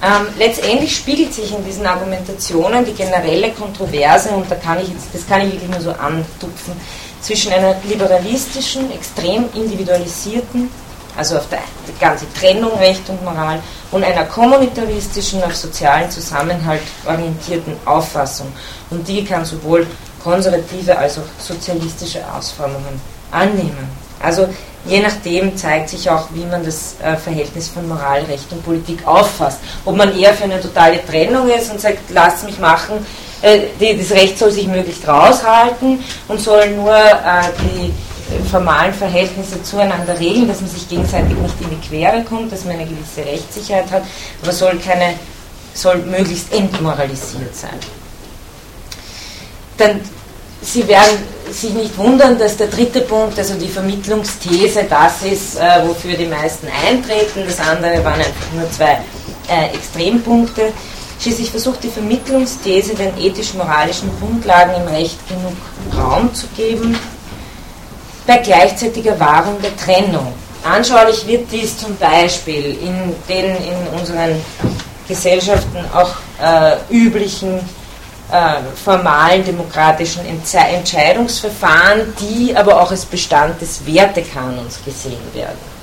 Ähm, 0.04 0.26
letztendlich 0.38 0.96
spiegelt 0.96 1.32
sich 1.32 1.50
in 1.50 1.64
diesen 1.64 1.86
Argumentationen 1.86 2.84
die 2.84 2.92
generelle 2.92 3.52
Kontroverse, 3.52 4.28
und 4.30 4.50
da 4.50 4.56
kann 4.56 4.78
ich 4.78 4.88
jetzt, 4.88 5.06
das 5.14 5.26
kann 5.26 5.40
ich 5.40 5.52
wirklich 5.52 5.70
nur 5.70 5.80
so 5.80 5.92
antupfen, 5.92 6.74
zwischen 7.22 7.54
einer 7.54 7.74
liberalistischen, 7.88 8.92
extrem 8.92 9.46
individualisierten, 9.54 10.68
also 11.16 11.38
auf 11.38 11.48
der, 11.48 11.60
die 11.88 11.98
ganze 11.98 12.26
Trennung 12.34 12.76
Recht 12.78 13.08
und 13.08 13.24
Moral, 13.24 13.60
und 13.92 14.04
einer 14.04 14.24
kommunitaristischen, 14.24 15.42
auf 15.42 15.56
sozialen 15.56 16.10
Zusammenhalt 16.10 16.82
orientierten 17.06 17.74
Auffassung. 17.86 18.52
Und 18.90 19.08
die 19.08 19.24
kann 19.24 19.42
sowohl 19.46 19.86
konservative 20.22 20.98
als 20.98 21.16
auch 21.16 21.22
sozialistische 21.38 22.20
Ausformungen 22.30 23.00
annehmen. 23.30 23.88
Also 24.20 24.48
je 24.86 25.00
nachdem 25.00 25.56
zeigt 25.56 25.90
sich 25.90 26.08
auch, 26.10 26.28
wie 26.32 26.44
man 26.44 26.64
das 26.64 26.96
äh, 27.02 27.16
Verhältnis 27.16 27.68
von 27.68 27.88
Moral, 27.88 28.22
Recht 28.24 28.50
und 28.52 28.64
Politik 28.64 29.06
auffasst. 29.06 29.58
Ob 29.84 29.96
man 29.96 30.16
eher 30.18 30.34
für 30.34 30.44
eine 30.44 30.60
totale 30.60 31.04
Trennung 31.04 31.48
ist 31.48 31.70
und 31.70 31.80
sagt, 31.80 31.98
lasst 32.10 32.44
mich 32.44 32.58
machen, 32.58 33.04
äh, 33.42 33.60
das 33.78 34.10
Recht 34.10 34.38
soll 34.38 34.50
sich 34.50 34.66
möglichst 34.66 35.06
raushalten 35.06 36.02
und 36.28 36.40
soll 36.40 36.70
nur 36.70 36.94
äh, 36.94 37.50
die 37.60 37.92
formalen 38.50 38.92
Verhältnisse 38.92 39.62
zueinander 39.62 40.18
regeln, 40.18 40.48
dass 40.48 40.60
man 40.60 40.70
sich 40.70 40.88
gegenseitig 40.88 41.36
nicht 41.36 41.54
in 41.60 41.70
die 41.70 41.88
Quere 41.88 42.22
kommt, 42.24 42.52
dass 42.52 42.64
man 42.64 42.74
eine 42.74 42.86
gewisse 42.86 43.24
Rechtssicherheit 43.24 43.90
hat, 43.90 44.02
aber 44.42 44.52
soll 44.52 44.78
keine 44.78 45.14
soll 45.74 45.98
möglichst 45.98 46.52
entmoralisiert 46.54 47.54
sein. 47.54 47.78
Dann 49.76 50.00
Sie 50.64 50.88
werden 50.88 51.18
sich 51.50 51.70
nicht 51.74 51.96
wundern, 51.98 52.38
dass 52.38 52.56
der 52.56 52.68
dritte 52.68 53.02
Punkt, 53.02 53.38
also 53.38 53.54
die 53.54 53.68
Vermittlungsthese, 53.68 54.84
das 54.88 55.22
ist, 55.22 55.56
äh, 55.56 55.86
wofür 55.86 56.14
die 56.14 56.26
meisten 56.26 56.66
eintreten. 56.88 57.44
Das 57.46 57.60
andere 57.60 58.02
waren 58.02 58.18
einfach 58.18 58.52
nur 58.54 58.70
zwei 58.70 58.98
äh, 59.48 59.74
Extrempunkte. 59.74 60.72
Schließlich 61.20 61.50
versucht 61.50 61.84
die 61.84 61.90
Vermittlungsthese 61.90 62.94
den 62.94 63.16
ethisch-moralischen 63.18 64.10
Grundlagen 64.18 64.74
im 64.74 64.88
Recht 64.88 65.18
genug 65.28 65.54
Raum 65.96 66.34
zu 66.34 66.46
geben, 66.56 66.98
bei 68.26 68.38
gleichzeitiger 68.38 69.20
Wahrung 69.20 69.60
der 69.60 69.76
Trennung. 69.76 70.32
Anschaulich 70.64 71.26
wird 71.26 71.52
dies 71.52 71.76
zum 71.76 71.94
Beispiel 71.96 72.78
in 72.80 73.14
den 73.28 73.56
in 73.56 73.98
unseren 73.98 74.42
Gesellschaften 75.06 75.84
auch 75.92 76.10
äh, 76.42 76.76
üblichen 76.90 77.60
formalen 78.82 79.44
demokratischen 79.44 80.22
Entscheidungsverfahren, 80.26 82.14
die 82.20 82.56
aber 82.56 82.80
auch 82.80 82.90
als 82.90 83.04
Bestand 83.04 83.60
des 83.60 83.86
Wertekanons 83.86 84.80
gesehen 84.84 85.22
werden. 85.32 85.74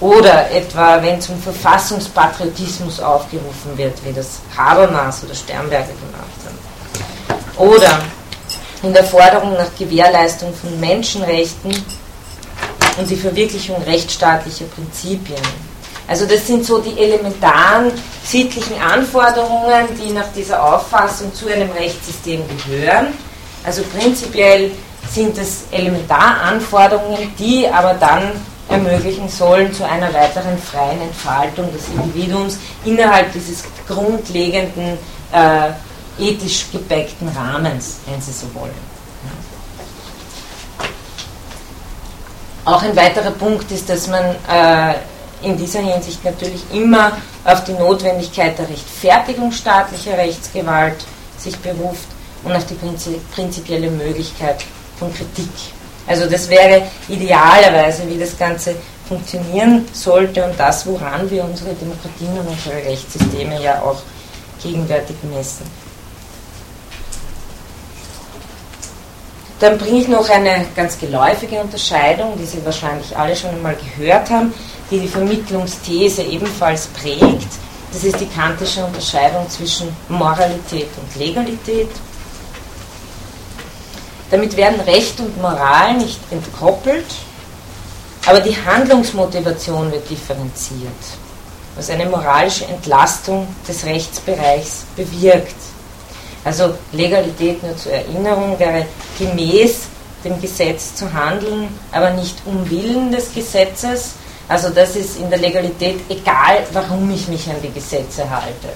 Oder 0.00 0.50
etwa, 0.50 1.00
wenn 1.02 1.20
zum 1.20 1.40
Verfassungspatriotismus 1.40 3.00
aufgerufen 3.00 3.76
wird, 3.76 3.94
wie 4.04 4.12
das 4.12 4.40
Habermas 4.56 5.24
oder 5.24 5.34
Sternberger 5.34 5.86
gemacht 5.86 6.40
haben. 6.44 7.68
Oder 7.68 8.00
in 8.82 8.92
der 8.92 9.04
Forderung 9.04 9.54
nach 9.54 9.74
Gewährleistung 9.78 10.52
von 10.54 10.78
Menschenrechten 10.78 11.70
und 12.98 13.08
die 13.08 13.16
Verwirklichung 13.16 13.82
rechtsstaatlicher 13.84 14.66
Prinzipien. 14.66 15.65
Also 16.08 16.24
das 16.24 16.46
sind 16.46 16.64
so 16.64 16.78
die 16.78 16.98
elementaren 16.98 17.90
sittlichen 18.24 18.80
Anforderungen, 18.80 19.88
die 20.00 20.12
nach 20.12 20.32
dieser 20.34 20.62
Auffassung 20.62 21.34
zu 21.34 21.48
einem 21.48 21.70
Rechtssystem 21.72 22.42
gehören. 22.48 23.08
Also 23.64 23.82
prinzipiell 23.82 24.70
sind 25.10 25.36
es 25.38 25.64
Elementaranforderungen, 25.72 27.34
die 27.38 27.68
aber 27.68 27.94
dann 27.94 28.32
ermöglichen 28.68 29.28
sollen 29.28 29.72
zu 29.72 29.84
einer 29.84 30.12
weiteren 30.12 30.58
freien 30.58 31.00
Entfaltung 31.00 31.72
des 31.72 31.88
Individuums 31.88 32.58
innerhalb 32.84 33.32
dieses 33.32 33.64
grundlegenden 33.86 34.98
äh, 35.32 35.70
ethisch 36.18 36.66
gepäckten 36.72 37.28
Rahmens, 37.28 37.98
wenn 38.06 38.20
Sie 38.20 38.32
so 38.32 38.46
wollen. 38.54 38.96
Auch 42.64 42.82
ein 42.82 42.96
weiterer 42.96 43.30
Punkt 43.30 43.70
ist, 43.70 43.88
dass 43.88 44.08
man 44.08 44.24
äh, 44.24 44.94
in 45.46 45.56
dieser 45.56 45.80
Hinsicht 45.80 46.24
natürlich 46.24 46.62
immer 46.72 47.12
auf 47.44 47.62
die 47.62 47.72
Notwendigkeit 47.72 48.58
der 48.58 48.68
Rechtfertigung 48.68 49.52
staatlicher 49.52 50.18
Rechtsgewalt 50.18 50.96
sich 51.38 51.56
beruft 51.58 52.08
und 52.42 52.52
auf 52.52 52.66
die 52.66 52.76
prinzipielle 53.34 53.90
Möglichkeit 53.90 54.64
von 54.98 55.12
Kritik. 55.14 55.48
Also 56.06 56.26
das 56.28 56.48
wäre 56.48 56.82
idealerweise, 57.08 58.08
wie 58.08 58.18
das 58.18 58.36
Ganze 58.36 58.74
funktionieren 59.08 59.86
sollte 59.92 60.44
und 60.44 60.58
das, 60.58 60.84
woran 60.86 61.30
wir 61.30 61.44
unsere 61.44 61.74
Demokratien 61.74 62.38
und 62.38 62.48
unsere 62.48 62.76
Rechtssysteme 62.76 63.62
ja 63.62 63.80
auch 63.82 64.02
gegenwärtig 64.60 65.16
messen. 65.32 65.64
Dann 69.58 69.78
bringe 69.78 70.00
ich 70.00 70.08
noch 70.08 70.28
eine 70.28 70.66
ganz 70.74 70.98
geläufige 70.98 71.60
Unterscheidung, 71.60 72.34
die 72.38 72.44
Sie 72.44 72.64
wahrscheinlich 72.64 73.16
alle 73.16 73.34
schon 73.34 73.50
einmal 73.50 73.76
gehört 73.76 74.28
haben, 74.28 74.52
die 74.90 75.00
die 75.00 75.08
Vermittlungsthese 75.08 76.22
ebenfalls 76.22 76.86
prägt. 76.88 77.48
Das 77.92 78.04
ist 78.04 78.20
die 78.20 78.26
kantische 78.26 78.84
Unterscheidung 78.84 79.48
zwischen 79.48 79.88
Moralität 80.08 80.88
und 81.00 81.20
Legalität. 81.20 81.88
Damit 84.30 84.56
werden 84.56 84.80
Recht 84.80 85.18
und 85.20 85.40
Moral 85.40 85.94
nicht 85.94 86.20
entkoppelt, 86.30 87.06
aber 88.26 88.40
die 88.40 88.56
Handlungsmotivation 88.56 89.92
wird 89.92 90.10
differenziert, 90.10 90.90
was 91.76 91.90
eine 91.90 92.06
moralische 92.06 92.66
Entlastung 92.66 93.46
des 93.68 93.84
Rechtsbereichs 93.84 94.84
bewirkt. 94.96 95.54
Also 96.44 96.74
Legalität 96.92 97.62
nur 97.62 97.76
zur 97.76 97.92
Erinnerung 97.92 98.58
wäre 98.58 98.86
gemäß 99.18 99.82
dem 100.24 100.40
Gesetz 100.40 100.94
zu 100.94 101.12
handeln, 101.12 101.68
aber 101.92 102.10
nicht 102.10 102.36
um 102.44 102.68
Willen 102.68 103.12
des 103.12 103.32
Gesetzes. 103.32 104.12
Also 104.48 104.70
das 104.70 104.94
ist 104.94 105.18
in 105.18 105.28
der 105.28 105.38
Legalität 105.38 106.00
egal, 106.08 106.64
warum 106.72 107.10
ich 107.10 107.26
mich 107.28 107.48
an 107.48 107.56
die 107.62 107.72
Gesetze 107.72 108.28
halte. 108.30 108.68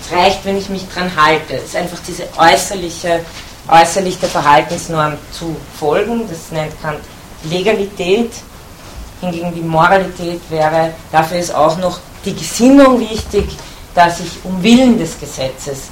Es 0.00 0.12
reicht, 0.12 0.44
wenn 0.44 0.56
ich 0.56 0.68
mich 0.68 0.88
dran 0.88 1.10
halte. 1.14 1.56
Es 1.56 1.64
ist 1.64 1.76
einfach 1.76 1.98
diese 2.06 2.24
äußerliche, 2.38 3.20
äußerlich 3.68 4.18
der 4.18 4.30
Verhaltensnorm 4.30 5.14
zu 5.30 5.54
folgen. 5.78 6.26
Das 6.28 6.50
nennt 6.50 6.80
Kant 6.80 7.00
Legalität. 7.44 8.32
Hingegen 9.20 9.54
die 9.54 9.60
Moralität 9.60 10.40
wäre, 10.48 10.94
dafür 11.12 11.38
ist 11.38 11.54
auch 11.54 11.78
noch 11.78 12.00
die 12.24 12.34
Gesinnung 12.34 12.98
wichtig, 12.98 13.44
dass 13.94 14.18
ich 14.18 14.30
um 14.42 14.60
Willen 14.62 14.98
des 14.98 15.20
Gesetzes 15.20 15.82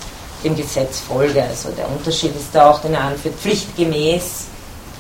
dem 0.43 0.57
Gesetz 0.57 1.01
folge. 1.01 1.43
Also 1.43 1.71
der 1.71 1.89
Unterschied 1.89 2.35
ist 2.35 2.49
da 2.53 2.71
auch, 2.71 2.81
den 2.81 2.95
er 2.95 3.03
anführt, 3.03 3.37
pflichtgemäß, 3.37 4.47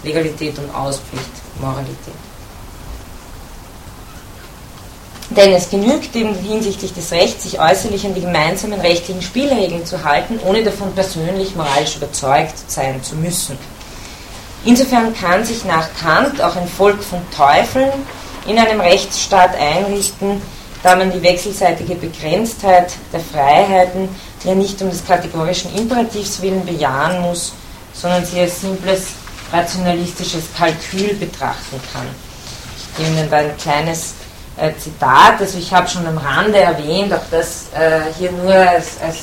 Legalität 0.04 0.58
und 0.58 0.72
Auspflicht, 0.74 1.30
Moralität. 1.60 2.29
Denn 5.30 5.52
es 5.52 5.70
genügt 5.70 6.14
eben 6.16 6.34
hinsichtlich 6.34 6.92
des 6.92 7.12
Rechts, 7.12 7.44
sich 7.44 7.60
äußerlich 7.60 8.04
an 8.04 8.14
die 8.14 8.20
gemeinsamen 8.20 8.80
rechtlichen 8.80 9.22
Spielregeln 9.22 9.86
zu 9.86 10.02
halten, 10.02 10.40
ohne 10.44 10.64
davon 10.64 10.92
persönlich 10.92 11.54
moralisch 11.54 11.96
überzeugt 11.96 12.54
sein 12.66 13.00
zu 13.02 13.14
müssen. 13.14 13.56
Insofern 14.64 15.14
kann 15.14 15.44
sich 15.44 15.64
nach 15.64 15.88
Kant 16.00 16.42
auch 16.42 16.56
ein 16.56 16.66
Volk 16.66 17.02
von 17.02 17.20
Teufeln 17.34 17.92
in 18.46 18.58
einem 18.58 18.80
Rechtsstaat 18.80 19.54
einrichten, 19.54 20.42
da 20.82 20.96
man 20.96 21.12
die 21.12 21.22
wechselseitige 21.22 21.94
Begrenztheit 21.94 22.92
der 23.12 23.20
Freiheiten 23.20 24.08
ja 24.44 24.54
nicht 24.54 24.82
um 24.82 24.90
des 24.90 25.06
kategorischen 25.06 25.74
Imperativs 25.76 26.42
willen 26.42 26.64
bejahen 26.66 27.20
muss, 27.22 27.52
sondern 27.92 28.24
sie 28.24 28.40
als 28.40 28.62
simples 28.62 29.08
rationalistisches 29.52 30.44
Kalkül 30.56 31.14
betrachten 31.14 31.80
kann. 31.92 32.06
Ich 32.76 32.96
gebe 32.96 33.10
Ihnen 33.10 33.32
ein 33.32 33.56
kleines 33.58 34.14
äh, 34.60 34.72
Zitat, 34.78 35.40
also 35.40 35.58
ich 35.58 35.72
habe 35.72 35.88
schon 35.88 36.06
am 36.06 36.18
Rande 36.18 36.58
erwähnt, 36.58 37.12
auch 37.12 37.24
das 37.30 37.66
äh, 37.74 38.12
hier 38.18 38.30
nur 38.32 38.52
als, 38.52 39.00
als 39.02 39.16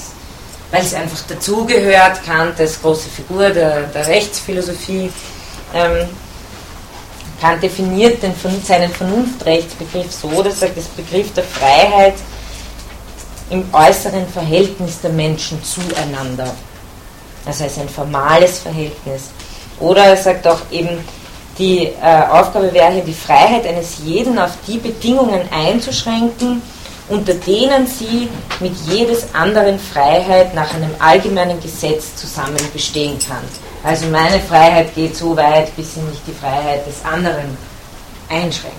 weil 0.72 0.82
es 0.82 0.94
einfach 0.94 1.20
dazugehört, 1.28 2.24
Kant 2.26 2.60
als 2.60 2.82
große 2.82 3.10
Figur 3.10 3.50
der, 3.50 3.84
der 3.84 4.06
Rechtsphilosophie. 4.08 5.12
Ähm, 5.74 6.10
Kant 7.40 7.62
definiert 7.62 8.22
den, 8.22 8.34
seinen 8.64 8.92
Vernunftrechtsbegriff 8.92 10.12
so, 10.12 10.42
dass 10.42 10.62
er 10.62 10.70
das 10.70 10.86
Begriff 10.86 11.32
der 11.34 11.44
Freiheit 11.44 12.16
im 13.50 13.64
äußeren 13.72 14.28
Verhältnis 14.28 15.00
der 15.02 15.12
Menschen 15.12 15.64
zueinander. 15.64 16.54
Das 17.46 17.62
heißt 17.62 17.80
ein 17.80 17.90
formales 17.90 18.60
Verhältnis. 18.60 19.30
Oder 19.80 20.06
er 20.06 20.18
sagt 20.18 20.46
auch 20.48 20.60
eben, 20.72 21.00
die 21.58 21.86
äh, 21.86 22.24
Aufgabe 22.30 22.72
wäre 22.74 22.92
hier, 22.92 23.04
die 23.04 23.14
Freiheit 23.14 23.66
eines 23.66 23.98
jeden 24.04 24.38
auf 24.38 24.52
die 24.68 24.78
Bedingungen 24.78 25.42
einzuschränken, 25.52 26.62
unter 27.10 27.34
denen 27.34 27.88
sie 27.88 28.30
mit 28.60 28.76
jedes 28.88 29.34
anderen 29.34 29.80
Freiheit 29.80 30.54
nach 30.54 30.74
einem 30.74 30.92
allgemeinen 31.00 31.60
Gesetz 31.62 32.16
zusammen 32.16 32.58
bestehen 32.74 33.18
kann. 33.20 33.44
Also 33.84 34.08
meine 34.08 34.40
Freiheit 34.42 34.94
geht 34.94 35.16
so 35.16 35.36
weit, 35.36 35.76
bis 35.76 35.94
sie 35.94 36.02
nicht 36.02 36.22
die 36.28 36.34
Freiheit 36.34 36.86
des 36.86 37.04
anderen 37.06 37.58
einschränkt. 38.30 38.78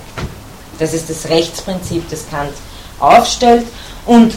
Das 0.77 0.93
ist 0.93 1.09
das 1.09 1.27
Rechtsprinzip, 1.29 2.09
das 2.09 2.29
Kant 2.29 2.53
aufstellt. 2.99 3.65
Und 4.05 4.35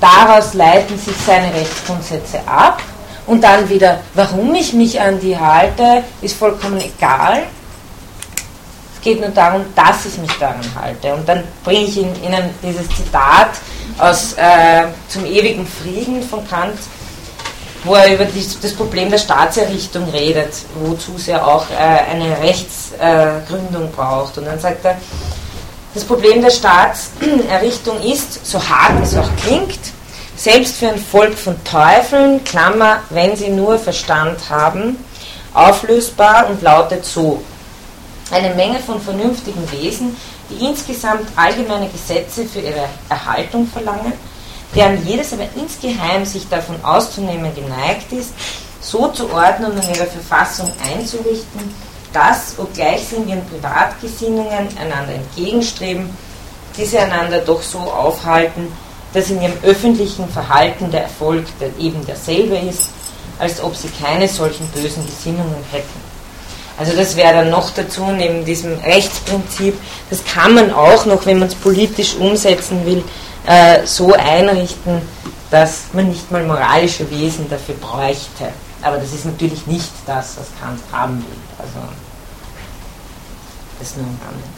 daraus 0.00 0.54
leiten 0.54 0.98
sich 0.98 1.16
seine 1.26 1.52
Rechtsgrundsätze 1.52 2.40
ab 2.46 2.80
und 3.26 3.42
dann 3.42 3.68
wieder, 3.68 4.00
warum 4.14 4.54
ich 4.54 4.72
mich 4.72 5.00
an 5.00 5.18
die 5.18 5.38
halte, 5.38 6.04
ist 6.20 6.36
vollkommen 6.36 6.80
egal. 6.80 7.44
Es 8.94 9.00
geht 9.00 9.20
nur 9.20 9.30
darum, 9.30 9.64
dass 9.74 10.06
ich 10.06 10.18
mich 10.18 10.32
daran 10.38 10.64
halte. 10.80 11.14
Und 11.14 11.28
dann 11.28 11.42
bringe 11.62 11.84
ich 11.84 11.96
Ihnen 11.96 12.50
dieses 12.62 12.86
Zitat 12.88 13.50
aus 13.98 14.34
äh, 14.34 14.84
Zum 15.08 15.24
ewigen 15.24 15.66
Frieden 15.66 16.22
von 16.22 16.46
Kant, 16.48 16.78
wo 17.84 17.94
er 17.94 18.14
über 18.14 18.24
die, 18.24 18.46
das 18.60 18.72
Problem 18.74 19.10
der 19.10 19.18
Staatserrichtung 19.18 20.08
redet, 20.10 20.54
wozu 20.82 21.12
es 21.16 21.26
ja 21.26 21.44
auch 21.44 21.66
äh, 21.70 22.10
eine 22.10 22.38
Rechtsgründung 22.42 23.84
äh, 23.84 23.96
braucht. 23.96 24.36
Und 24.38 24.46
dann 24.46 24.58
sagt 24.58 24.84
er, 24.84 24.96
das 25.94 26.04
Problem 26.04 26.42
der 26.42 26.50
Staatserrichtung 26.50 28.02
ist, 28.02 28.44
so 28.44 28.58
hart 28.58 29.02
es 29.02 29.16
auch 29.16 29.28
klingt, 29.42 29.93
selbst 30.44 30.76
für 30.76 30.88
ein 30.88 30.98
Volk 30.98 31.38
von 31.38 31.56
Teufeln, 31.64 32.44
Klammer, 32.44 32.98
wenn 33.08 33.34
sie 33.34 33.48
nur 33.48 33.78
Verstand 33.78 34.38
haben, 34.50 35.02
auflösbar 35.54 36.50
und 36.50 36.60
lautet 36.60 37.02
so. 37.06 37.42
Eine 38.30 38.54
Menge 38.54 38.78
von 38.80 39.00
vernünftigen 39.00 39.66
Wesen, 39.72 40.14
die 40.50 40.66
insgesamt 40.66 41.26
allgemeine 41.34 41.88
Gesetze 41.88 42.44
für 42.44 42.60
ihre 42.60 42.86
Erhaltung 43.08 43.66
verlangen, 43.66 44.12
deren 44.74 45.06
jedes 45.06 45.32
aber 45.32 45.48
insgeheim 45.56 46.26
sich 46.26 46.46
davon 46.50 46.76
auszunehmen 46.84 47.54
geneigt 47.54 48.12
ist, 48.12 48.34
so 48.82 49.08
zu 49.08 49.32
ordnen 49.32 49.72
und 49.72 49.82
in 49.82 49.94
ihrer 49.94 50.06
Verfassung 50.06 50.70
einzurichten, 50.92 51.74
dass, 52.12 52.58
obgleich 52.58 53.02
sie 53.08 53.16
in 53.16 53.28
ihren 53.30 53.46
Privatgesinnungen 53.46 54.68
einander 54.78 55.14
entgegenstreben, 55.14 56.10
diese 56.76 57.00
einander 57.00 57.38
doch 57.38 57.62
so 57.62 57.78
aufhalten, 57.78 58.70
dass 59.14 59.30
in 59.30 59.40
ihrem 59.40 59.54
öffentlichen 59.62 60.28
Verhalten 60.28 60.90
der 60.90 61.04
Erfolg 61.04 61.46
der 61.60 61.68
eben 61.78 62.04
derselbe 62.04 62.58
ist, 62.58 62.90
als 63.38 63.62
ob 63.62 63.74
sie 63.74 63.88
keine 63.88 64.28
solchen 64.28 64.66
bösen 64.68 65.06
Gesinnungen 65.06 65.64
hätten. 65.70 66.14
Also 66.76 66.92
das 66.96 67.14
wäre 67.14 67.34
dann 67.34 67.50
noch 67.50 67.70
dazu, 67.70 68.04
neben 68.06 68.44
diesem 68.44 68.76
Rechtsprinzip, 68.80 69.78
das 70.10 70.24
kann 70.24 70.54
man 70.54 70.72
auch 70.72 71.06
noch, 71.06 71.24
wenn 71.24 71.38
man 71.38 71.48
es 71.48 71.54
politisch 71.54 72.16
umsetzen 72.16 72.84
will, 72.84 73.04
äh, 73.46 73.86
so 73.86 74.12
einrichten, 74.12 75.00
dass 75.50 75.84
man 75.92 76.08
nicht 76.08 76.30
mal 76.32 76.42
moralische 76.42 77.08
Wesen 77.10 77.48
dafür 77.48 77.76
bräuchte. 77.76 78.52
Aber 78.82 78.96
das 78.96 79.12
ist 79.12 79.24
natürlich 79.24 79.66
nicht 79.66 79.90
das, 80.04 80.36
was 80.36 80.46
Kant 80.60 80.80
haben 80.90 81.18
will. 81.18 81.38
Also 81.58 81.78
das 83.78 83.96
nur 83.96 84.06
am 84.06 84.18
Rande. 84.26 84.53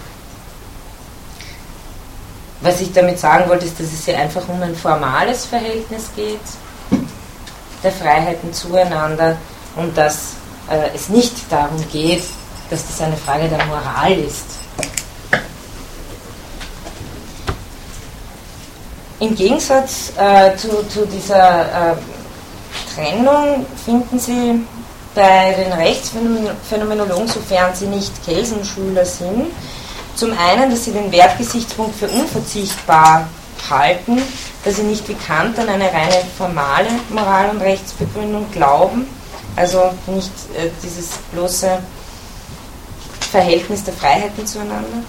Was 2.61 2.81
ich 2.81 2.93
damit 2.93 3.19
sagen 3.19 3.49
wollte, 3.49 3.67
ist, 3.67 3.79
dass 3.79 3.93
es 3.93 4.05
hier 4.05 4.19
einfach 4.19 4.49
um 4.49 4.63
ein 4.63 4.75
formales 4.75 5.45
Verhältnis 5.45 6.11
geht, 6.17 6.41
der 7.83 7.93
Freiheiten 7.93 8.53
zueinander 8.53 9.37
und 9.77 9.97
dass 9.97 10.35
äh, 10.71 10.95
es 10.95 11.09
nicht 11.09 11.35
darum 11.51 11.85
geht, 11.93 12.25
dass 12.71 12.87
das 12.87 13.01
eine 13.03 13.17
Frage 13.17 13.49
der 13.49 13.65
Moral 13.67 14.13
ist. 14.13 14.45
Im 19.21 19.35
Gegensatz 19.35 20.13
äh, 20.19 20.57
zu, 20.57 20.87
zu, 20.89 21.07
dieser 21.07 21.93
äh, 21.93 21.97
Trennung 22.95 23.65
finden 23.85 24.19
Sie 24.19 24.61
bei 25.15 25.55
den 25.55 25.73
Rechtsphänomenologen, 25.73 27.27
sofern 27.27 27.75
sie 27.75 27.87
nicht 27.87 28.13
Kelsenschüler 28.25 29.07
sind, 29.07 29.47
zum 30.17 30.37
einen, 30.37 30.71
dass 30.71 30.85
sie 30.85 30.93
den 30.93 31.13
Wertgesichtspunkt 31.13 31.99
für 31.99 32.09
unverzichtbar 32.09 33.29
halten, 33.71 34.23
dass 34.65 34.77
sie 34.77 34.83
nicht 34.83 35.09
wie 35.09 35.15
Kant 35.15 35.59
an 35.59 35.69
eine 35.69 35.93
reine 35.93 36.23
formale 36.37 36.89
Moral- 37.11 37.51
und 37.51 37.61
Rechtsbegründung 37.61 38.47
glauben, 38.51 39.07
also 39.55 39.91
nicht 40.07 40.31
äh, 40.57 40.69
dieses 40.83 41.11
bloße 41.33 41.79
Verhältnis 43.31 43.85
der 43.85 43.95
Freiheiten 43.95 44.47
zueinander, 44.47 45.03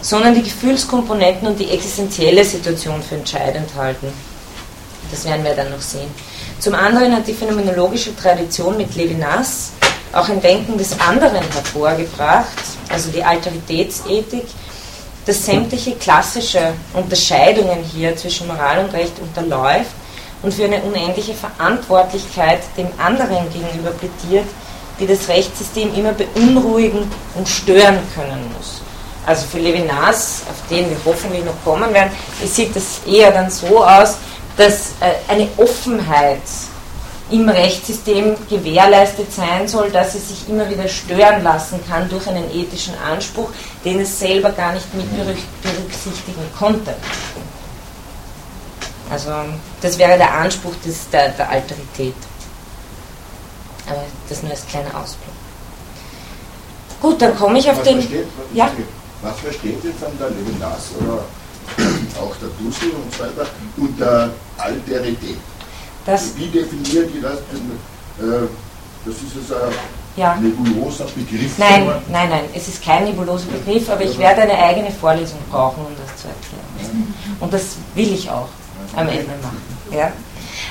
sondern 0.00 0.34
die 0.34 0.42
Gefühlskomponenten 0.42 1.48
und 1.48 1.58
die 1.58 1.70
existenzielle 1.70 2.44
Situation 2.44 3.02
für 3.02 3.16
entscheidend 3.16 3.68
halten. 3.76 4.12
Das 5.10 5.24
werden 5.24 5.44
wir 5.44 5.54
dann 5.54 5.70
noch 5.70 5.80
sehen. 5.80 6.10
Zum 6.58 6.74
anderen 6.74 7.14
hat 7.14 7.26
die 7.26 7.32
phänomenologische 7.32 8.14
Tradition 8.16 8.76
mit 8.76 8.94
Levinas 8.94 9.72
auch 10.12 10.28
ein 10.28 10.40
Denken 10.40 10.78
des 10.78 10.98
anderen 11.00 11.42
hervorgebracht, 11.52 12.46
also 12.88 13.10
die 13.10 13.22
Alteritätsethik, 13.22 14.46
das 15.26 15.44
sämtliche 15.44 15.94
klassische 15.96 16.72
Unterscheidungen 16.94 17.84
hier 17.92 18.16
zwischen 18.16 18.46
Moral 18.46 18.84
und 18.84 18.92
Recht 18.94 19.12
unterläuft 19.20 19.90
und 20.42 20.54
für 20.54 20.64
eine 20.64 20.80
unendliche 20.82 21.34
Verantwortlichkeit 21.34 22.60
dem 22.76 22.88
anderen 22.98 23.46
gegenüber 23.52 23.90
plädiert, 23.90 24.46
die 24.98 25.06
das 25.06 25.28
Rechtssystem 25.28 25.94
immer 25.94 26.12
beunruhigen 26.12 27.10
und 27.34 27.48
stören 27.48 27.98
können 28.14 28.52
muss. 28.56 28.80
Also 29.26 29.46
für 29.46 29.58
Levinas, 29.58 30.42
auf 30.50 30.56
den 30.70 30.88
wir 30.88 30.96
hoffentlich 31.04 31.44
noch 31.44 31.62
kommen 31.62 31.92
werden, 31.92 32.10
sieht 32.44 32.74
das 32.74 33.00
eher 33.06 33.30
dann 33.30 33.50
so 33.50 33.84
aus, 33.84 34.16
dass 34.56 34.92
äh, 35.00 35.30
eine 35.30 35.48
Offenheit 35.58 36.40
im 37.30 37.48
Rechtssystem 37.48 38.36
gewährleistet 38.48 39.32
sein 39.32 39.68
soll, 39.68 39.90
dass 39.90 40.14
es 40.14 40.28
sich 40.28 40.48
immer 40.48 40.68
wieder 40.70 40.88
stören 40.88 41.42
lassen 41.42 41.80
kann 41.88 42.08
durch 42.08 42.26
einen 42.26 42.50
ethischen 42.50 42.94
Anspruch, 42.98 43.50
den 43.84 44.00
es 44.00 44.18
selber 44.18 44.50
gar 44.50 44.72
nicht 44.72 44.86
mit 44.94 45.06
berücksichtigen 45.62 46.42
konnte. 46.58 46.94
Also 49.10 49.30
das 49.80 49.98
wäre 49.98 50.16
der 50.16 50.32
Anspruch 50.32 50.74
des, 50.84 51.08
der, 51.10 51.30
der 51.30 51.48
Alterität. 51.48 52.14
Aber 53.86 54.04
das 54.28 54.42
nur 54.42 54.50
als 54.50 54.66
kleiner 54.66 54.94
Ausblick. 54.96 55.34
Gut, 57.00 57.22
dann 57.22 57.36
komme 57.36 57.58
ich 57.58 57.70
auf 57.70 57.78
was 57.78 57.84
den. 57.84 58.00
Versteht, 58.00 58.26
was, 58.36 58.56
ja? 58.56 58.70
was 59.22 59.38
versteht 59.38 59.84
ihr 59.84 59.94
von 59.94 60.18
der 60.18 60.30
Levinas 60.30 60.90
oder 61.00 61.24
auch 62.20 62.34
der 62.36 62.48
Dussel 62.58 62.90
und 62.90 63.14
so 63.14 63.22
weiter 63.22 63.48
unter 63.76 64.30
Alterität? 64.58 65.38
Das, 66.08 66.34
Wie 66.38 66.46
definieren 66.46 67.12
die 67.12 67.20
das? 67.20 67.34
Äh, 67.34 68.48
Das 69.04 69.14
ist 69.14 69.52
also 69.52 69.66
ein 69.66 69.72
ja. 70.16 70.36
nebuloser 70.36 71.04
Begriff. 71.04 71.58
Nein, 71.58 71.86
nein, 72.10 72.30
nein, 72.30 72.44
es 72.54 72.66
ist 72.68 72.82
kein 72.82 73.04
nebuloser 73.04 73.46
Begriff, 73.46 73.90
aber 73.90 74.02
ich 74.04 74.18
werde 74.18 74.42
eine 74.42 74.56
eigene 74.58 74.90
Vorlesung 74.90 75.38
brauchen, 75.50 75.84
um 75.84 75.92
das 76.02 76.16
zu 76.22 76.28
erklären. 76.28 77.14
Und 77.40 77.52
das 77.52 77.76
will 77.94 78.12
ich 78.14 78.28
auch 78.30 78.48
am 78.96 79.06
Ende 79.08 79.32
machen. 79.42 79.60
Ja? 79.92 80.10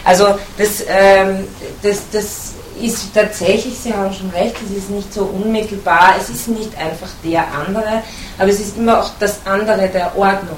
Also 0.03 0.39
das, 0.57 0.83
ähm, 0.87 1.47
das, 1.83 2.01
das 2.11 2.53
ist 2.81 3.13
tatsächlich, 3.13 3.77
Sie 3.77 3.93
haben 3.93 4.11
schon 4.13 4.31
recht, 4.31 4.55
es 4.65 4.75
ist 4.75 4.89
nicht 4.89 5.13
so 5.13 5.23
unmittelbar, 5.25 6.15
es 6.19 6.29
ist 6.29 6.47
nicht 6.47 6.75
einfach 6.77 7.09
der 7.23 7.45
andere, 7.53 8.01
aber 8.39 8.49
es 8.49 8.59
ist 8.59 8.77
immer 8.77 9.01
auch 9.01 9.11
das 9.19 9.37
andere 9.45 9.87
der 9.87 10.17
Ordnung. 10.17 10.57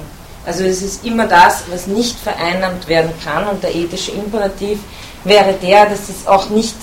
Also 0.49 0.63
es 0.63 0.81
ist 0.81 1.05
immer 1.05 1.27
das, 1.27 1.61
was 1.69 1.85
nicht 1.85 2.17
vereinnahmt 2.17 2.87
werden 2.87 3.11
kann 3.23 3.47
und 3.49 3.61
der 3.61 3.75
ethische 3.75 4.13
Imperativ 4.13 4.79
wäre 5.23 5.53
der, 5.53 5.85
dass 5.85 6.09
es 6.09 6.25
auch 6.25 6.49
nicht, 6.49 6.73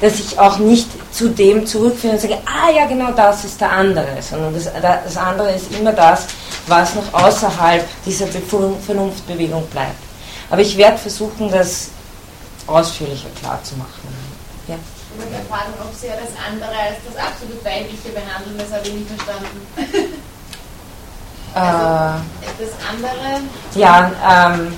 dass 0.00 0.18
ich 0.18 0.36
auch 0.36 0.58
nicht 0.58 0.88
zu 1.14 1.28
dem 1.28 1.64
zurückführe 1.64 2.14
und 2.14 2.20
sage, 2.20 2.38
ah 2.44 2.72
ja 2.72 2.86
genau 2.86 3.12
das 3.12 3.44
ist 3.44 3.60
der 3.60 3.70
andere, 3.70 4.20
sondern 4.20 4.52
das, 4.52 4.68
das 4.82 5.16
andere 5.16 5.52
ist 5.52 5.72
immer 5.78 5.92
das, 5.92 6.26
was 6.66 6.96
noch 6.96 7.14
außerhalb 7.14 7.86
dieser 8.04 8.26
Vernunftbewegung 8.26 9.64
bleibt. 9.68 10.02
Aber 10.50 10.62
ich 10.62 10.76
werde 10.76 10.98
versuchen, 10.98 11.48
das 11.52 11.90
ausführlicher 12.66 13.28
klar 13.38 13.62
zu 13.62 13.76
machen. 13.76 14.08
Ja. 14.66 14.74
Ich 14.74 15.22
wollte 15.22 15.48
fragen, 15.48 15.72
ob 15.80 15.94
Sie 15.94 16.08
ja 16.08 16.14
das 16.14 16.34
andere 16.50 16.76
als 16.76 16.96
das 17.06 17.24
absolut 17.24 17.64
Weibliche 17.64 18.08
behandeln, 18.08 18.58
das 18.58 18.72
habe 18.72 18.88
ich 18.88 18.94
nicht 18.94 19.06
verstanden. 19.06 20.24
Äh, 21.54 21.58
Das 21.58 22.72
andere, 22.90 23.40
Ja, 23.74 24.10
ähm, 24.28 24.74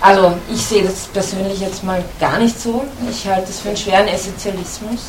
also 0.00 0.34
ich 0.52 0.60
sehe 0.60 0.82
das 0.82 1.06
persönlich 1.12 1.60
jetzt 1.60 1.84
mal 1.84 2.02
gar 2.18 2.38
nicht 2.38 2.60
so. 2.60 2.84
Ich 3.10 3.26
halte 3.28 3.50
es 3.50 3.60
für 3.60 3.68
einen 3.68 3.76
schweren 3.76 4.08
Essentialismus. 4.08 5.00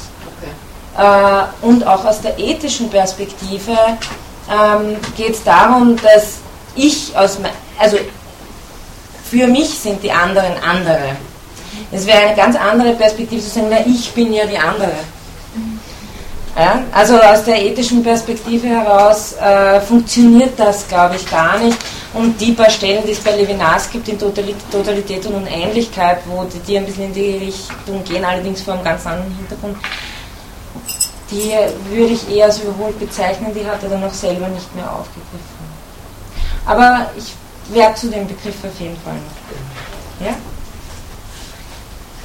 Äh, 0.97 1.65
und 1.65 1.85
auch 1.85 2.05
aus 2.05 2.21
der 2.21 2.37
ethischen 2.37 2.89
Perspektive 2.89 3.71
ähm, 4.51 4.97
geht 5.17 5.31
es 5.31 5.43
darum, 5.43 5.95
dass 5.97 6.37
ich 6.75 7.15
aus 7.17 7.39
also 7.79 7.97
für 9.29 9.47
mich 9.47 9.69
sind 9.69 10.03
die 10.03 10.11
anderen 10.11 10.53
andere. 10.63 11.15
Es 11.91 12.05
wäre 12.05 12.19
eine 12.19 12.35
ganz 12.35 12.55
andere 12.55 12.93
Perspektive 12.93 13.41
zu 13.41 13.49
sagen, 13.49 13.67
na, 13.71 13.77
ich 13.85 14.11
bin 14.11 14.31
ja 14.31 14.45
die 14.45 14.57
andere. 14.57 14.91
Ja, 16.55 16.83
also 16.91 17.19
aus 17.19 17.43
der 17.45 17.59
ethischen 17.63 18.03
Perspektive 18.03 18.67
heraus 18.67 19.33
äh, 19.33 19.81
funktioniert 19.81 20.51
das, 20.57 20.87
glaube 20.87 21.15
ich, 21.15 21.27
gar 21.29 21.57
nicht. 21.57 21.77
Und 22.13 22.39
die 22.39 22.51
paar 22.51 22.69
Stellen, 22.69 23.03
die 23.07 23.11
es 23.13 23.19
bei 23.21 23.35
Levinas 23.35 23.89
gibt 23.89 24.07
in 24.07 24.19
Totali- 24.19 24.53
Totalität 24.71 25.25
und 25.25 25.33
Unähnlichkeit, 25.33 26.19
wo 26.27 26.43
die, 26.43 26.59
die 26.59 26.77
ein 26.77 26.85
bisschen 26.85 27.05
in 27.05 27.13
die 27.13 27.37
Richtung 27.37 28.03
gehen, 28.03 28.23
allerdings 28.23 28.61
vor 28.61 28.75
einem 28.75 28.83
ganz 28.83 29.03
anderen 29.07 29.35
Hintergrund, 29.35 29.77
die 31.31 31.53
würde 31.89 32.13
ich 32.13 32.29
eher 32.29 32.45
als 32.45 32.59
überholt 32.59 32.99
bezeichnen, 32.99 33.51
die 33.55 33.65
hat 33.65 33.81
er 33.81 33.89
dann 33.89 34.03
auch 34.03 34.13
selber 34.13 34.47
nicht 34.49 34.75
mehr 34.75 34.91
aufgegriffen. 34.91 35.63
Aber 36.67 37.09
ich 37.17 37.33
werde 37.73 37.95
zu 37.95 38.09
dem 38.11 38.27
Begriff 38.27 38.55
auf 38.63 38.79
jeden 38.79 38.97
Fall 39.01 39.15
noch. 39.15 40.27
Ja? 40.27 40.35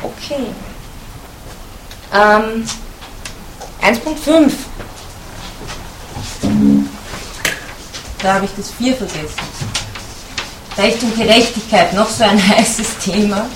Okay. 0.02 0.48
Ähm, 2.12 2.64
1.5. 3.82 4.52
Da 8.20 8.34
habe 8.34 8.46
ich 8.46 8.50
das 8.56 8.70
4 8.72 8.94
vergessen. 8.96 9.38
Recht 10.76 11.02
und 11.02 11.16
Gerechtigkeit, 11.16 11.92
noch 11.92 12.08
so 12.08 12.24
ein 12.24 12.48
heißes 12.56 12.98
Thema, 13.04 13.46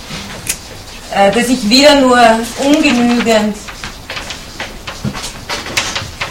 äh, 1.14 1.30
das 1.30 1.48
ich 1.48 1.68
wieder 1.68 1.94
nur 1.96 2.18
ungenügend 2.64 3.56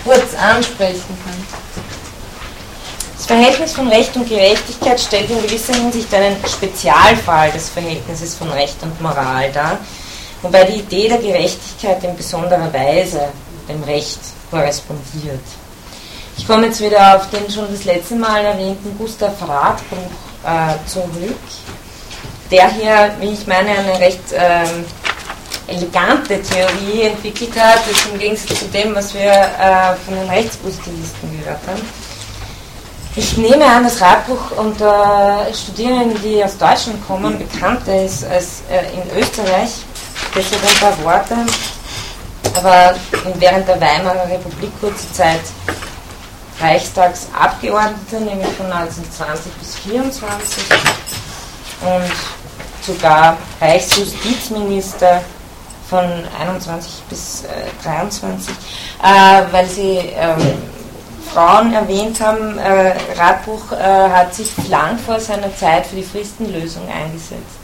kurz 0.03 0.33
ansprechen 0.35 1.17
kann. 1.23 1.61
Das 3.15 3.25
Verhältnis 3.25 3.73
von 3.73 3.87
Recht 3.87 4.15
und 4.15 4.27
Gerechtigkeit 4.27 4.99
stellt 4.99 5.29
in 5.29 5.41
gewisser 5.43 5.75
Hinsicht 5.75 6.13
einen 6.13 6.35
Spezialfall 6.45 7.51
des 7.51 7.69
Verhältnisses 7.69 8.35
von 8.35 8.49
Recht 8.51 8.81
und 8.81 8.99
Moral 8.99 9.51
dar, 9.51 9.77
wobei 10.41 10.63
die 10.65 10.79
Idee 10.79 11.07
der 11.07 11.19
Gerechtigkeit 11.19 12.03
in 12.03 12.17
besonderer 12.17 12.73
Weise 12.73 13.29
dem 13.67 13.83
Recht 13.83 14.19
korrespondiert. 14.49 15.41
Ich 16.37 16.47
komme 16.47 16.67
jetzt 16.67 16.81
wieder 16.81 17.15
auf 17.15 17.29
den 17.29 17.49
schon 17.49 17.67
das 17.71 17.83
letzte 17.83 18.15
Mal 18.15 18.43
erwähnten 18.43 18.95
Gustav 18.97 19.33
Radbruch 19.41 19.97
äh, 20.43 20.87
zurück, 20.87 21.37
der 22.49 22.69
hier, 22.69 23.15
wie 23.19 23.33
ich 23.33 23.45
meine, 23.47 23.69
eine 23.69 23.99
recht 23.99 24.23
ähm, 24.33 24.85
elegante 25.67 26.41
Theorie 26.41 27.03
entwickelt 27.03 27.51
hat, 27.59 27.79
das 27.89 28.05
im 28.11 28.19
Gegensatz 28.19 28.59
zu 28.59 28.65
dem, 28.65 28.95
was 28.95 29.13
wir 29.13 29.31
äh, 29.31 29.95
von 30.05 30.15
den 30.15 30.29
Rechtspositivisten 30.29 31.39
gehört 31.39 31.59
haben. 31.67 31.81
Ich 33.15 33.37
nehme 33.37 33.65
an, 33.65 33.83
dass 33.83 33.99
Radbruch 33.99 34.51
unter 34.55 35.45
Studierenden, 35.53 36.21
die 36.23 36.41
aus 36.43 36.57
Deutschland 36.57 37.05
kommen, 37.05 37.37
bekannter 37.37 38.03
ist 38.05 38.23
als 38.25 38.63
äh, 38.69 38.85
in 38.93 39.21
Österreich. 39.21 39.69
Deshalb 40.33 40.61
ein 40.63 40.79
paar 40.79 41.03
Worte. 41.03 41.35
Er 42.55 42.63
war 42.63 42.95
während 43.39 43.67
der 43.67 43.79
Weimarer 43.79 44.27
Republik 44.29 44.71
kurze 44.79 45.11
Zeit 45.13 45.41
Reichstagsabgeordneter, 46.59 48.19
nämlich 48.19 48.49
von 48.55 48.71
1920 48.71 49.51
bis 49.53 49.75
1924 49.85 50.63
und 51.81 52.11
sogar 52.85 53.37
Reichsjustizminister 53.59 55.21
von 55.89 56.05
21 56.39 57.03
bis 57.09 57.43
äh, 57.43 57.47
23, 57.83 58.53
äh, 59.03 59.43
weil 59.51 59.65
Sie 59.65 59.97
ähm, 60.15 60.37
Frauen 61.33 61.73
erwähnt 61.73 62.19
haben. 62.21 62.57
Äh, 62.57 62.93
Radbuch 63.17 63.71
äh, 63.71 64.09
hat 64.09 64.33
sich 64.33 64.51
lang 64.69 64.97
vor 64.97 65.19
seiner 65.19 65.55
Zeit 65.55 65.85
für 65.85 65.95
die 65.95 66.03
Fristenlösung 66.03 66.87
eingesetzt, 66.89 67.59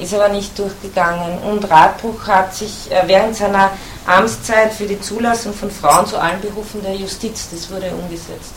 ist 0.00 0.14
aber 0.14 0.28
nicht 0.28 0.58
durchgegangen. 0.58 1.38
Und 1.38 1.70
Radbuch 1.70 2.26
hat 2.26 2.54
sich 2.54 2.90
äh, 2.90 3.02
während 3.06 3.36
seiner 3.36 3.70
Amtszeit 4.06 4.72
für 4.72 4.86
die 4.86 5.00
Zulassung 5.00 5.52
von 5.52 5.70
Frauen 5.70 6.06
zu 6.06 6.18
allen 6.18 6.40
Berufen 6.40 6.82
der 6.82 6.94
Justiz, 6.94 7.48
das 7.50 7.70
wurde 7.70 7.90
umgesetzt. 7.90 8.54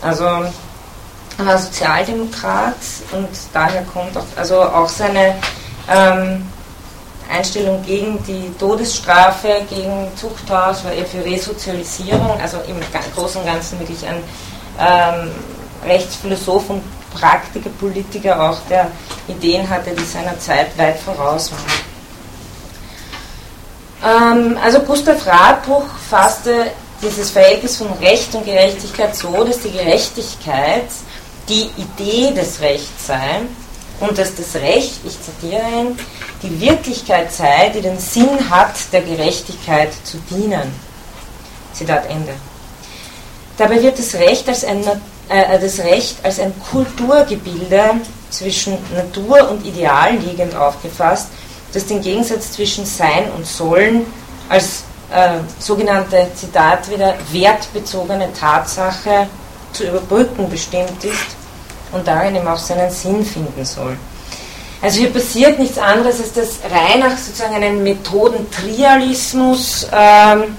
Also 0.00 0.24
er 0.24 1.46
war 1.46 1.58
Sozialdemokrat 1.58 2.76
und 3.12 3.28
daher 3.52 3.82
kommt 3.82 4.16
auch, 4.16 4.24
also 4.36 4.62
auch 4.62 4.88
seine 4.88 5.34
ähm, 5.90 6.46
Einstellung 7.30 7.82
gegen 7.84 8.22
die 8.24 8.52
Todesstrafe, 8.58 9.62
gegen 9.68 10.08
Zuchthaus, 10.16 10.84
war 10.84 10.92
eher 10.92 11.06
für 11.06 11.24
Resozialisierung, 11.24 12.38
also 12.40 12.58
im 12.68 12.76
Großen 13.14 13.40
und 13.40 13.46
Ganzen 13.46 13.80
wirklich 13.80 14.06
ein 14.06 14.22
ähm, 14.78 15.30
Rechtsphilosoph 15.84 16.70
und 16.70 16.82
Praktiker, 17.14 17.70
Politiker 17.70 18.50
auch, 18.50 18.58
der 18.68 18.90
Ideen 19.28 19.68
hatte, 19.68 19.90
die 19.90 20.04
seiner 20.04 20.38
Zeit 20.38 20.76
weit 20.76 20.98
voraus 20.98 21.50
waren. 21.52 21.62
Ähm, 24.04 24.58
also 24.62 24.80
Gustav 24.80 25.26
Radbruch 25.26 25.86
fasste 26.10 26.66
dieses 27.02 27.30
Verhältnis 27.30 27.76
von 27.76 27.92
Recht 27.94 28.34
und 28.34 28.44
Gerechtigkeit 28.44 29.16
so, 29.16 29.44
dass 29.44 29.60
die 29.60 29.72
Gerechtigkeit 29.72 30.84
die 31.48 31.70
Idee 31.76 32.32
des 32.34 32.60
Rechts 32.60 33.06
sei 33.06 33.42
und 34.00 34.16
dass 34.18 34.34
das 34.34 34.54
Recht, 34.56 35.00
ich 35.04 35.16
zitiere 35.20 35.62
ihn, 35.78 35.98
die 36.42 36.60
Wirklichkeit 36.60 37.32
sei, 37.32 37.70
die 37.74 37.80
den 37.80 37.98
Sinn 37.98 38.50
hat, 38.50 38.74
der 38.92 39.02
Gerechtigkeit 39.02 39.90
zu 40.04 40.18
dienen. 40.30 40.72
Zitat 41.72 42.08
Ende. 42.08 42.34
Dabei 43.56 43.82
wird 43.82 43.98
das 43.98 44.14
Recht 44.14 44.48
als 44.48 44.64
ein, 44.64 44.84
äh, 45.28 45.58
das 45.58 45.78
Recht 45.80 46.16
als 46.22 46.40
ein 46.40 46.52
Kulturgebilde 46.70 47.82
zwischen 48.30 48.78
Natur 48.94 49.50
und 49.50 49.64
Ideal 49.64 50.16
liegend 50.16 50.54
aufgefasst, 50.56 51.28
das 51.72 51.86
den 51.86 52.00
Gegensatz 52.00 52.52
zwischen 52.52 52.84
Sein 52.84 53.30
und 53.36 53.46
Sollen 53.46 54.06
als 54.48 54.84
äh, 55.12 55.38
sogenannte, 55.58 56.28
Zitat 56.34 56.90
wieder, 56.90 57.14
wertbezogene 57.30 58.32
Tatsache 58.32 59.28
zu 59.72 59.84
überbrücken 59.84 60.48
bestimmt 60.48 61.04
ist 61.04 61.36
und 61.92 62.06
darin 62.06 62.36
eben 62.36 62.48
auch 62.48 62.58
seinen 62.58 62.90
Sinn 62.90 63.24
finden 63.24 63.64
soll. 63.64 63.96
Also 64.82 65.00
hier 65.00 65.12
passiert 65.12 65.58
nichts 65.58 65.78
anderes, 65.78 66.20
als 66.20 66.34
dass 66.34 66.58
Reinach 66.70 67.16
sozusagen 67.16 67.54
einen 67.54 67.82
Methodentrialismus 67.82 69.86
ähm, 69.90 70.54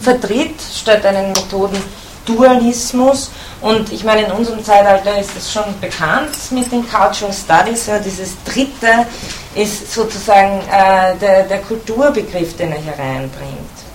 vertritt, 0.00 0.56
statt 0.74 1.06
einen 1.06 1.32
Methodendualismus. 1.32 3.30
Und 3.60 3.92
ich 3.92 4.04
meine, 4.04 4.22
in 4.22 4.32
unserem 4.32 4.62
Zeitalter 4.62 5.18
ist 5.18 5.30
das 5.36 5.52
schon 5.52 5.64
bekannt 5.80 6.36
mit 6.50 6.70
den 6.70 6.88
Cultural 6.88 7.34
Studies. 7.34 7.86
Ja, 7.86 7.98
dieses 7.98 8.36
dritte 8.44 9.06
ist 9.54 9.92
sozusagen 9.92 10.60
äh, 10.70 11.16
der, 11.20 11.42
der 11.44 11.58
Kulturbegriff, 11.62 12.56
den 12.56 12.72
er 12.72 12.78
hier 12.78 12.92
reinbringt. 12.92 13.88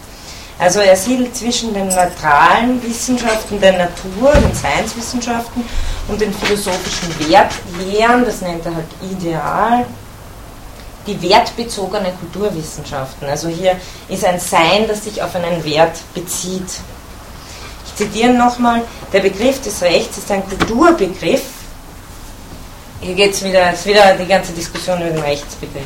Also 0.59 0.79
er 0.81 0.95
siedelt 0.95 1.35
zwischen 1.35 1.73
den 1.73 1.87
neutralen 1.87 2.81
Wissenschaften 2.83 3.59
der 3.59 3.73
Natur, 3.73 4.33
den 4.33 4.53
Science-Wissenschaften 4.53 5.67
und 6.07 6.21
den 6.21 6.33
philosophischen 6.33 7.09
Wertlehren, 7.27 8.23
das 8.23 8.41
nennt 8.41 8.65
er 8.65 8.75
halt 8.75 8.85
Ideal, 9.01 9.85
die 11.07 11.21
wertbezogenen 11.21 12.17
Kulturwissenschaften. 12.19 13.27
Also 13.27 13.49
hier 13.49 13.75
ist 14.07 14.23
ein 14.23 14.39
Sein, 14.39 14.87
das 14.87 15.03
sich 15.03 15.21
auf 15.21 15.35
einen 15.35 15.63
Wert 15.65 15.97
bezieht. 16.13 16.79
Ich 17.95 18.05
zitiere 18.05 18.33
nochmal, 18.33 18.81
der 19.11 19.19
Begriff 19.19 19.61
des 19.61 19.79
Rechts 19.83 20.17
ist 20.17 20.31
ein 20.31 20.43
Kulturbegriff. 20.49 21.43
Hier 23.01 23.13
geht 23.13 23.33
es 23.33 23.43
wieder, 23.43 23.71
ist 23.71 23.85
wieder 23.85 24.15
die 24.15 24.25
ganze 24.25 24.51
Diskussion 24.51 24.99
über 24.99 25.11
den 25.11 25.19
Rechtsbegriff. 25.19 25.83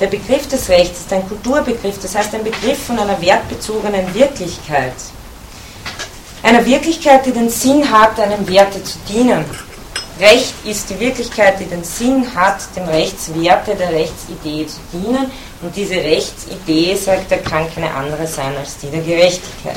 Der 0.00 0.08
Begriff 0.08 0.48
des 0.48 0.68
Rechts 0.68 1.00
ist 1.00 1.12
ein 1.12 1.28
Kulturbegriff, 1.28 2.00
das 2.02 2.16
heißt 2.16 2.34
ein 2.34 2.42
Begriff 2.42 2.84
von 2.84 2.98
einer 2.98 3.20
wertbezogenen 3.20 4.12
Wirklichkeit. 4.14 4.94
Einer 6.42 6.66
Wirklichkeit, 6.66 7.24
die 7.24 7.32
den 7.32 7.50
Sinn 7.50 7.88
hat, 7.88 8.18
einem 8.18 8.48
Werte 8.48 8.82
zu 8.82 8.98
dienen. 9.08 9.44
Recht 10.18 10.54
ist 10.64 10.90
die 10.90 10.98
Wirklichkeit, 10.98 11.60
die 11.60 11.66
den 11.66 11.84
Sinn 11.84 12.26
hat, 12.34 12.62
dem 12.74 12.88
Rechtswerte 12.88 13.76
der 13.76 13.92
Rechtsidee 13.92 14.66
zu 14.66 14.80
dienen. 14.92 15.30
Und 15.62 15.76
diese 15.76 15.94
Rechtsidee, 15.94 16.96
sagt 16.96 17.30
er, 17.30 17.38
kann 17.38 17.72
keine 17.72 17.94
andere 17.94 18.26
sein 18.26 18.56
als 18.56 18.78
die 18.78 18.88
der 18.88 19.02
Gerechtigkeit. 19.02 19.76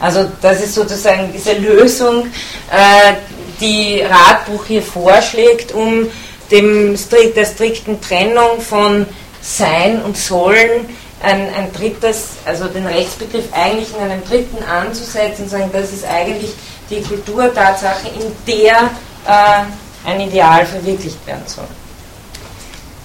Also 0.00 0.26
das 0.40 0.60
ist 0.60 0.74
sozusagen 0.74 1.30
diese 1.32 1.52
Lösung, 1.52 2.26
äh, 2.70 3.12
die 3.60 4.00
Ratbuch 4.00 4.64
hier 4.64 4.82
vorschlägt, 4.82 5.72
um 5.72 6.08
dem, 6.50 6.98
der 7.36 7.44
strikten 7.44 8.00
Trennung 8.00 8.60
von 8.60 9.06
sein 9.42 10.02
und 10.02 10.16
Sollen 10.16 10.88
ein, 11.22 11.48
ein 11.54 11.72
drittes, 11.72 12.30
also 12.46 12.66
den 12.66 12.86
Rechtsbegriff 12.86 13.44
eigentlich 13.52 13.94
in 13.94 14.02
einem 14.02 14.24
dritten 14.24 14.64
anzusetzen 14.64 15.44
und 15.44 15.50
sagen, 15.50 15.70
das 15.72 15.92
ist 15.92 16.04
eigentlich 16.04 16.52
die 16.88 17.02
Kulturtatsache, 17.02 18.08
in 18.08 18.32
der 18.46 18.90
äh, 19.26 20.08
ein 20.08 20.20
Ideal 20.20 20.64
verwirklicht 20.64 21.24
werden 21.26 21.42
soll. 21.46 21.68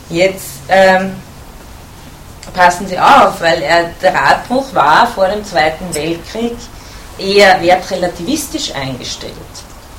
Jetzt 0.09 0.45
ähm, 0.69 1.11
passen 2.53 2.87
Sie 2.87 2.97
auf, 2.97 3.41
weil 3.41 3.61
er, 3.61 3.89
der 4.01 4.13
Radbruch 4.13 4.73
war 4.73 5.07
vor 5.07 5.27
dem 5.27 5.43
Zweiten 5.43 5.93
Weltkrieg 5.93 6.55
eher 7.17 7.61
wertrelativistisch 7.61 8.73
eingestellt. 8.73 9.33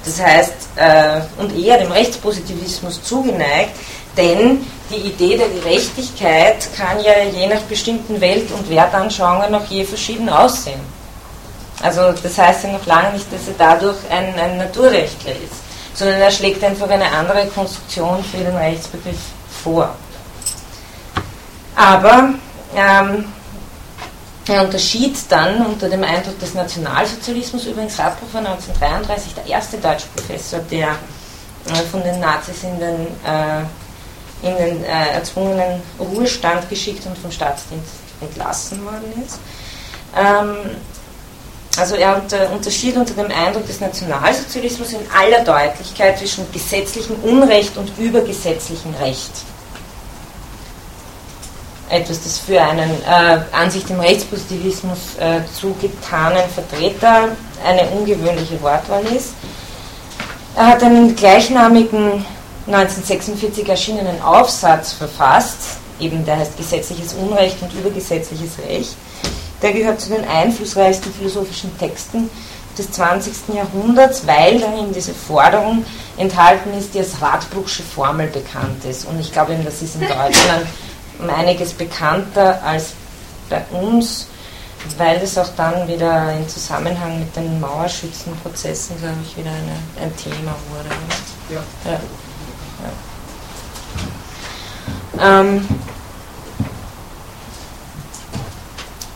Das 0.05 0.21
heißt, 0.21 0.53
äh, 0.77 1.21
und 1.37 1.57
eher 1.59 1.79
dem 1.79 1.91
Rechtspositivismus 1.91 3.03
zugeneigt, 3.03 3.73
denn 4.17 4.64
die 4.91 5.09
Idee 5.09 5.37
der 5.37 5.49
Gerechtigkeit 5.49 6.69
kann 6.77 7.03
ja 7.03 7.25
je 7.33 7.49
nach 7.49 7.61
bestimmten 7.62 8.21
Welt- 8.21 8.51
und 8.53 8.71
Wertanschauungen 8.71 9.55
auch 9.55 9.67
je 9.69 9.85
verschieden 9.85 10.29
aussehen. 10.29 10.81
Also 11.83 12.12
das 12.23 12.39
heißt 12.39 12.64
ja 12.64 12.73
noch 12.73 12.87
lange 12.87 13.14
nicht, 13.14 13.27
dass 13.33 13.49
er 13.49 13.55
dadurch 13.59 13.97
ein, 14.11 14.39
ein 14.39 14.59
Naturrechtler 14.59 15.33
ist, 15.33 15.61
sondern 15.95 16.21
er 16.21 16.31
schlägt 16.31 16.62
einfach 16.64 16.89
eine 16.89 17.11
andere 17.11 17.47
Konstruktion 17.49 18.25
für 18.25 18.39
den 18.39 18.57
Rechtsbegriff 18.57 19.19
vor. 19.62 19.95
Aber 21.75 22.31
ähm, 22.75 23.27
er 24.49 24.62
unterschied 24.64 25.16
dann 25.28 25.66
unter 25.66 25.88
dem 25.88 26.05
Eindruck 26.05 26.38
des 26.38 26.55
Nationalsozialismus, 26.55 27.66
übrigens 27.66 27.99
war 27.99 28.07
1933 28.07 29.34
der 29.34 29.47
erste 29.47 29.78
deutsche 29.78 30.07
Professor, 30.14 30.61
der 30.70 30.90
äh, 31.68 31.82
von 31.90 32.03
den 32.03 32.20
Nazis 32.20 32.62
in 32.62 32.78
den 32.78 33.07
äh, 33.24 33.62
in 34.42 34.57
den 34.57 34.84
äh, 34.84 35.12
erzwungenen 35.14 35.82
Ruhestand 35.99 36.68
geschickt 36.68 37.07
und 37.07 37.16
vom 37.18 37.30
Staatsdienst 37.30 37.94
entlassen 38.20 38.84
worden 38.84 39.24
ist. 39.24 39.38
Ähm, 40.14 40.76
also 41.78 41.94
er 41.94 42.16
unter, 42.22 42.51
unterschied 42.53 42.97
unter 42.97 43.14
dem 43.14 43.30
Eindruck 43.30 43.66
des 43.66 43.80
Nationalsozialismus 43.80 44.92
in 44.92 45.01
aller 45.14 45.44
Deutlichkeit 45.44 46.18
zwischen 46.18 46.51
gesetzlichem 46.53 47.16
Unrecht 47.22 47.76
und 47.76 47.90
übergesetzlichem 47.99 48.94
Recht. 48.94 49.32
Etwas, 51.89 52.24
das 52.24 52.39
für 52.39 52.61
einen 52.61 52.91
äh, 52.91 53.39
an 53.53 53.70
sich 53.70 53.84
dem 53.84 54.01
Rechtspositivismus 54.01 55.16
äh, 55.20 55.41
zugetanen 55.55 56.43
Vertreter 56.53 57.28
eine 57.64 57.89
ungewöhnliche 57.91 58.61
Wortwahl 58.61 59.05
ist. 59.05 59.34
Er 60.57 60.68
hat 60.68 60.82
einen 60.82 61.14
gleichnamigen 61.14 62.24
1946 62.66 63.68
erschienenen 63.68 64.20
Aufsatz 64.22 64.95
verfasst, 64.95 65.78
eben 66.01 66.24
der 66.24 66.39
heißt 66.39 66.57
Gesetzliches 66.57 67.14
Unrecht 67.14 67.62
und 67.62 67.72
übergesetzliches 67.72 68.59
Recht. 68.68 68.97
Der 69.62 69.72
gehört 69.72 70.01
zu 70.01 70.11
den 70.11 70.26
einflussreichsten 70.26 71.12
philosophischen 71.12 71.76
Texten 71.78 72.28
des 72.76 72.91
20. 72.91 73.55
Jahrhunderts, 73.55 74.26
weil 74.26 74.59
darin 74.59 74.93
diese 74.93 75.14
Forderung 75.14 75.84
enthalten 76.16 76.76
ist, 76.76 76.95
die 76.95 76.99
als 76.99 77.20
Radbruchsche 77.22 77.82
Formel 77.82 78.26
bekannt 78.26 78.84
ist. 78.84 79.07
Und 79.07 79.18
ich 79.20 79.32
glaube, 79.32 79.57
das 79.64 79.82
ist 79.82 79.95
in 79.95 80.03
Deutschland 80.03 80.66
um 81.19 81.31
einiges 81.31 81.73
bekannter 81.73 82.62
als 82.62 82.93
bei 83.49 83.62
uns, 83.71 84.29
weil 84.99 85.19
es 85.19 85.37
auch 85.39 85.49
dann 85.57 85.89
wieder 85.89 86.33
in 86.33 86.49
Zusammenhang 86.49 87.19
mit 87.19 87.35
den 87.35 87.61
Mauerschützenprozessen, 87.61 88.99
glaube 88.99 89.17
ich, 89.25 89.37
wieder 89.37 89.51
eine, 89.51 90.05
ein 90.05 90.17
Thema 90.17 90.55
wurde. 90.71 90.89
Ja. 91.51 91.62
ja. 91.91 92.01
Ähm, 95.41 95.67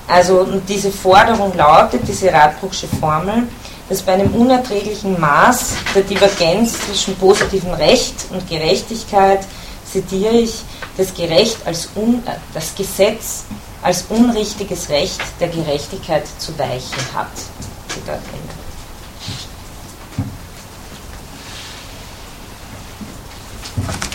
also 0.09 0.47
diese 0.67 0.91
Forderung 0.91 1.57
lautet, 1.57 2.03
diese 2.07 2.33
Radbruchsche 2.33 2.89
Formel, 2.89 3.47
dass 3.89 4.03
bei 4.03 4.15
einem 4.15 4.33
unerträglichen 4.35 5.21
Maß 5.21 5.75
der 5.95 6.03
Divergenz 6.03 6.79
zwischen 6.87 7.17
positivem 7.17 7.73
Recht 7.75 8.27
und 8.31 8.49
Gerechtigkeit, 8.49 9.41
zitiere 9.93 10.35
ich, 10.35 10.63
das, 10.97 11.15
Gerecht 11.15 11.59
als 11.65 11.89
un, 11.95 12.23
äh, 12.27 12.33
das 12.55 12.75
Gesetz 12.75 13.45
als 13.83 14.05
unrichtiges 14.09 14.89
Recht 14.91 15.21
der 15.41 15.49
Gerechtigkeit 15.49 16.25
zu 16.39 16.57
weichen 16.59 16.99
hat. 17.15 17.29
Zitat 17.89 18.21
Ende. 18.33 18.61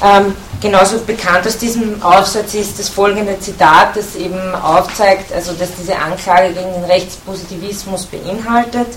Ähm, 0.04 0.36
genauso 0.62 1.00
bekannt 1.00 1.48
aus 1.48 1.58
diesem 1.58 2.02
Aufsatz 2.04 2.54
ist 2.54 2.78
das 2.78 2.90
folgende 2.90 3.40
Zitat, 3.40 3.96
das 3.96 4.16
eben 4.16 4.54
aufzeigt, 4.54 5.34
also 5.34 5.54
dass 5.54 5.70
diese 5.80 5.98
Anklage 5.98 6.54
gegen 6.54 6.74
den 6.74 6.84
Rechtspositivismus 6.84 8.06
beinhaltet. 8.06 8.88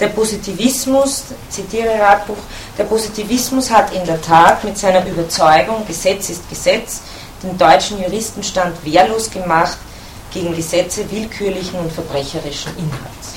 Der 0.00 0.08
Positivismus, 0.08 1.22
zitiere 1.48 1.98
Radbuch, 2.00 2.36
der 2.76 2.84
Positivismus 2.84 3.70
hat 3.70 3.92
in 3.94 4.04
der 4.04 4.20
Tat 4.20 4.64
mit 4.64 4.76
seiner 4.76 5.06
Überzeugung, 5.06 5.86
Gesetz 5.86 6.30
ist 6.30 6.48
Gesetz, 6.50 7.00
den 7.42 7.56
deutschen 7.56 8.02
Juristenstand 8.02 8.74
wehrlos 8.84 9.30
gemacht 9.30 9.78
gegen 10.32 10.54
Gesetze 10.54 11.08
willkürlichen 11.10 11.78
und 11.78 11.92
verbrecherischen 11.92 12.72
Inhalts. 12.76 13.34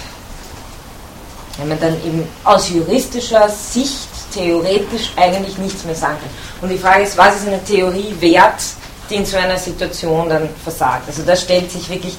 Wenn 1.57 1.69
man 1.69 1.79
dann 1.79 1.93
eben 2.03 2.27
aus 2.43 2.69
juristischer 2.69 3.49
Sicht 3.49 4.07
theoretisch 4.33 5.11
eigentlich 5.15 5.57
nichts 5.57 5.83
mehr 5.83 5.95
sagen 5.95 6.17
kann. 6.19 6.63
Und 6.63 6.69
die 6.69 6.77
Frage 6.77 7.03
ist, 7.03 7.17
was 7.17 7.37
ist 7.37 7.47
eine 7.47 7.63
Theorie 7.63 8.15
wert, 8.19 8.61
die 9.09 9.15
in 9.15 9.25
so 9.25 9.37
einer 9.37 9.57
Situation 9.57 10.29
dann 10.29 10.49
versagt? 10.63 11.07
Also 11.07 11.23
das 11.23 11.41
stellt 11.41 11.71
sich 11.71 11.89
wirklich 11.89 12.15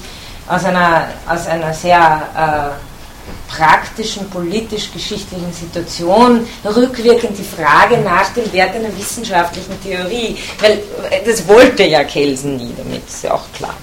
aus 0.47 0.63
einer, 0.65 1.07
aus 1.27 1.47
einer 1.47 1.73
sehr 1.73 2.75
äh, 2.75 2.88
praktischen, 3.47 4.29
politisch-geschichtlichen 4.29 5.51
Situation 5.53 6.47
rückwirkend 6.63 7.37
die 7.37 7.43
Frage 7.43 7.97
nach 7.97 8.33
dem 8.33 8.51
Wert 8.53 8.75
einer 8.75 8.95
wissenschaftlichen 8.97 9.81
Theorie. 9.81 10.37
Weil 10.59 10.79
äh, 11.09 11.25
das 11.25 11.47
wollte 11.47 11.83
ja 11.83 12.03
Kelsen 12.03 12.57
nie 12.57 12.73
damit, 12.77 13.07
ist 13.07 13.23
ja 13.23 13.33
auch 13.33 13.51
klar. 13.53 13.75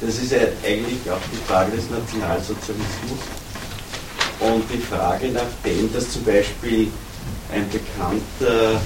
Das 0.00 0.16
ist 0.16 0.32
ja 0.32 0.38
eigentlich 0.64 1.10
auch 1.10 1.20
die 1.32 1.50
Frage 1.50 1.72
des 1.72 1.90
Nationalsozialismus 1.90 3.18
und 4.40 4.64
die 4.72 4.78
Frage 4.78 5.28
nach 5.28 5.42
dem, 5.64 5.92
dass 5.92 6.10
zum 6.10 6.24
Beispiel 6.24 6.90
ein 7.52 7.68
bekannter 7.68 8.80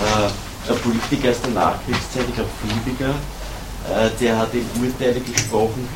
äh, 0.00 0.72
Politiker 0.82 1.30
aus 1.30 1.40
der 1.42 1.50
Nachkriegszeit, 1.50 2.24
ich 2.28 2.34
glaube 2.34 2.50
Fiebiger, 2.62 3.14
äh, 3.90 4.10
der 4.20 4.38
hat 4.38 4.54
in 4.54 4.66
Urteile 4.82 5.20
gesprochen, 5.20 5.88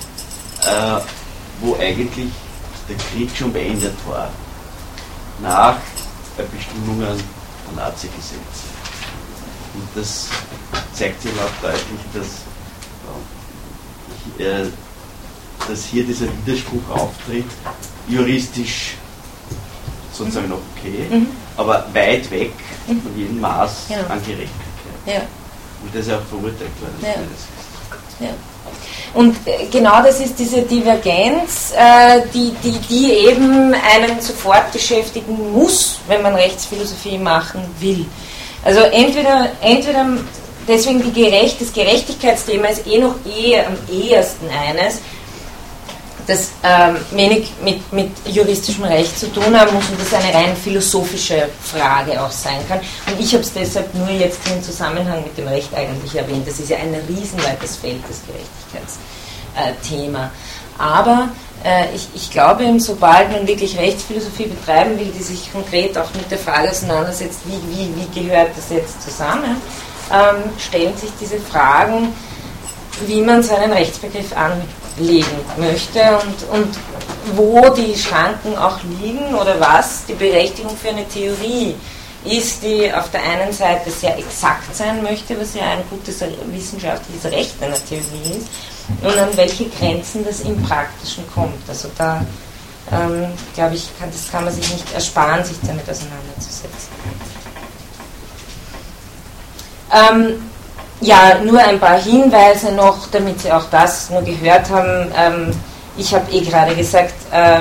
äh, 0.63 1.01
wo 1.61 1.77
eigentlich 1.77 2.31
der 2.89 2.97
Krieg 2.97 3.31
schon 3.37 3.53
beendet 3.53 3.95
war, 4.07 4.31
nach 5.41 5.77
Bestimmungen 6.37 7.23
von 7.65 7.77
Nazi-Gesetzen. 7.77 8.75
Und 9.75 9.89
das 9.95 10.29
zeigt 10.93 11.23
sich 11.23 11.33
auch 11.33 11.63
deutlich, 11.63 12.01
dass, 12.13 12.27
äh, 14.39 14.67
dass 15.69 15.85
hier 15.87 16.05
dieser 16.05 16.27
Widerspruch 16.27 16.89
auftritt, 16.91 17.47
juristisch 18.09 18.97
sozusagen 20.13 20.49
noch 20.49 20.61
okay, 20.77 21.07
mhm. 21.11 21.27
aber 21.57 21.87
weit 21.93 22.31
weg 22.31 22.53
mhm. 22.87 23.03
von 23.03 23.19
jedem 23.19 23.41
Maß 23.41 23.89
ja. 23.89 23.99
an 24.07 24.21
Gerechtigkeit. 24.25 24.51
Ja. 25.07 25.23
Und 25.83 25.95
das 25.95 26.07
ist 26.07 26.13
auch 26.13 26.23
verurteilt 26.23 26.71
worden. 26.81 26.99
Ja. 28.21 28.29
Und 29.15 29.37
äh, 29.47 29.67
genau 29.71 30.03
das 30.03 30.21
ist 30.21 30.39
diese 30.39 30.63
Divergenz, 30.63 31.73
äh, 31.77 32.23
die, 32.35 32.53
die, 32.63 32.79
die 32.91 33.13
eben 33.29 33.73
einen 33.73 34.21
sofort 34.21 34.73
beschäftigen 34.73 35.53
muss, 35.53 36.01
wenn 36.09 36.21
man 36.23 36.35
Rechtsphilosophie 36.35 37.19
machen 37.19 37.63
will. 37.79 38.05
Also 38.65 38.81
entweder, 38.81 39.51
entweder 39.61 40.05
deswegen 40.67 41.03
die 41.03 41.13
Gerecht, 41.13 41.61
das 41.61 41.73
Gerechtigkeitsthema 41.73 42.69
ist 42.69 42.87
eh 42.87 42.99
noch 42.99 43.15
eher 43.25 43.69
am 43.69 43.77
ehesten 43.93 44.47
eines, 44.49 45.01
das 46.27 46.51
ähm, 46.63 46.97
wenig 47.11 47.53
mit, 47.63 47.93
mit 47.93 48.11
juristischem 48.27 48.85
Recht 48.85 49.19
zu 49.19 49.33
tun 49.33 49.59
haben 49.59 49.75
muss 49.75 49.89
und 49.89 50.01
das 50.01 50.15
eine 50.15 50.35
rein 50.35 50.57
philosophische 50.57 51.49
Frage 51.63 52.23
auch 52.23 52.31
sein 52.31 52.61
kann. 52.69 52.79
Und 52.79 53.21
ich 53.21 53.33
habe 53.33 53.43
es 53.43 53.53
deshalb 53.53 53.95
nur 53.95 54.11
jetzt 54.11 54.41
im 54.49 54.63
Zusammenhang 54.63 55.23
mit 55.23 55.37
dem 55.37 55.49
Recht 55.49 55.75
eigentlich 55.75 56.15
erwähnt. 56.15 56.47
Das 56.47 56.59
ist 56.59 56.71
ja 56.71 56.79
ein 56.79 56.95
riesenweites 57.09 57.77
Feld, 57.77 58.01
das 58.09 58.21
Gerechtigkeitsthema. 58.27 60.31
Aber 60.79 61.29
äh, 61.65 61.95
ich, 61.95 62.09
ich 62.15 62.31
glaube, 62.31 62.65
sobald 62.79 63.31
man 63.31 63.47
wirklich 63.47 63.79
Rechtsphilosophie 63.79 64.47
betreiben 64.47 64.99
will, 64.99 65.13
die 65.17 65.23
sich 65.23 65.53
konkret 65.53 65.97
auch 65.97 66.13
mit 66.15 66.31
der 66.31 66.39
Frage 66.39 66.71
auseinandersetzt, 66.71 67.41
wie, 67.45 67.77
wie, 67.77 67.89
wie 67.97 68.21
gehört 68.21 68.51
das 68.57 68.71
jetzt 68.71 69.03
zusammen, 69.03 69.57
ähm, 70.13 70.51
stellen 70.59 70.97
sich 70.97 71.11
diese 71.21 71.39
Fragen, 71.39 72.13
wie 73.07 73.23
man 73.23 73.43
seinen 73.43 73.73
Rechtsbegriff 73.73 74.37
an 74.37 74.61
legen 74.97 75.27
möchte 75.57 76.01
und, 76.01 76.59
und 76.59 76.79
wo 77.35 77.69
die 77.71 77.97
Schranken 77.97 78.57
auch 78.57 78.79
liegen 79.01 79.35
oder 79.35 79.59
was 79.59 80.05
die 80.07 80.15
Berechtigung 80.15 80.77
für 80.77 80.91
eine 80.91 81.07
Theorie 81.09 81.75
ist, 82.25 82.63
die 82.63 82.93
auf 82.93 83.11
der 83.11 83.23
einen 83.23 83.53
Seite 83.53 83.91
sehr 83.91 84.17
exakt 84.19 84.75
sein 84.75 85.03
möchte, 85.03 85.39
was 85.39 85.55
ja 85.55 85.63
ein 85.63 85.83
gutes 85.91 86.23
wissenschaftliches 86.47 87.25
Recht 87.31 87.63
einer 87.63 87.75
Theorie 87.75 88.39
ist, 88.39 88.49
und 89.03 89.19
an 89.19 89.37
welche 89.37 89.69
Grenzen 89.69 90.25
das 90.25 90.41
im 90.41 90.61
Praktischen 90.63 91.25
kommt. 91.35 91.69
Also 91.69 91.91
da 91.97 92.25
ähm, 92.93 93.27
glaube 93.55 93.75
ich, 93.75 93.89
kann, 93.99 94.11
das 94.11 94.31
kann 94.31 94.45
man 94.45 94.53
sich 94.53 94.71
nicht 94.71 94.93
ersparen, 94.93 95.45
sich 95.45 95.57
damit 95.67 95.89
auseinanderzusetzen. 95.89 96.91
Ähm, 99.93 100.51
ja, 101.01 101.39
nur 101.43 101.59
ein 101.59 101.79
paar 101.79 102.01
Hinweise 102.01 102.73
noch, 102.73 103.07
damit 103.11 103.41
Sie 103.41 103.53
auch 103.53 103.67
das 103.71 104.11
nur 104.11 104.23
gehört 104.23 104.71
haben. 104.71 105.13
Ähm, 105.17 105.51
ich 105.97 106.13
habe 106.13 106.31
eh 106.33 106.41
gerade 106.41 106.75
gesagt, 106.75 107.15
äh, 107.31 107.61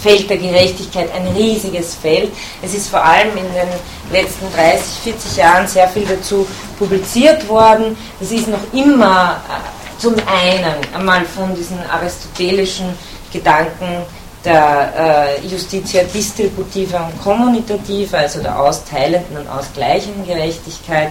Feld 0.00 0.28
der 0.30 0.36
Gerechtigkeit 0.36 1.08
ein 1.14 1.26
riesiges 1.28 1.94
Feld. 1.94 2.30
Es 2.62 2.74
ist 2.74 2.88
vor 2.88 3.02
allem 3.02 3.30
in 3.36 3.44
den 3.54 3.68
letzten 4.12 4.52
30, 4.54 4.82
40 5.02 5.36
Jahren 5.36 5.66
sehr 5.66 5.88
viel 5.88 6.06
dazu 6.06 6.46
publiziert 6.78 7.48
worden. 7.48 7.96
Es 8.20 8.30
ist 8.30 8.48
noch 8.48 8.60
immer 8.72 9.40
äh, 9.48 10.00
zum 10.00 10.14
einen 10.14 10.74
einmal 10.94 11.24
von 11.24 11.54
diesen 11.54 11.78
aristotelischen 11.90 12.86
Gedanken 13.32 14.04
der 14.46 15.36
äh, 15.42 15.46
Justitia 15.46 16.04
distributiva 16.04 17.08
und 17.08 17.22
kommunitativa, 17.22 18.16
also 18.18 18.40
der 18.40 18.58
austeilenden 18.58 19.36
und 19.38 19.48
ausgleichenden 19.48 20.24
Gerechtigkeit, 20.24 21.10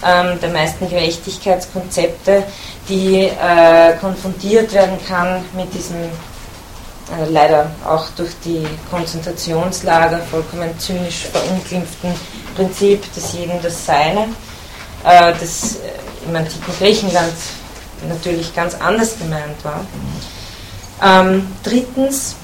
ähm, 0.06 0.39
der 0.39 0.50
meisten 0.50 0.89
Gerechtigkeitskonzepte, 0.89 2.43
die 2.88 3.24
äh, 3.24 3.93
konfrontiert 4.00 4.74
werden 4.74 4.98
kann 5.08 5.43
mit 5.56 5.74
diesem 5.74 5.98
äh, 5.98 7.30
leider 7.30 7.72
auch 7.86 8.08
durch 8.18 8.32
die 8.43 8.66
Konzentrationslager 8.89 10.20
vollkommen 10.30 10.78
zynisch 10.80 11.26
verunglimpften 11.32 12.14
Prinzip 12.56 13.14
des 13.14 13.34
jeden 13.34 13.62
das 13.62 13.86
Seine, 13.86 14.28
äh, 15.04 15.34
das 15.39 15.76
äh, 15.76 16.28
im 16.28 16.36
antiken 16.36 16.74
Griechenland 16.80 17.34
natürlich 18.10 18.54
ganz 18.54 18.76
anders 18.76 19.18
gemeint 19.18 19.64
war. 19.64 19.86
Ähm, 21.04 21.48
drittens, 21.64 22.36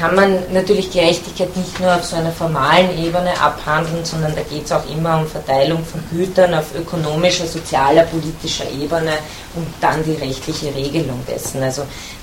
kann 0.00 0.14
man 0.14 0.38
natürlich 0.50 0.90
Gerechtigkeit 0.90 1.54
nicht 1.54 1.78
nur 1.78 1.94
auf 1.94 2.04
so 2.04 2.16
einer 2.16 2.32
formalen 2.32 2.98
Ebene 2.98 3.38
abhandeln, 3.38 4.02
sondern 4.02 4.34
da 4.34 4.40
geht 4.40 4.64
es 4.64 4.72
auch 4.72 4.88
immer 4.88 5.18
um 5.18 5.26
Verteilung 5.26 5.84
von 5.84 6.02
Gütern 6.10 6.54
auf 6.54 6.74
ökonomischer, 6.74 7.46
sozialer, 7.46 8.04
politischer 8.04 8.64
Ebene 8.70 9.12
und 9.54 9.66
dann 9.82 10.02
die 10.02 10.14
rechtliche 10.14 10.74
Regelung 10.74 11.22
dessen. 11.28 11.62
Also 11.62 11.82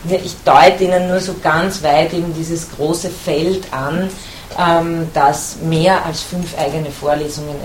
ich 0.09 0.35
deute 0.43 0.85
Ihnen 0.85 1.07
nur 1.07 1.19
so 1.19 1.35
ganz 1.43 1.83
weit 1.83 2.13
eben 2.13 2.33
dieses 2.33 2.67
große 2.71 3.11
Feld 3.11 3.71
an, 3.71 4.09
ähm, 4.57 5.07
das 5.13 5.57
mehr 5.61 6.03
als 6.03 6.21
fünf 6.21 6.57
eigene 6.57 6.89
Vorlesungen 6.89 7.57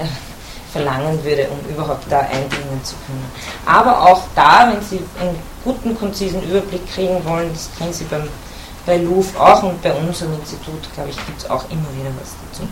verlangen 0.72 1.24
würde, 1.24 1.48
um 1.48 1.74
überhaupt 1.74 2.04
da 2.10 2.20
eindringen 2.20 2.84
zu 2.84 2.96
können. 3.06 3.32
Aber 3.64 4.02
auch 4.02 4.24
da, 4.34 4.70
wenn 4.70 4.82
Sie 4.82 5.02
einen 5.18 5.38
guten, 5.64 5.96
konzisen 5.96 6.42
Überblick 6.42 6.86
kriegen 6.92 7.24
wollen, 7.24 7.50
das 7.54 7.70
kriegen 7.78 7.94
Sie 7.94 8.04
beim 8.04 8.28
bei 8.84 8.96
Louvre 8.98 9.40
auch 9.40 9.62
und 9.62 9.80
bei 9.82 9.92
unserem 9.92 10.34
Institut, 10.34 10.92
glaube 10.94 11.10
ich, 11.10 11.16
gibt 11.26 11.40
es 11.40 11.50
auch 11.50 11.64
immer 11.70 11.88
wieder 11.98 12.10
was 12.20 12.34
dazu. 12.50 12.68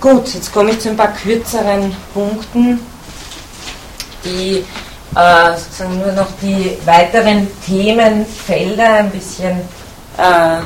Gut, 0.00 0.34
jetzt 0.34 0.52
komme 0.52 0.70
ich 0.70 0.80
zu 0.80 0.90
ein 0.90 0.96
paar 0.96 1.12
kürzeren 1.12 1.94
Punkten, 2.12 2.80
die 4.24 4.64
äh, 5.14 5.56
sozusagen 5.56 5.98
nur 5.98 6.12
noch 6.12 6.28
die 6.42 6.76
weiteren 6.84 7.48
Themenfelder 7.64 8.94
ein 8.94 9.10
bisschen 9.10 9.60
äh, 10.18 10.60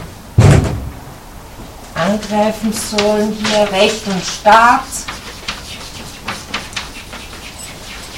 angreifen 1.94 2.72
sollen. 2.72 3.32
Hier 3.32 3.70
Recht 3.72 4.06
und 4.06 4.22
Staat. 4.24 4.82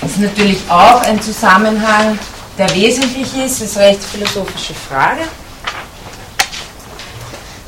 Das 0.01 0.11
ist 0.11 0.21
natürlich 0.21 0.59
auch 0.69 1.03
ein 1.03 1.21
Zusammenhang, 1.21 2.19
der 2.59 2.75
wesentlich 2.75 3.35
ist, 3.37 3.63
ist 3.63 3.77
eine 3.77 3.89
rechtsphilosophische 3.89 4.75
Frage. 4.75 5.23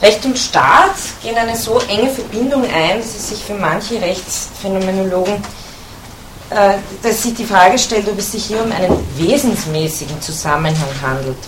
Recht 0.02 0.24
und 0.26 0.38
Staat 0.38 0.96
gehen 1.22 1.36
eine 1.36 1.56
so 1.56 1.80
enge 1.88 2.10
Verbindung 2.10 2.64
ein, 2.64 2.98
dass 2.98 3.06
es 3.06 3.30
sich 3.30 3.42
für 3.42 3.54
manche 3.54 4.00
Rechtsphänomenologen, 4.00 5.36
äh, 6.50 6.74
dass 7.02 7.22
sich 7.22 7.34
die 7.34 7.44
Frage 7.46 7.78
stellt, 7.78 8.06
ob 8.08 8.18
es 8.18 8.32
sich 8.32 8.44
hier 8.44 8.62
um 8.62 8.70
einen 8.70 8.94
wesensmäßigen 9.16 10.20
Zusammenhang 10.20 10.90
handelt. 11.02 11.38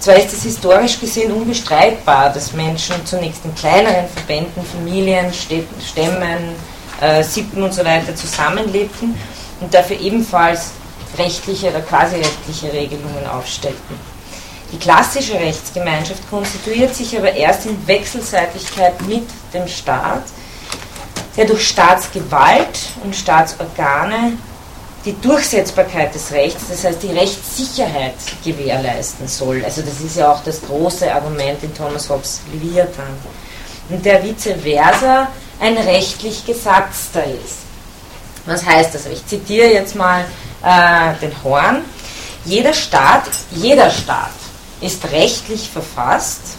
Zwar 0.00 0.16
ist 0.16 0.32
es 0.32 0.42
historisch 0.42 0.98
gesehen 0.98 1.30
unbestreitbar, 1.30 2.30
dass 2.30 2.52
Menschen 2.54 2.96
zunächst 3.06 3.44
in 3.44 3.54
kleineren 3.54 4.08
Verbänden, 4.08 4.64
Familien, 4.64 5.32
Stämmen, 5.32 6.56
äh, 7.00 7.22
Sippen 7.22 7.62
und 7.62 7.72
so 7.72 7.82
zusammenlebten 8.16 9.14
und 9.60 9.72
dafür 9.72 10.00
ebenfalls 10.00 10.72
rechtliche 11.18 11.70
oder 11.70 11.80
quasi 11.80 12.16
rechtliche 12.16 12.72
Regelungen 12.72 13.26
aufstellten. 13.26 14.12
Die 14.72 14.78
klassische 14.78 15.34
Rechtsgemeinschaft 15.34 16.28
konstituiert 16.30 16.94
sich 16.94 17.16
aber 17.16 17.32
erst 17.32 17.66
in 17.66 17.86
Wechselseitigkeit 17.86 19.00
mit 19.02 19.28
dem 19.52 19.68
Staat, 19.68 20.22
der 21.36 21.44
durch 21.44 21.68
Staatsgewalt 21.68 22.78
und 23.04 23.14
Staatsorgane 23.14 24.32
die 25.04 25.20
Durchsetzbarkeit 25.20 26.14
des 26.14 26.30
Rechts, 26.32 26.64
das 26.70 26.84
heißt 26.84 27.02
die 27.02 27.10
Rechtssicherheit 27.10 28.14
gewährleisten 28.44 29.26
soll. 29.26 29.62
Also 29.64 29.82
das 29.82 30.00
ist 30.00 30.16
ja 30.16 30.32
auch 30.32 30.42
das 30.44 30.62
große 30.62 31.12
Argument 31.12 31.62
in 31.62 31.74
Thomas 31.74 32.08
Hobbes 32.08 32.40
Leviathan. 32.52 33.12
Und 33.88 34.04
der 34.04 34.22
vice 34.22 34.54
versa 34.62 35.28
ein 35.60 35.76
rechtlich 35.76 36.46
Gesatzter 36.46 37.24
ist. 37.24 37.58
Was 38.46 38.64
heißt 38.64 38.94
das? 38.94 39.06
Ich 39.06 39.26
zitiere 39.26 39.72
jetzt 39.72 39.94
mal 39.96 40.24
äh, 40.62 41.14
den 41.20 41.32
Horn. 41.42 41.84
Jeder 42.44 42.72
Staat, 42.72 43.24
jeder 43.50 43.90
Staat 43.90 44.30
ist 44.80 45.04
rechtlich 45.12 45.68
verfasst, 45.70 46.56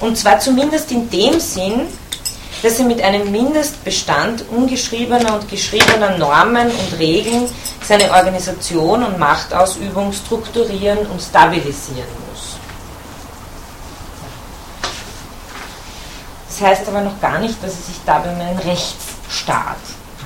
und 0.00 0.16
zwar 0.16 0.38
zumindest 0.38 0.92
in 0.92 1.08
dem 1.10 1.40
Sinn, 1.40 1.88
dass 2.62 2.78
er 2.78 2.84
mit 2.86 3.02
einem 3.02 3.30
Mindestbestand 3.30 4.44
ungeschriebener 4.50 5.34
und 5.34 5.48
geschriebener 5.48 6.18
Normen 6.18 6.70
und 6.70 6.98
Regeln 6.98 7.48
seine 7.86 8.10
Organisation 8.10 9.04
und 9.04 9.18
Machtausübung 9.18 10.12
strukturieren 10.12 10.98
und 11.06 11.20
stabilisieren 11.20 12.08
muss. 12.30 12.56
Das 16.48 16.60
heißt 16.60 16.88
aber 16.88 17.02
noch 17.02 17.20
gar 17.20 17.38
nicht, 17.38 17.62
dass 17.62 17.72
es 17.72 17.86
sich 17.86 18.00
dabei 18.04 18.30
um 18.30 18.40
einen 18.40 18.58
Rechtsstaat 18.58 19.76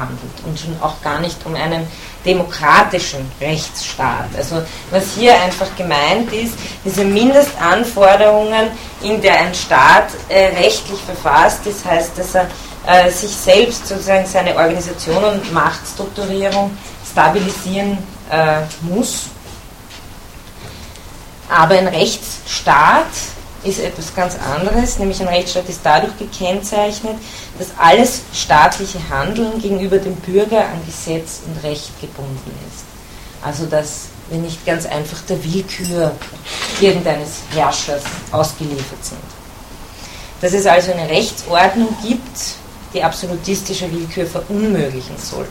handelt 0.00 0.32
und 0.44 0.58
schon 0.58 0.74
auch 0.80 1.00
gar 1.02 1.20
nicht 1.20 1.36
um 1.44 1.54
einen 1.54 1.86
demokratischen 2.24 3.30
Rechtsstaat. 3.40 4.28
Also 4.36 4.62
was 4.90 5.14
hier 5.14 5.40
einfach 5.40 5.68
gemeint 5.76 6.32
ist, 6.32 6.54
diese 6.84 7.04
Mindestanforderungen, 7.04 8.70
in 9.02 9.20
der 9.20 9.38
ein 9.38 9.54
Staat 9.54 10.08
äh, 10.28 10.46
rechtlich 10.56 11.00
verfasst 11.00 11.66
ist, 11.66 11.84
heißt, 11.84 12.18
dass 12.18 12.34
er 12.34 12.48
äh, 12.86 13.10
sich 13.10 13.30
selbst 13.30 13.86
sozusagen 13.86 14.26
seine 14.26 14.56
Organisation 14.56 15.22
und 15.22 15.52
Machtstrukturierung 15.52 16.76
stabilisieren 17.10 17.98
äh, 18.30 18.62
muss. 18.82 19.26
Aber 21.48 21.74
ein 21.74 21.88
Rechtsstaat 21.88 23.06
ist 23.62 23.80
etwas 23.80 24.14
ganz 24.14 24.36
anderes, 24.38 24.98
nämlich 24.98 25.20
ein 25.20 25.28
Rechtsstaat 25.28 25.68
ist 25.68 25.80
dadurch 25.82 26.16
gekennzeichnet, 26.18 27.16
dass 27.58 27.68
alles 27.78 28.22
staatliche 28.32 28.98
Handeln 29.10 29.60
gegenüber 29.60 29.98
dem 29.98 30.14
Bürger 30.16 30.60
an 30.60 30.80
Gesetz 30.86 31.40
und 31.46 31.62
Recht 31.62 32.00
gebunden 32.00 32.50
ist. 32.68 32.84
Also 33.42 33.66
dass 33.66 34.08
wir 34.30 34.38
nicht 34.38 34.64
ganz 34.64 34.86
einfach 34.86 35.20
der 35.28 35.42
Willkür 35.44 36.12
irgendeines 36.80 37.40
Herrschers 37.52 38.02
ausgeliefert 38.30 39.04
sind. 39.04 39.18
Dass 40.40 40.52
es 40.52 40.66
also 40.66 40.92
eine 40.92 41.08
Rechtsordnung 41.08 41.94
gibt, 42.02 42.54
die 42.94 43.02
absolutistische 43.02 43.90
Willkür 43.92 44.26
verunmöglichen 44.26 45.16
soll. 45.18 45.46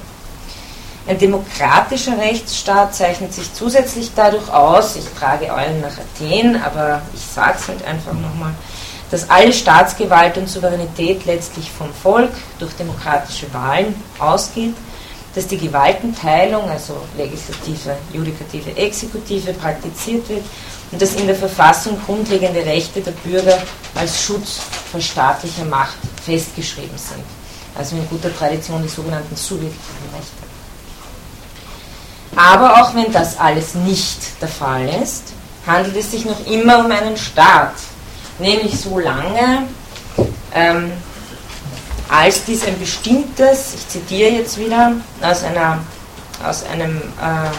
Ein 1.08 1.18
demokratischer 1.18 2.18
Rechtsstaat 2.18 2.94
zeichnet 2.94 3.34
sich 3.34 3.54
zusätzlich 3.54 4.12
dadurch 4.16 4.52
aus, 4.52 4.96
ich 4.96 5.06
trage 5.18 5.52
allen 5.52 5.82
nach 5.82 5.98
Athen, 5.98 6.62
aber 6.62 7.02
ich 7.16 7.22
sage 7.22 7.58
es 7.58 7.68
halt 7.68 7.84
einfach 7.86 8.14
nochmal, 8.14 8.54
dass 9.10 9.30
alle 9.30 9.52
Staatsgewalt 9.52 10.38
und 10.38 10.48
Souveränität 10.48 11.26
letztlich 11.26 11.72
vom 11.72 11.92
Volk 11.94 12.32
durch 12.60 12.74
demokratische 12.74 13.52
Wahlen 13.54 13.96
ausgeht, 14.20 14.76
dass 15.34 15.48
die 15.48 15.58
Gewaltenteilung, 15.58 16.70
also 16.70 16.98
Legislative, 17.18 17.98
Judikative, 18.14 18.76
Exekutive, 18.76 19.54
praktiziert 19.54 20.28
wird 20.30 20.44
und 20.92 21.02
dass 21.02 21.16
in 21.16 21.28
der 21.28 21.36
Verfassung 21.36 22.00
grundlegende 22.06 22.66
Rechte 22.66 23.02
der 23.02 23.12
Bürger 23.12 23.58
als 23.96 24.22
Schutz 24.22 24.60
vor 24.92 25.02
staatlicher 25.02 25.66
Macht 25.66 25.98
festgeschrieben 26.24 26.98
sind. 26.98 27.24
Also 27.78 27.96
in 27.96 28.08
guter 28.10 28.36
Tradition 28.36 28.82
die 28.82 28.90
sogenannten 28.90 29.36
subjektiven 29.36 30.10
Rechte. 30.14 30.49
Aber 32.36 32.82
auch 32.82 32.96
wenn 32.96 33.12
das 33.12 33.40
alles 33.40 33.76
nicht 33.76 34.42
der 34.42 34.48
Fall 34.48 34.88
ist, 35.02 35.34
handelt 35.66 35.96
es 35.96 36.12
sich 36.12 36.26
noch 36.26 36.46
immer 36.48 36.80
um 36.80 36.92
einen 36.92 37.18
Staat, 37.18 37.74
nämlich 38.40 38.80
so 38.80 39.00
lange, 39.00 39.64
ähm, 40.54 40.92
als 42.08 42.44
dies 42.46 42.66
ein 42.66 42.80
bestimmtes, 42.80 43.76
ich 43.76 43.88
zitiere 43.88 44.32
jetzt 44.32 44.58
wieder 44.58 44.94
aus, 45.22 45.44
einer, 45.44 45.80
aus 46.44 46.64
einem 46.64 46.98
äh, 46.98 47.50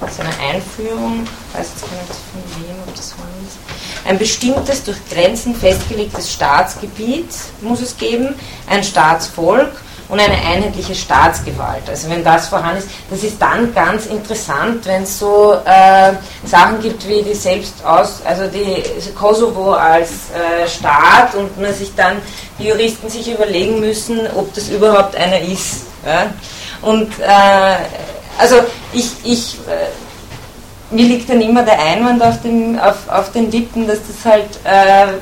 aus 0.00 0.20
einer 0.20 0.52
Einführung, 0.52 1.26
weiß 1.52 1.68
jetzt 1.74 1.80
gar 1.82 2.00
nicht 2.00 2.12
von 2.32 2.62
wem, 2.62 2.76
ob 2.86 2.94
das 2.94 3.12
war 3.12 3.26
ist, 3.46 3.58
ein 4.06 4.18
bestimmtes 4.18 4.84
durch 4.84 4.98
Grenzen 5.10 5.54
festgelegtes 5.54 6.32
Staatsgebiet 6.32 7.28
muss 7.62 7.80
es 7.80 7.96
geben, 7.96 8.34
ein 8.68 8.84
Staatsvolk 8.84 9.72
und 10.08 10.20
eine 10.20 10.34
einheitliche 10.34 10.94
Staatsgewalt. 10.94 11.88
Also 11.88 12.08
wenn 12.08 12.22
das 12.22 12.48
vorhanden 12.48 12.78
ist, 12.78 12.88
das 13.10 13.22
ist 13.22 13.40
dann 13.40 13.74
ganz 13.74 14.06
interessant, 14.06 14.86
wenn 14.86 15.02
es 15.02 15.18
so 15.18 15.54
äh, 15.64 16.12
Sachen 16.44 16.80
gibt 16.80 17.06
wie 17.08 17.22
die 17.22 17.34
selbst 17.34 17.84
aus, 17.84 18.20
also 18.24 18.46
die 18.46 18.82
Kosovo 19.14 19.72
als 19.72 20.10
äh, 20.30 20.68
Staat 20.68 21.34
und 21.34 21.60
man 21.60 21.74
sich 21.74 21.94
dann 21.94 22.18
die 22.58 22.68
Juristen 22.68 23.08
sich 23.08 23.32
überlegen 23.32 23.80
müssen, 23.80 24.20
ob 24.36 24.52
das 24.54 24.68
überhaupt 24.68 25.16
einer 25.16 25.40
ist. 25.40 25.86
Ja? 26.04 26.26
Und 26.82 27.18
äh, 27.18 27.76
also 28.38 28.56
ich, 28.92 29.10
ich 29.24 29.54
äh, 29.66 30.94
mir 30.94 31.04
liegt 31.04 31.28
dann 31.28 31.40
immer 31.40 31.62
der 31.64 31.80
Einwand 31.80 32.22
auf, 32.22 32.40
dem, 32.42 32.78
auf, 32.78 33.08
auf 33.08 33.32
den 33.32 33.50
Lippen, 33.50 33.88
dass 33.88 33.98
das 34.06 34.32
halt 34.32 34.48
äh, 34.64 35.14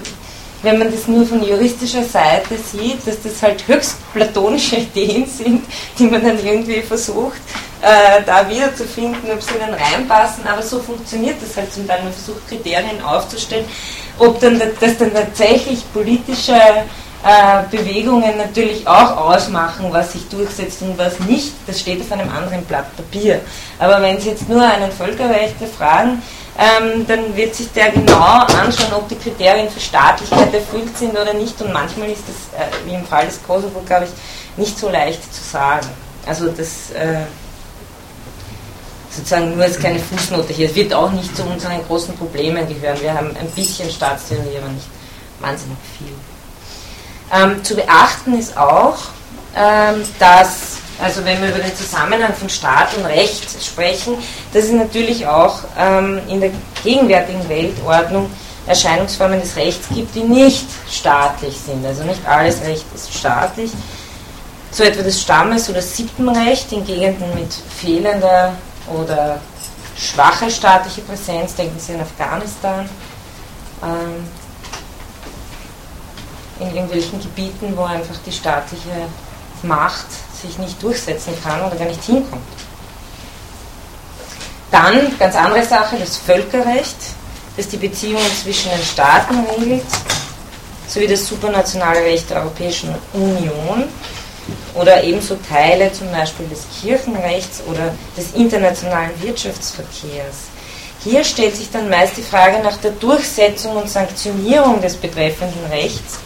wenn 0.65 0.79
man 0.79 0.91
das 0.91 1.07
nur 1.07 1.27
von 1.27 1.45
juristischer 1.45 2.03
Seite 2.03 2.57
sieht, 2.57 3.07
dass 3.07 3.23
das 3.23 3.43
halt 3.43 3.67
höchst 3.69 3.97
platonische 4.12 4.77
Ideen 4.77 5.27
sind, 5.27 5.65
die 5.99 6.07
man 6.07 6.25
dann 6.25 6.45
irgendwie 6.45 6.81
versucht, 6.81 7.39
äh, 7.83 8.23
da 8.25 8.49
wiederzufinden, 8.49 9.31
ob 9.31 9.43
sie 9.43 9.55
dann 9.59 9.75
reinpassen, 9.75 10.47
aber 10.47 10.62
so 10.62 10.81
funktioniert 10.81 11.37
das 11.41 11.57
halt 11.57 11.73
zum 11.73 11.87
Teil. 11.87 12.03
Man 12.03 12.12
versucht 12.12 12.49
Kriterien 12.49 13.03
aufzustellen, 13.03 13.67
ob 14.19 14.41
dann 14.41 14.61
das 14.81 14.99
dann 14.99 15.12
tatsächlich 15.12 15.85
politische 15.93 16.59
Bewegungen 17.70 18.37
natürlich 18.37 18.87
auch 18.87 19.16
ausmachen, 19.16 19.87
was 19.91 20.12
sich 20.12 20.29
durchsetzt 20.29 20.83
und 20.83 20.99
was 20.99 21.18
nicht, 21.20 21.53
das 21.66 21.81
steht 21.81 22.03
auf 22.03 22.12
einem 22.12 22.29
anderen 22.31 22.62
Blatt 22.64 22.95
Papier. 22.97 23.41
Aber 23.79 24.03
wenn 24.03 24.20
Sie 24.20 24.29
jetzt 24.29 24.47
nur 24.47 24.62
einen 24.62 24.93
Völkerrechtler 24.93 25.66
fragen, 25.66 26.22
ähm, 26.59 27.07
dann 27.07 27.35
wird 27.35 27.55
sich 27.55 27.72
der 27.72 27.91
genau 27.91 28.20
anschauen, 28.20 28.93
ob 28.95 29.09
die 29.09 29.16
Kriterien 29.16 29.68
für 29.70 29.81
Staatlichkeit 29.81 30.53
erfüllt 30.55 30.97
sind 30.97 31.12
oder 31.12 31.35
nicht. 31.35 31.61
Und 31.62 31.72
manchmal 31.72 32.11
ist 32.11 32.22
das, 32.29 32.61
äh, 32.61 32.70
wie 32.87 32.95
im 32.95 33.05
Fall 33.05 33.27
des 33.27 33.43
Kosovo, 33.43 33.81
glaube 33.87 34.05
ich, 34.05 34.59
nicht 34.59 34.79
so 34.79 34.89
leicht 34.89 35.35
zu 35.35 35.43
sagen. 35.43 35.89
Also 36.27 36.49
das 36.49 36.91
äh, 36.93 37.25
sozusagen 39.11 39.55
nur 39.55 39.64
als 39.64 39.79
kleine 39.79 39.99
Fußnote 39.99 40.53
hier. 40.53 40.68
Es 40.68 40.75
wird 40.75 40.95
auch 40.95 41.11
nicht 41.11 41.37
zu 41.37 41.43
unseren 41.43 41.83
großen 41.87 42.14
Problemen 42.16 42.68
gehören. 42.68 43.01
Wir 43.01 43.14
haben 43.14 43.35
ein 43.37 43.51
bisschen 43.51 43.91
Staatstheorie, 43.91 44.59
aber 44.59 44.68
nicht 44.68 44.87
wahnsinnig 45.41 45.79
viel. 45.99 46.34
Ähm, 47.33 47.64
zu 47.64 47.75
beachten 47.75 48.39
ist 48.39 48.57
auch, 48.57 48.97
ähm, 49.57 50.05
dass, 50.18 50.79
also 51.03 51.25
wenn 51.25 51.41
wir 51.41 51.49
über 51.49 51.59
den 51.59 51.75
Zusammenhang 51.77 52.35
von 52.35 52.49
Staat 52.49 52.97
und 52.97 53.07
Recht 53.07 53.45
sprechen, 53.62 54.16
dass 54.53 54.64
es 54.64 54.72
natürlich 54.72 55.27
auch 55.27 55.61
ähm, 55.79 56.20
in 56.29 56.41
der 56.41 56.51
gegenwärtigen 56.83 57.49
Weltordnung 57.49 58.31
Erscheinungsformen 58.66 59.41
des 59.41 59.57
Rechts 59.57 59.89
gibt, 59.93 60.14
die 60.14 60.22
nicht 60.22 60.66
staatlich 60.91 61.57
sind. 61.59 61.85
Also 61.85 62.03
nicht 62.05 62.27
alles 62.27 62.62
Recht 62.62 62.85
ist 62.95 63.12
staatlich. 63.12 63.70
So 64.70 64.83
etwa 64.85 65.03
das 65.03 65.20
Stammes- 65.20 65.68
oder 65.68 65.83
Sippenrecht 65.83 66.72
in 66.72 66.85
Gegenden 66.85 67.35
mit 67.35 67.53
fehlender 67.53 68.55
oder 68.93 69.41
schwacher 69.97 70.51
staatlicher 70.51 71.03
Präsenz, 71.03 71.55
denken 71.55 71.79
Sie 71.79 71.95
an 71.95 72.01
Afghanistan, 72.01 72.89
ähm, 73.83 74.27
in 76.61 76.75
irgendwelchen 76.75 77.21
Gebieten, 77.21 77.73
wo 77.77 77.85
einfach 77.85 78.17
die 78.25 78.33
staatliche 78.33 79.09
Macht 79.63 80.07
sich 80.43 80.59
nicht 80.59 80.83
durchsetzen 80.83 81.33
kann 81.43 81.63
oder 81.63 81.77
gar 81.77 81.87
nicht 81.87 82.05
hinkommt. 82.05 82.43
Dann, 84.71 85.17
ganz 85.19 85.37
andere 85.37 85.65
Sache, 85.65 85.97
das 85.99 86.17
Völkerrecht, 86.17 86.97
das 87.57 87.69
die 87.69 87.77
Beziehungen 87.77 88.31
zwischen 88.43 88.71
den 88.71 88.83
Staaten 88.83 89.37
regelt, 89.59 89.85
sowie 90.87 91.07
das 91.07 91.27
supranationale 91.27 92.01
Recht 92.01 92.29
der 92.29 92.43
Europäischen 92.43 92.95
Union 93.13 93.85
oder 94.75 95.03
ebenso 95.03 95.37
Teile 95.49 95.93
zum 95.93 96.11
Beispiel 96.11 96.47
des 96.49 96.67
Kirchenrechts 96.81 97.63
oder 97.67 97.95
des 98.17 98.33
internationalen 98.33 99.11
Wirtschaftsverkehrs. 99.23 100.49
Hier 101.03 101.23
stellt 101.23 101.57
sich 101.57 101.71
dann 101.71 101.89
meist 101.89 102.17
die 102.17 102.23
Frage 102.23 102.63
nach 102.63 102.77
der 102.79 102.93
Durchsetzung 102.93 103.77
und 103.77 103.89
Sanktionierung 103.89 104.81
des 104.81 104.97
betreffenden 104.97 105.67
Rechts, 105.71 106.19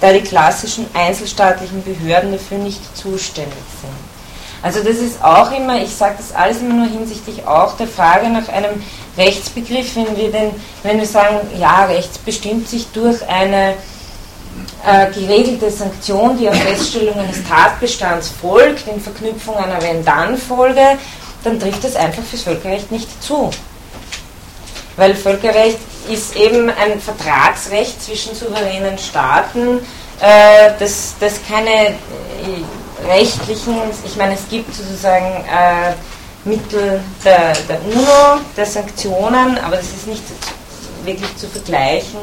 da 0.00 0.12
die 0.12 0.22
klassischen 0.22 0.86
einzelstaatlichen 0.94 1.82
Behörden 1.84 2.32
dafür 2.32 2.58
nicht 2.58 2.96
zuständig 2.96 3.52
sind. 3.80 4.10
Also 4.62 4.80
das 4.80 4.96
ist 4.96 5.22
auch 5.24 5.50
immer, 5.52 5.82
ich 5.82 5.90
sage 5.90 6.16
das 6.18 6.34
alles 6.34 6.60
immer 6.60 6.74
nur 6.74 6.86
hinsichtlich 6.86 7.46
auch 7.46 7.76
der 7.76 7.86
Frage 7.86 8.28
nach 8.28 8.48
einem 8.48 8.82
Rechtsbegriff, 9.16 9.96
wenn 9.96 10.16
wir, 10.16 10.30
denn, 10.30 10.50
wenn 10.82 10.98
wir 10.98 11.06
sagen, 11.06 11.38
ja, 11.58 11.86
Rechts 11.86 12.18
bestimmt 12.18 12.68
sich 12.68 12.86
durch 12.92 13.26
eine 13.26 13.74
äh, 14.86 15.10
geregelte 15.12 15.70
Sanktion, 15.70 16.36
die 16.36 16.48
auf 16.48 16.56
Feststellung 16.56 17.18
eines 17.18 17.42
Tatbestands 17.48 18.30
folgt, 18.40 18.86
in 18.86 19.00
Verknüpfung 19.00 19.56
einer 19.56 19.80
Wenn-Dann-Folge, 19.80 20.98
dann 21.42 21.58
trifft 21.58 21.84
das 21.84 21.96
einfach 21.96 22.22
fürs 22.22 22.42
Völkerrecht 22.42 22.92
nicht 22.92 23.22
zu. 23.22 23.50
Weil 25.00 25.14
Völkerrecht 25.14 25.78
ist 26.10 26.36
eben 26.36 26.68
ein 26.68 27.00
Vertragsrecht 27.00 28.02
zwischen 28.02 28.34
souveränen 28.34 28.98
Staaten, 28.98 29.78
äh, 30.20 30.72
das, 30.78 31.14
das 31.18 31.40
keine 31.48 31.86
äh, 31.86 33.08
rechtlichen, 33.08 33.76
ich 34.04 34.16
meine, 34.16 34.34
es 34.34 34.46
gibt 34.50 34.74
sozusagen 34.74 35.42
äh, 35.46 35.94
Mittel 36.44 37.00
der, 37.24 37.54
der 37.66 37.80
UNO, 37.82 38.42
der 38.54 38.66
Sanktionen, 38.66 39.56
aber 39.64 39.76
das 39.76 39.86
ist 39.86 40.06
nicht 40.06 40.24
wirklich 41.06 41.34
zu 41.34 41.48
vergleichen 41.48 42.20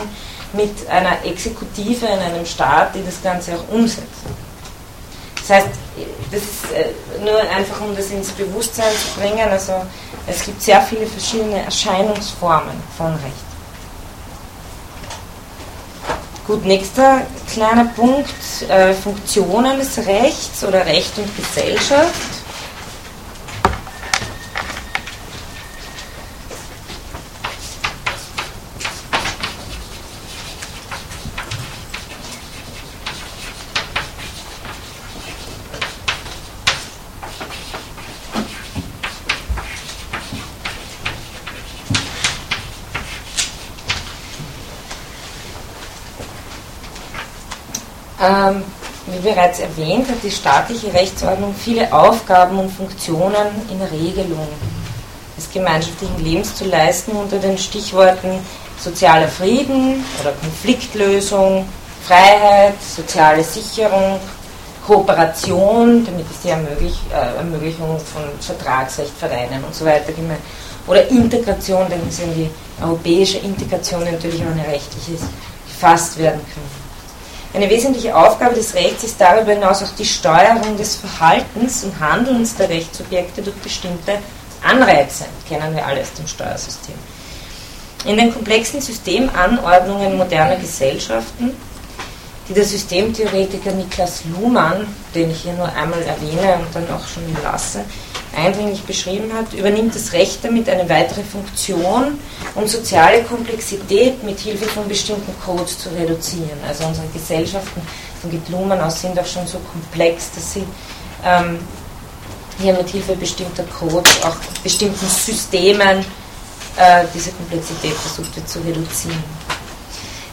mit 0.54 0.88
einer 0.88 1.26
Exekutive 1.26 2.06
in 2.06 2.20
einem 2.20 2.46
Staat, 2.46 2.94
die 2.94 3.04
das 3.04 3.24
Ganze 3.24 3.54
auch 3.56 3.74
umsetzt. 3.74 4.06
Das 5.48 5.58
heißt, 5.58 5.68
das 6.32 6.42
ist 6.42 6.72
äh, 6.74 7.24
nur 7.24 7.40
einfach, 7.40 7.80
um 7.80 7.96
das 7.96 8.10
ins 8.12 8.32
Bewusstsein 8.32 8.92
zu 8.92 9.20
bringen, 9.20 9.48
also 9.50 9.74
es 10.28 10.44
gibt 10.44 10.62
sehr 10.62 10.82
viele 10.82 11.08
verschiedene 11.08 11.64
Erscheinungsformen 11.64 12.76
von 12.98 13.14
Recht. 13.14 13.48
Gut, 16.46 16.66
nächster 16.66 17.22
kleiner 17.50 17.86
Punkt, 17.86 18.30
äh, 18.68 18.94
Funktionen 18.94 19.80
des 19.80 19.98
Rechts 20.06 20.66
oder 20.66 20.86
Recht 20.86 21.18
und 21.18 21.34
Gesellschaft. 21.38 22.38
Ähm, 48.20 48.64
wie 49.06 49.17
bereits 49.28 49.60
erwähnt, 49.60 50.08
hat 50.10 50.24
die 50.24 50.32
staatliche 50.32 50.94
Rechtsordnung 50.94 51.54
viele 51.54 51.92
Aufgaben 51.92 52.60
und 52.60 52.70
Funktionen 52.72 53.48
in 53.70 53.82
Regelung 53.82 54.48
des 55.36 55.52
gemeinschaftlichen 55.52 56.24
Lebens 56.24 56.56
zu 56.56 56.64
leisten 56.66 57.12
unter 57.12 57.38
den 57.38 57.58
Stichworten 57.58 58.40
sozialer 58.80 59.28
Frieden 59.28 60.06
oder 60.22 60.32
Konfliktlösung, 60.32 61.68
Freiheit, 62.04 62.76
soziale 62.82 63.44
Sicherung, 63.44 64.18
Kooperation, 64.86 66.06
damit 66.06 66.26
ist 66.32 66.46
die 66.46 66.50
Ermöglich, 66.50 66.98
äh, 67.12 67.38
Ermöglichung 67.38 68.00
von 68.00 68.24
Vertragsrecht, 68.40 69.12
Vereinen 69.20 69.62
und 69.66 69.76
so 69.76 69.84
weiter 69.84 70.14
gemeint. 70.14 70.40
Oder 70.88 71.06
Integration, 71.10 71.90
denken 71.90 72.10
Sie 72.10 72.24
an 72.24 72.34
die 72.34 72.50
europäische 72.82 73.40
Integration, 73.40 74.06
natürlich 74.06 74.42
auch 74.42 74.52
eine 74.52 74.66
rechtliche 74.66 75.18
gefasst 75.68 76.18
werden 76.18 76.40
kann. 76.54 76.87
Eine 77.58 77.72
wesentliche 77.72 78.16
Aufgabe 78.16 78.54
des 78.54 78.76
Rechts 78.76 79.04
ist 79.04 79.20
darüber 79.20 79.52
hinaus 79.52 79.82
auch 79.82 79.96
die 79.98 80.06
Steuerung 80.06 80.78
des 80.78 80.98
Verhaltens 80.98 81.84
und 81.84 82.00
Handelns 82.00 82.56
der 82.56 82.70
Rechtssubjekte 82.70 83.42
durch 83.42 83.56
bestimmte 83.56 84.20
Anreize. 84.64 85.26
Kennen 85.50 85.76
wir 85.76 85.84
alle 85.84 86.02
aus 86.02 86.14
dem 86.14 86.28
Steuersystem. 86.28 86.94
In 88.06 88.18
den 88.18 88.32
komplexen 88.32 88.80
Systemanordnungen 88.80 90.18
moderner 90.18 90.58
Gesellschaften, 90.58 91.50
die 92.48 92.54
der 92.54 92.64
Systemtheoretiker 92.64 93.72
Niklas 93.72 94.22
Luhmann, 94.26 94.86
den 95.16 95.32
ich 95.32 95.42
hier 95.42 95.54
nur 95.54 95.74
einmal 95.74 96.04
erwähne 96.04 96.60
und 96.60 96.76
dann 96.76 96.86
auch 96.96 97.08
schon 97.08 97.24
lasse, 97.42 97.86
eindringlich 98.38 98.84
beschrieben 98.84 99.34
hat, 99.34 99.52
übernimmt 99.54 99.96
das 99.96 100.14
Recht 100.14 100.44
damit 100.44 100.70
eine 100.70 100.88
weitere 100.88 101.24
Funktion, 101.24 102.20
um 102.54 102.68
soziale 102.68 103.24
Komplexität 103.24 104.24
mit 104.24 104.40
Hilfe 104.40 104.66
von 104.66 104.88
bestimmten 104.88 105.34
Codes 105.44 105.80
zu 105.80 105.90
reduzieren. 105.90 106.60
Also 106.68 106.86
unsere 106.86 107.08
Gesellschaften 107.08 107.82
von 108.22 108.30
Gitlumen 108.30 108.80
aus 108.80 109.02
sind 109.02 109.20
auch 109.20 109.26
schon 109.26 109.48
so 109.48 109.58
komplex, 109.60 110.32
dass 110.36 110.54
sie 110.54 110.64
ähm, 111.26 111.58
hier 112.62 112.74
mit 112.74 112.90
Hilfe 112.90 113.16
bestimmter 113.16 113.64
Codes, 113.64 114.24
auch 114.24 114.36
bestimmten 114.64 115.08
Systemen, 115.08 116.06
äh, 116.78 117.06
diese 117.14 117.32
Komplexität 117.32 117.94
versucht 117.94 118.36
wird 118.36 118.48
zu 118.48 118.60
reduzieren. 118.60 119.24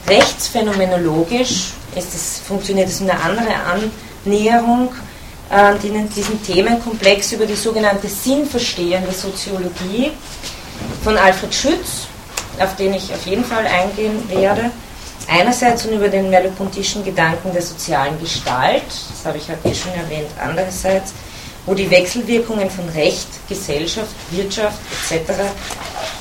Rechtsphänomenologisch 0.06 1.72
ist 1.96 2.14
es, 2.14 2.40
funktioniert 2.46 2.88
es 2.88 3.00
in 3.00 3.10
eine 3.10 3.20
andere 3.22 3.54
Annäherung 4.26 4.90
äh, 5.54 6.08
diesen 6.14 6.42
Themenkomplex 6.42 7.32
über 7.32 7.46
die 7.46 7.54
sogenannte 7.54 8.08
sinnverstehende 8.08 9.12
Soziologie 9.12 10.10
von 11.02 11.16
Alfred 11.16 11.54
Schütz, 11.54 12.06
auf 12.58 12.74
den 12.76 12.94
ich 12.94 13.12
auf 13.12 13.24
jeden 13.26 13.44
Fall 13.44 13.66
eingehen 13.66 14.28
werde. 14.28 14.70
Einerseits 15.28 15.86
und 15.86 15.94
über 15.94 16.08
den 16.08 16.28
merleau-pontischen 16.28 17.04
Gedanken 17.04 17.52
der 17.52 17.62
sozialen 17.62 18.20
Gestalt, 18.20 18.82
das 18.86 19.24
habe 19.24 19.38
ich 19.38 19.48
heute 19.48 19.68
eh 19.68 19.74
schon 19.74 19.92
erwähnt, 19.92 20.28
andererseits, 20.38 21.14
wo 21.66 21.72
die 21.72 21.90
Wechselwirkungen 21.90 22.68
von 22.68 22.86
Recht, 22.90 23.28
Gesellschaft, 23.48 24.10
Wirtschaft 24.30 24.78
etc. 25.10 25.32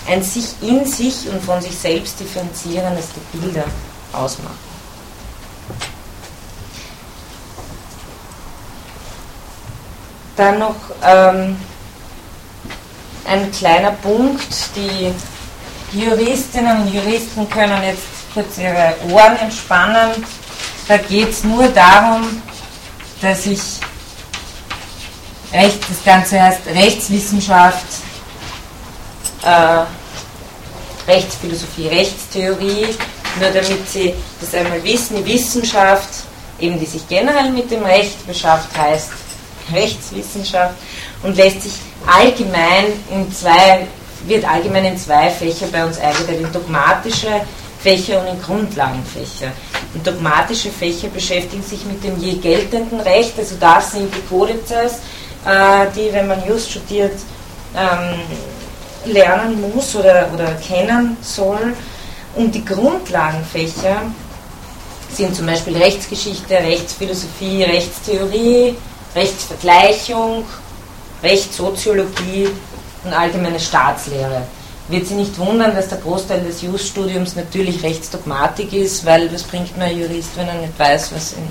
ein 0.08 0.24
sich 0.24 0.46
in 0.62 0.86
sich 0.86 1.28
und 1.30 1.44
von 1.44 1.60
sich 1.62 1.78
selbst 1.78 2.20
differenzierendes 2.20 3.08
Bilder 3.34 3.66
ausmachen. 4.14 4.73
Dann 10.36 10.60
noch 10.60 10.76
ähm, 11.04 11.58
ein 13.26 13.52
kleiner 13.52 13.92
Punkt, 13.92 14.42
die 14.76 15.14
Juristinnen 15.98 16.82
und 16.82 16.94
Juristen 16.94 17.48
können 17.50 17.84
jetzt 17.84 18.02
kurz 18.34 18.58
ihre 18.58 18.96
Ohren 19.12 19.38
entspannen. 19.38 20.26
Da 20.88 20.98
geht 20.98 21.30
es 21.30 21.44
nur 21.44 21.68
darum, 21.68 22.42
dass 23.22 23.46
ich 23.46 23.62
Recht, 25.54 25.80
das 25.88 26.04
Ganze 26.04 26.42
heißt 26.42 26.66
Rechtswissenschaft, 26.66 27.86
äh, 29.44 29.84
Rechtsphilosophie, 31.08 31.88
Rechtstheorie, 31.90 32.88
nur 33.40 33.50
damit 33.52 33.88
Sie 33.88 34.16
das 34.42 34.56
einmal 34.56 34.84
wissen, 34.84 35.18
die 35.18 35.34
Wissenschaft, 35.34 36.10
eben 36.60 36.80
die 36.80 36.88
sich 36.88 37.08
generell 37.08 37.52
mit 37.52 37.70
dem 37.70 37.84
Recht 37.84 38.26
beschafft, 38.26 38.76
heißt 38.76 39.12
Rechtswissenschaft 39.72 40.76
und 41.22 41.38
lässt 41.38 41.62
sich 41.62 41.74
allgemein 42.06 42.86
in 43.12 43.32
zwei, 43.32 43.88
wird 44.28 44.48
allgemein 44.50 44.86
in 44.86 44.98
zwei 44.98 45.30
Fächer 45.30 45.68
bei 45.72 45.86
uns 45.86 46.00
eingeteilt, 46.00 46.42
in 46.42 46.52
dogmatische 46.52 47.42
Fächer 47.80 48.22
und 48.22 48.28
in 48.28 48.42
Grundlagenfächer. 48.42 49.52
Und 49.94 50.06
dogmatische 50.06 50.70
Fächer 50.70 51.10
beschäftigen 51.10 51.64
sich 51.64 51.86
mit 51.86 52.04
dem 52.04 52.18
je 52.20 52.34
geltenden 52.34 53.00
Recht, 53.02 53.38
also 53.38 53.56
das 53.60 53.92
sind 53.92 54.14
die 54.14 54.22
Kodizes, 54.28 55.00
äh, 55.46 55.88
die, 55.96 56.12
wenn 56.12 56.28
man 56.28 56.42
just 56.48 56.72
studiert, 56.72 57.20
ähm, 57.76 58.20
lernen 59.06 59.62
muss 59.62 59.96
oder, 59.96 60.30
oder 60.34 60.54
kennen 60.56 61.18
soll. 61.22 61.74
Und 62.36 62.56
die 62.56 62.66
Grundlagenfächer 62.66 64.02
sind 65.12 65.36
zum 65.36 65.46
Beispiel 65.46 65.78
Rechtsgeschichte, 65.78 66.56
Rechtsphilosophie, 66.56 67.64
Rechtstheorie, 67.64 68.76
Rechtsvergleichung, 69.16 70.46
Rechtssoziologie 71.22 72.50
und 73.04 73.14
allgemeine 73.14 73.60
Staatslehre. 73.60 74.44
Wird 74.90 75.08
Sie 75.08 75.14
nicht 75.14 75.38
wundern, 75.38 75.76
dass 75.76 75.88
der 75.88 76.00
Großteil 76.00 76.42
des 76.42 76.62
Jus-Studiums 76.62 77.36
natürlich 77.36 77.82
Rechtsdogmatik 77.84 78.74
ist, 78.74 79.06
weil 79.06 79.34
was 79.34 79.44
bringt 79.44 79.78
mir 79.78 79.86
ein 79.86 79.98
Jurist, 79.98 80.32
wenn 80.36 80.48
er 80.48 80.56
nicht 80.56 80.78
weiß, 80.78 81.14
was 81.16 81.34
in 81.34 81.48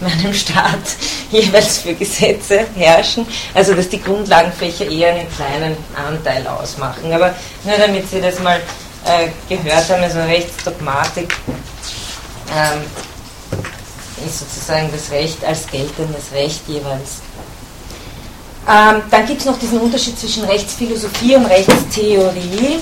meinem 0.00 0.34
Staat 0.34 0.80
jeweils 1.30 1.78
für 1.78 1.94
Gesetze 1.94 2.66
herrschen. 2.74 3.26
Also 3.54 3.74
dass 3.74 3.88
die 3.88 4.02
Grundlagenfächer 4.02 4.86
eher 4.86 5.14
einen 5.14 5.28
kleinen 5.34 5.76
Anteil 5.96 6.46
ausmachen. 6.46 7.10
Aber 7.10 7.34
nur 7.64 7.78
damit 7.78 8.10
Sie 8.10 8.20
das 8.20 8.38
mal 8.40 8.60
äh, 9.06 9.28
gehört 9.48 9.88
haben, 9.88 10.02
also 10.02 10.18
Rechtsdogmatik 10.20 11.34
ähm, 12.54 12.82
ist 14.26 14.40
sozusagen 14.40 14.90
das 14.92 15.10
Recht 15.10 15.44
als 15.44 15.66
geltendes 15.66 16.32
Recht 16.32 16.62
jeweils. 16.68 17.20
Ähm, 18.66 19.02
dann 19.10 19.26
gibt 19.26 19.40
es 19.40 19.46
noch 19.46 19.58
diesen 19.58 19.78
Unterschied 19.78 20.18
zwischen 20.18 20.44
Rechtsphilosophie 20.44 21.36
und 21.36 21.46
Rechtstheorie. 21.46 22.80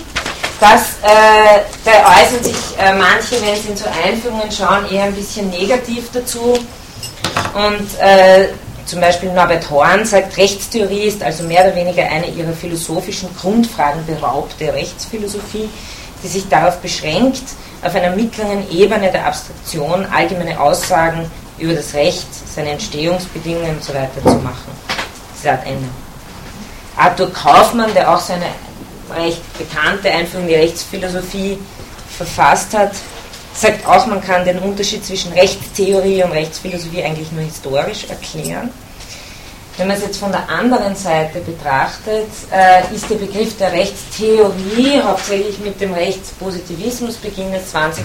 Das, 0.61 0.81
äh, 1.03 1.63
da 1.85 1.91
äußern 2.23 2.45
sich 2.45 2.55
äh, 2.79 2.95
manche, 2.95 3.35
wenn 3.43 3.61
sie 3.61 3.71
in 3.71 3.77
so 3.77 3.87
Einführungen 4.05 4.53
schauen, 4.53 4.89
eher 4.93 5.05
ein 5.05 5.15
bisschen 5.15 5.51
negativ 5.51 6.09
dazu. 6.13 6.57
Und 7.55 7.99
äh, 8.01 8.49
zum 8.87 9.01
Beispiel 9.01 9.33
Norbert 9.33 9.69
Horn 9.71 10.05
sagt, 10.05 10.37
Rechtstheorie 10.37 11.05
ist 11.05 11.23
also 11.23 11.43
mehr 11.45 11.65
oder 11.65 11.75
weniger 11.75 12.05
eine 12.05 12.27
ihrer 12.29 12.53
philosophischen 12.53 13.29
Grundfragen 13.37 14.07
beraubte 14.07 14.73
Rechtsphilosophie, 14.73 15.69
die 16.23 16.29
sich 16.29 16.49
darauf 16.49 16.79
beschränkt, 16.79 17.43
auf 17.83 17.95
einer 17.95 18.15
mittleren 18.15 18.71
Ebene 18.71 19.11
der 19.11 19.27
Abstraktion 19.27 20.07
allgemeine 20.07 20.59
Aussagen 20.59 21.31
über 21.59 21.75
das 21.75 21.95
Recht, 21.95 22.27
seine 22.55 22.71
Entstehungsbedingungen 22.71 23.79
usw. 23.79 24.07
So 24.23 24.31
zu 24.31 24.37
machen. 24.39 24.73
Zitat 25.37 25.67
Ende. 25.67 25.89
Arthur 26.97 27.33
Kaufmann, 27.33 27.93
der 27.95 28.13
auch 28.13 28.21
seine 28.21 28.47
recht 29.15 29.43
bekannte 29.59 30.11
Einführung 30.11 30.45
in 30.45 30.51
die 30.51 30.55
Rechtsphilosophie 30.57 31.59
verfasst 32.17 32.73
hat, 32.75 32.93
sagt 33.55 33.87
auch, 33.87 34.07
man 34.07 34.21
kann 34.21 34.45
den 34.45 34.59
Unterschied 34.59 35.05
zwischen 35.05 35.33
Rechtstheorie 35.33 36.23
und 36.23 36.33
Rechtsphilosophie 36.33 37.03
eigentlich 37.03 37.31
nur 37.33 37.43
historisch 37.43 38.05
erklären. 38.09 38.71
Wenn 39.77 39.89
man 39.89 39.97
es 39.97 40.03
jetzt 40.03 40.19
von 40.19 40.31
der 40.31 40.49
anderen 40.51 40.95
Seite 40.95 41.41
betrachtet, 41.41 42.29
äh, 42.51 42.95
ist 42.95 43.09
der 43.09 43.15
Begriff 43.15 43.57
der 43.57 43.73
Rechtstheorie 43.73 45.01
hauptsächlich 45.03 45.59
mit 45.61 45.81
dem 45.81 45.95
Rechtspositivismus 45.95 47.17
Beginn 47.17 47.53
des 47.53 47.71
20. 47.71 48.05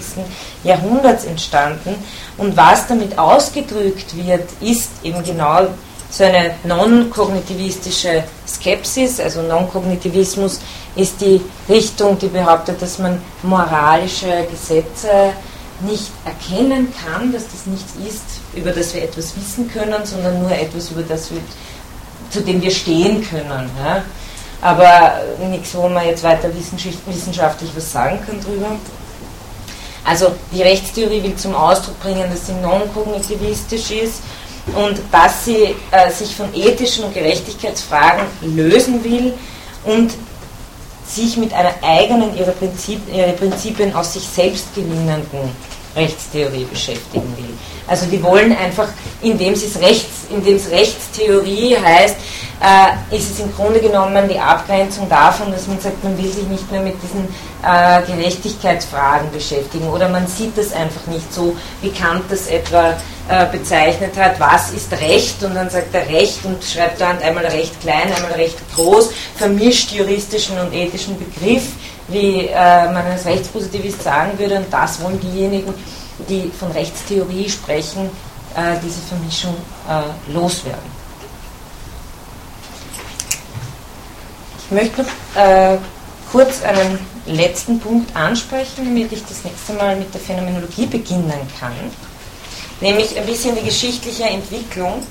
Jahrhunderts 0.63 1.25
entstanden. 1.25 1.95
Und 2.37 2.55
was 2.55 2.87
damit 2.87 3.19
ausgedrückt 3.19 4.15
wird, 4.15 4.49
ist 4.61 4.91
eben 5.03 5.21
genau 5.23 5.67
so 6.09 6.23
eine 6.23 6.51
non-kognitivistische 6.63 8.23
Skepsis, 8.47 9.19
also 9.19 9.41
Non-Kognitivismus 9.41 10.59
ist 10.95 11.19
die 11.19 11.41
Richtung, 11.67 12.17
die 12.17 12.27
behauptet, 12.27 12.81
dass 12.81 12.97
man 12.97 13.21
moralische 13.43 14.47
Gesetze 14.49 15.33
nicht 15.81 16.11
erkennen 16.25 16.93
kann, 17.05 17.31
dass 17.31 17.43
das 17.43 17.65
nichts 17.65 17.93
ist, 18.07 18.23
über 18.57 18.71
das 18.71 18.93
wir 18.93 19.03
etwas 19.03 19.33
wissen 19.37 19.71
können, 19.71 20.05
sondern 20.05 20.41
nur 20.41 20.51
etwas, 20.51 20.91
über 20.91 21.03
das 21.03 21.31
wir, 21.31 21.39
zu 22.29 22.41
dem 22.41 22.61
wir 22.61 22.71
stehen 22.71 23.27
können. 23.27 23.69
Ja? 23.83 24.03
Aber 24.61 25.21
nichts, 25.49 25.75
wo 25.75 25.87
man 25.87 26.05
jetzt 26.05 26.23
weiter 26.23 26.49
wissenschaftlich 26.53 27.69
was 27.75 27.91
sagen 27.91 28.19
kann 28.25 28.41
drüber. 28.41 28.71
Also 30.03 30.31
die 30.53 30.61
Rechtstheorie 30.61 31.21
will 31.21 31.35
zum 31.35 31.53
Ausdruck 31.53 31.99
bringen, 32.01 32.29
dass 32.31 32.47
sie 32.47 32.53
non-kognitivistisch 32.53 33.91
ist 33.91 34.21
und 34.73 34.99
dass 35.11 35.45
sie 35.45 35.75
äh, 35.91 36.11
sich 36.11 36.35
von 36.35 36.53
ethischen 36.53 37.03
und 37.05 37.13
Gerechtigkeitsfragen 37.13 38.25
lösen 38.41 39.03
will 39.03 39.33
und 39.83 40.13
sich 41.07 41.37
mit 41.37 41.53
einer 41.53 41.73
eigenen 41.81 42.35
ihre, 42.37 42.51
Prinzip, 42.51 43.01
ihre 43.13 43.33
Prinzipien 43.33 43.93
aus 43.95 44.13
sich 44.13 44.23
selbst 44.23 44.73
gewinnenden 44.75 45.51
Rechtstheorie 45.95 46.65
beschäftigen 46.65 47.33
will. 47.37 47.46
Also 47.87 48.05
die 48.05 48.21
wollen 48.21 48.55
einfach, 48.55 48.89
indem 49.21 49.53
es 49.53 49.79
Rechts, 49.79 50.27
Rechtstheorie 50.71 51.77
heißt, 51.77 52.15
äh, 52.59 53.15
ist 53.15 53.31
es 53.31 53.39
im 53.39 53.53
Grunde 53.55 53.79
genommen 53.79 54.27
die 54.27 54.39
Abgrenzung 54.39 55.07
davon, 55.09 55.51
dass 55.51 55.67
man 55.67 55.79
sagt, 55.79 56.03
man 56.03 56.17
will 56.17 56.31
sich 56.31 56.47
nicht 56.47 56.69
mehr 56.71 56.81
mit 56.81 56.95
diesen 57.01 57.27
äh, 57.63 58.01
Gerechtigkeitsfragen 58.01 59.31
beschäftigen. 59.31 59.87
Oder 59.89 60.09
man 60.09 60.27
sieht 60.27 60.57
das 60.57 60.73
einfach 60.73 61.05
nicht 61.07 61.31
so, 61.31 61.55
wie 61.81 61.91
Kant 61.91 62.23
das 62.29 62.47
etwa 62.47 62.95
äh, 63.29 63.45
bezeichnet 63.51 64.17
hat, 64.17 64.39
was 64.39 64.71
ist 64.71 64.91
Recht? 64.93 65.43
Und 65.43 65.55
dann 65.55 65.69
sagt 65.69 65.93
er 65.93 66.07
Recht 66.09 66.43
und 66.45 66.63
schreibt 66.63 66.99
dann 66.99 67.19
einmal 67.19 67.45
Recht 67.45 67.79
klein, 67.81 68.11
einmal 68.15 68.33
Recht 68.33 68.57
groß, 68.75 69.11
vermischt 69.35 69.91
juristischen 69.91 70.57
und 70.59 70.73
ethischen 70.73 71.15
Begriff, 71.17 71.63
wie 72.07 72.47
äh, 72.47 72.85
man 72.85 73.05
als 73.05 73.25
Rechtspositivist 73.25 74.01
sagen 74.01 74.37
würde 74.39 74.55
und 74.55 74.65
das 74.71 75.01
wollen 75.01 75.19
diejenigen, 75.19 75.73
die 76.29 76.51
von 76.57 76.71
Rechtstheorie 76.71 77.49
sprechen, 77.49 78.09
äh, 78.55 78.75
diese 78.83 78.99
Vermischung 79.01 79.55
äh, 79.87 80.31
loswerden. 80.31 80.97
Ich 84.65 84.71
möchte 84.71 85.03
noch 85.03 85.41
äh, 85.41 85.77
kurz 86.31 86.61
einen 86.63 86.99
letzten 87.25 87.79
Punkt 87.79 88.13
ansprechen, 88.15 88.85
damit 88.85 89.11
ich 89.11 89.23
das 89.23 89.43
nächste 89.43 89.73
Mal 89.73 89.95
mit 89.95 90.13
der 90.13 90.21
Phänomenologie 90.21 90.85
beginnen 90.87 91.47
kann, 91.59 91.73
nämlich 92.81 93.17
ein 93.17 93.25
bisschen 93.25 93.55
die 93.55 93.63
geschichtliche 93.63 94.23
Entwicklung. 94.23 95.03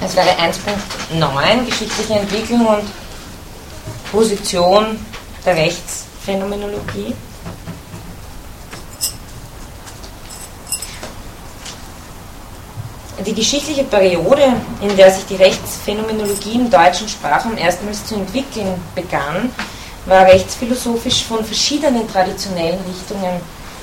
Das 0.00 0.16
wäre 0.16 0.30
1.9, 0.30 1.64
geschichtliche 1.66 2.14
Entwicklung 2.14 2.66
und 2.66 2.84
Position 4.10 5.04
der 5.44 5.56
Rechtsphänomenologie. 5.56 7.14
Die 13.26 13.34
geschichtliche 13.34 13.82
Periode, 13.82 14.44
in 14.80 14.96
der 14.96 15.10
sich 15.10 15.26
die 15.26 15.34
Rechtsphänomenologie 15.34 16.54
im 16.54 16.70
deutschen 16.70 17.08
Sprachraum 17.08 17.58
erstmals 17.58 18.06
zu 18.06 18.14
entwickeln 18.14 18.80
begann, 18.94 19.50
war 20.06 20.24
rechtsphilosophisch 20.24 21.24
von 21.24 21.44
verschiedenen 21.44 22.08
traditionellen 22.08 22.78
Richtungen 22.88 23.40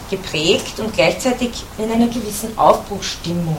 geprägt 0.09 0.79
und 0.79 0.93
gleichzeitig 0.93 1.51
in 1.77 1.91
einer 1.91 2.07
gewissen 2.07 2.57
Aufbruchsstimmung. 2.57 3.57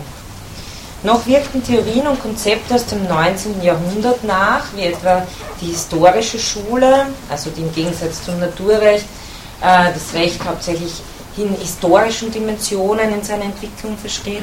Noch 1.03 1.27
wirkten 1.27 1.63
Theorien 1.63 2.07
und 2.07 2.23
Konzepte 2.23 2.75
aus 2.75 2.87
dem 2.87 3.07
19. 3.07 3.63
Jahrhundert 3.63 4.25
nach, 4.25 4.65
wie 4.75 4.85
etwa 4.85 5.27
die 5.61 5.67
historische 5.67 6.39
Schule, 6.39 7.07
also 7.29 7.51
die 7.51 7.61
im 7.61 7.73
Gegensatz 7.75 8.25
zum 8.25 8.41
Naturrecht 8.41 9.05
äh, 9.61 9.93
das 9.93 10.15
Recht 10.15 10.43
hauptsächlich 10.43 10.95
in 11.37 11.55
historischen 11.55 12.33
Dimensionen 12.33 13.13
in 13.13 13.23
seiner 13.23 13.45
Entwicklung 13.45 13.99
versteht. 13.99 14.43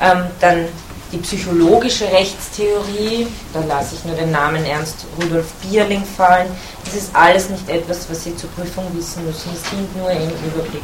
Ähm, 0.00 0.24
dann 0.40 0.66
die 1.12 1.18
psychologische 1.18 2.10
Rechtstheorie, 2.10 3.28
da 3.52 3.60
lasse 3.60 3.94
ich 3.94 4.04
nur 4.04 4.16
den 4.16 4.32
Namen 4.32 4.64
Ernst 4.64 5.06
Rudolf 5.20 5.52
Bierling 5.62 6.04
fallen. 6.04 6.48
Das 6.84 6.94
ist 6.94 7.14
alles 7.14 7.50
nicht 7.50 7.68
etwas, 7.68 8.08
was 8.10 8.24
Sie 8.24 8.36
zur 8.36 8.50
Prüfung 8.50 8.84
wissen 8.94 9.24
müssen, 9.24 9.50
es 9.54 9.70
dient 9.70 9.96
nur 9.96 10.10
im 10.10 10.30
Überblick. 10.44 10.82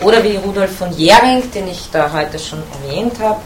Oder 0.00 0.22
wie 0.22 0.36
Rudolf 0.36 0.76
von 0.76 0.92
Jering, 0.96 1.50
den 1.52 1.68
ich 1.68 1.88
da 1.92 2.12
heute 2.12 2.38
schon 2.38 2.62
erwähnt 2.82 3.18
habe, 3.20 3.40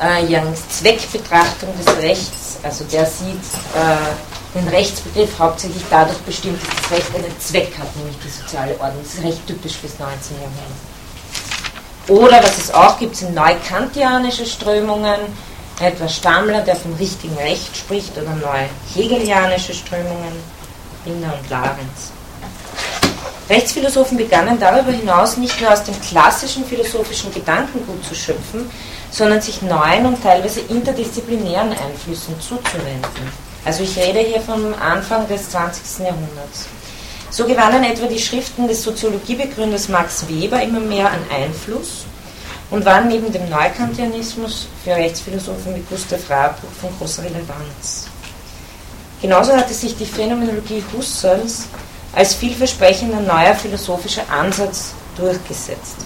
äh, 0.00 0.26
Jerings 0.26 0.68
Zweckbetrachtung 0.68 1.70
des 1.78 1.96
Rechts, 1.98 2.58
also 2.62 2.84
der 2.84 3.06
sieht 3.06 3.40
äh, 3.74 4.58
den 4.58 4.68
Rechtsbegriff 4.68 5.38
hauptsächlich 5.38 5.84
dadurch 5.88 6.18
bestimmt, 6.18 6.60
dass 6.62 6.82
das 6.82 6.98
Recht 6.98 7.14
einen 7.14 7.40
Zweck 7.40 7.72
hat, 7.78 7.94
nämlich 7.96 8.16
die 8.24 8.28
soziale 8.28 8.72
Ordnung. 8.72 9.02
Das 9.02 9.14
ist 9.14 9.24
recht 9.24 9.46
typisch 9.46 9.76
fürs 9.76 9.98
19. 9.98 10.36
Jahrhundert. 10.36 10.91
Oder 12.08 12.42
was 12.42 12.58
es 12.58 12.74
auch 12.74 12.98
gibt, 12.98 13.16
sind 13.16 13.34
neukantianische 13.34 14.44
Strömungen, 14.44 15.20
etwa 15.80 16.08
Stammler, 16.08 16.62
der 16.62 16.76
vom 16.76 16.94
richtigen 16.94 17.36
Recht 17.36 17.76
spricht, 17.76 18.16
oder 18.16 18.34
neu-hegelianische 18.34 19.74
Strömungen, 19.74 20.32
Wiener 21.04 21.34
und 21.40 21.48
Larenz. 21.50 22.12
Rechtsphilosophen 23.48 24.16
begannen 24.16 24.58
darüber 24.58 24.92
hinaus 24.92 25.36
nicht 25.36 25.60
nur 25.60 25.72
aus 25.72 25.84
dem 25.84 26.00
klassischen 26.00 26.64
philosophischen 26.64 27.32
Gedankengut 27.32 28.04
zu 28.04 28.14
schöpfen, 28.14 28.70
sondern 29.10 29.40
sich 29.40 29.62
neuen 29.62 30.06
und 30.06 30.22
teilweise 30.22 30.60
interdisziplinären 30.60 31.72
Einflüssen 31.72 32.40
zuzuwenden. 32.40 33.28
Also 33.64 33.82
ich 33.82 33.96
rede 33.96 34.20
hier 34.20 34.40
vom 34.40 34.74
Anfang 34.74 35.28
des 35.28 35.50
20. 35.50 36.06
Jahrhunderts. 36.06 36.66
So 37.32 37.46
gewannen 37.46 37.82
etwa 37.82 38.06
die 38.08 38.18
Schriften 38.18 38.68
des 38.68 38.82
Soziologiebegründers 38.82 39.88
Max 39.88 40.28
Weber 40.28 40.62
immer 40.62 40.80
mehr 40.80 41.10
an 41.10 41.20
Einfluss 41.34 42.04
und 42.70 42.84
waren 42.84 43.08
neben 43.08 43.32
dem 43.32 43.48
Neukantianismus 43.48 44.68
für 44.84 44.90
Rechtsphilosophen 44.90 45.74
wie 45.74 45.84
Gustav 45.88 46.28
Rabuch 46.28 46.68
von 46.78 46.90
großer 46.98 47.22
Relevanz. 47.22 48.08
Genauso 49.22 49.56
hatte 49.56 49.72
sich 49.72 49.96
die 49.96 50.04
Phänomenologie 50.04 50.84
Husserls 50.92 51.68
als 52.14 52.34
vielversprechender 52.34 53.20
neuer 53.20 53.54
philosophischer 53.54 54.28
Ansatz 54.30 54.92
durchgesetzt. 55.16 55.96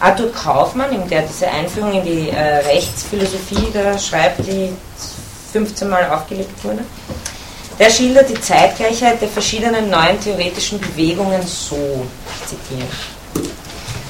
Arthur 0.00 0.30
Kaufmann, 0.32 1.08
der 1.08 1.22
diese 1.22 1.48
Einführung 1.48 1.94
in 1.94 2.04
die 2.04 2.28
äh, 2.28 2.56
Rechtsphilosophie 2.66 3.68
da 3.72 3.98
schreibt, 3.98 4.46
die 4.46 4.70
15 5.52 5.88
Mal 5.88 6.10
aufgelegt 6.10 6.62
wurde, 6.62 6.84
der 7.80 7.90
schildert 7.90 8.28
die 8.28 8.40
Zeitgleichheit 8.40 9.20
der 9.22 9.28
verschiedenen 9.28 9.88
neuen 9.88 10.20
theoretischen 10.20 10.78
Bewegungen 10.78 11.42
so, 11.42 12.06
ich 12.36 12.48
zitiere. 12.48 12.86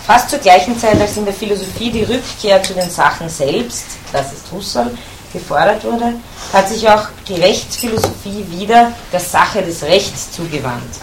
Fast 0.05 0.29
zur 0.29 0.41
gleichen 0.41 0.77
Zeit, 0.77 1.01
als 1.01 1.17
in 1.17 1.25
der 1.25 1.33
Philosophie 1.33 1.93
die 1.93 2.03
Rückkehr 2.03 2.61
zu 2.63 2.75
den 2.75 2.91
Sachen 2.91 3.29
selbst, 3.29 3.87
das 4.13 4.33
ist 4.33 4.51
Husserl, 4.51 4.91
gefordert 5.33 5.85
wurde, 5.85 6.15
hat 6.53 6.69
sich 6.69 6.89
auch 6.89 7.05
die 7.29 7.35
Rechtsphilosophie 7.35 8.45
wieder 8.51 8.93
der 9.13 9.21
Sache 9.21 9.63
des 9.63 9.85
Rechts 9.85 10.33
zugewandt. 10.33 10.97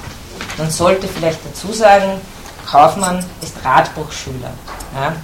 Man 0.58 0.70
sollte 0.70 1.08
vielleicht 1.08 1.40
dazu 1.46 1.72
sagen, 1.72 2.20
Kaufmann 2.70 3.24
ist 3.42 3.56
Radbruchschüler. 3.64 4.52
Ja. 4.94 5.16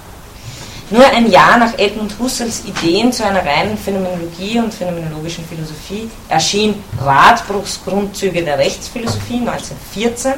Nur 0.94 1.08
ein 1.08 1.32
Jahr 1.32 1.58
nach 1.58 1.74
Edmund 1.80 2.14
Husserls 2.20 2.66
Ideen 2.66 3.12
zu 3.12 3.26
einer 3.26 3.44
reinen 3.44 3.76
Phänomenologie 3.80 4.60
und 4.60 4.72
phänomenologischen 4.72 5.44
Philosophie 5.44 6.08
erschien 6.30 6.84
Radbruchs 7.02 7.80
Grundzüge 7.84 8.44
der 8.44 8.60
Rechtsphilosophie 8.60 9.40
1914. 9.40 10.34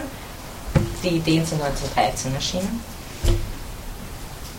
Die 1.04 1.18
Ideen 1.18 1.46
sind 1.46 1.62
1913 1.62 2.34
erschienen 2.34 2.82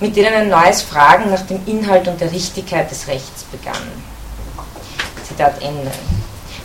mit 0.00 0.14
denen 0.14 0.34
ein 0.34 0.48
neues 0.50 0.82
Fragen 0.82 1.30
nach 1.30 1.42
dem 1.46 1.60
Inhalt 1.66 2.06
und 2.08 2.20
der 2.20 2.30
Richtigkeit 2.30 2.90
des 2.90 3.08
Rechts 3.08 3.44
begann. 3.44 3.80
Zitat 5.26 5.62
Ende. 5.62 5.90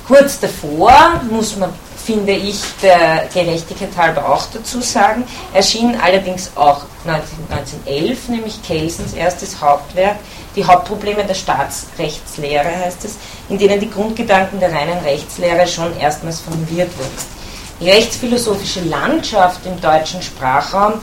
Kurz 0.06 0.40
davor 0.40 1.22
muss 1.30 1.56
man, 1.56 1.72
finde 2.02 2.34
ich, 2.34 2.60
der 2.82 3.28
Gerechtigkeit 3.34 3.96
halber 3.96 4.28
auch 4.28 4.46
dazu 4.54 4.82
sagen, 4.82 5.24
erschien 5.54 5.98
allerdings 6.02 6.52
auch 6.56 6.82
1911, 7.06 8.30
nämlich 8.30 8.62
Kelsens 8.64 9.14
erstes 9.14 9.62
Hauptwerk, 9.62 10.18
die 10.56 10.66
Hauptprobleme 10.66 11.24
der 11.24 11.34
Staatsrechtslehre 11.34 12.70
heißt 12.70 13.06
es, 13.06 13.18
in 13.48 13.58
denen 13.58 13.80
die 13.80 13.90
Grundgedanken 13.90 14.60
der 14.60 14.74
reinen 14.74 14.98
Rechtslehre 15.00 15.66
schon 15.66 15.98
erstmals 15.98 16.42
formuliert 16.42 16.90
wurden. 16.98 17.42
Die 17.80 17.90
rechtsphilosophische 17.90 18.82
Landschaft 18.82 19.66
im 19.66 19.80
deutschen 19.80 20.22
Sprachraum 20.22 21.02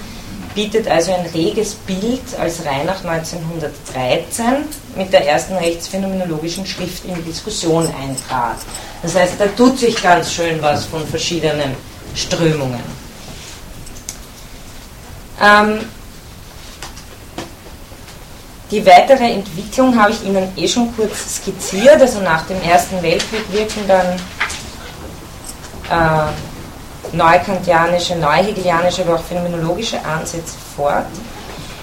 bietet 0.58 0.88
also 0.88 1.14
ein 1.14 1.24
reges 1.26 1.76
Bild, 1.76 2.20
als 2.36 2.66
Reinach 2.66 3.04
1913 3.04 4.64
mit 4.96 5.12
der 5.12 5.24
ersten 5.28 5.54
rechtsphänomenologischen 5.54 6.66
Schrift 6.66 7.04
in 7.04 7.14
die 7.14 7.22
Diskussion 7.22 7.86
eintrat. 7.86 8.56
Das 9.00 9.14
heißt, 9.14 9.34
da 9.38 9.46
tut 9.46 9.78
sich 9.78 10.02
ganz 10.02 10.32
schön 10.32 10.60
was 10.60 10.86
von 10.86 11.06
verschiedenen 11.06 11.76
Strömungen. 12.12 12.82
Ähm, 15.40 15.78
die 18.72 18.84
weitere 18.84 19.34
Entwicklung 19.34 19.96
habe 19.96 20.10
ich 20.10 20.24
Ihnen 20.24 20.48
eh 20.56 20.66
schon 20.66 20.92
kurz 20.96 21.36
skizziert. 21.36 22.00
Also 22.00 22.18
nach 22.18 22.44
dem 22.48 22.60
Ersten 22.62 23.00
Weltkrieg 23.00 23.44
wirken 23.52 23.86
dann 23.86 24.16
äh, 25.88 26.32
neukantianische, 27.12 28.16
neuhegelianische, 28.16 29.02
aber 29.02 29.16
auch 29.16 29.22
phänomenologische 29.24 30.04
Ansätze 30.04 30.54
fort. 30.76 31.06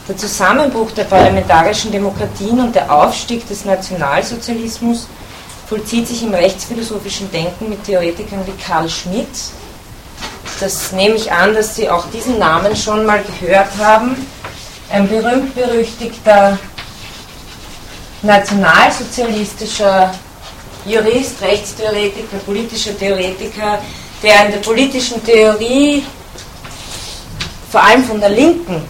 Der 0.07 0.15
Zusammenbruch 0.17 0.91
der 0.91 1.05
parlamentarischen 1.05 1.91
Demokratien 1.91 2.59
und 2.59 2.75
der 2.75 2.91
Aufstieg 2.91 3.47
des 3.47 3.65
Nationalsozialismus 3.65 5.07
vollzieht 5.67 6.07
sich 6.07 6.21
im 6.21 6.33
rechtsphilosophischen 6.33 7.31
Denken 7.31 7.69
mit 7.69 7.83
Theoretikern 7.83 8.45
wie 8.45 8.63
Karl 8.63 8.87
Schmidt. 8.87 9.27
Das 10.59 10.91
nehme 10.91 11.15
ich 11.15 11.31
an, 11.31 11.55
dass 11.55 11.75
Sie 11.75 11.89
auch 11.89 12.05
diesen 12.11 12.37
Namen 12.37 12.75
schon 12.75 13.05
mal 13.05 13.21
gehört 13.39 13.71
haben. 13.79 14.15
Ein 14.91 15.07
berühmt-berüchtigter 15.09 16.59
nationalsozialistischer 18.21 20.13
Jurist, 20.85 21.41
Rechtstheoretiker, 21.41 22.37
politischer 22.45 22.97
Theoretiker, 22.97 23.79
der 24.25 24.45
in 24.47 24.51
der 24.53 24.59
politischen 24.59 25.23
Theorie 25.23 26.03
vor 27.69 27.83
allem 27.83 28.03
von 28.03 28.19
der 28.19 28.29
Linken 28.29 28.81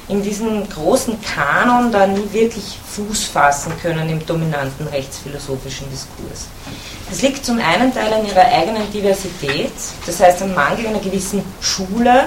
in 0.08 0.22
diesem 0.22 0.68
großen 0.68 1.18
Kanon 1.20 1.90
da 1.90 2.06
nie 2.06 2.28
wirklich 2.32 2.78
Fuß 2.94 3.24
fassen 3.24 3.72
können 3.82 4.08
im 4.08 4.24
dominanten 4.24 4.86
rechtsphilosophischen 4.86 5.90
Diskurs. 5.90 6.46
Das 7.10 7.22
liegt 7.22 7.44
zum 7.44 7.58
einen 7.58 7.92
Teil 7.92 8.12
an 8.12 8.26
ihrer 8.26 8.44
eigenen 8.44 8.90
Diversität, 8.92 9.72
das 10.06 10.20
heißt 10.20 10.42
am 10.42 10.54
Mangel 10.54 10.86
einer 10.86 11.00
gewissen 11.00 11.42
Schule, 11.60 12.26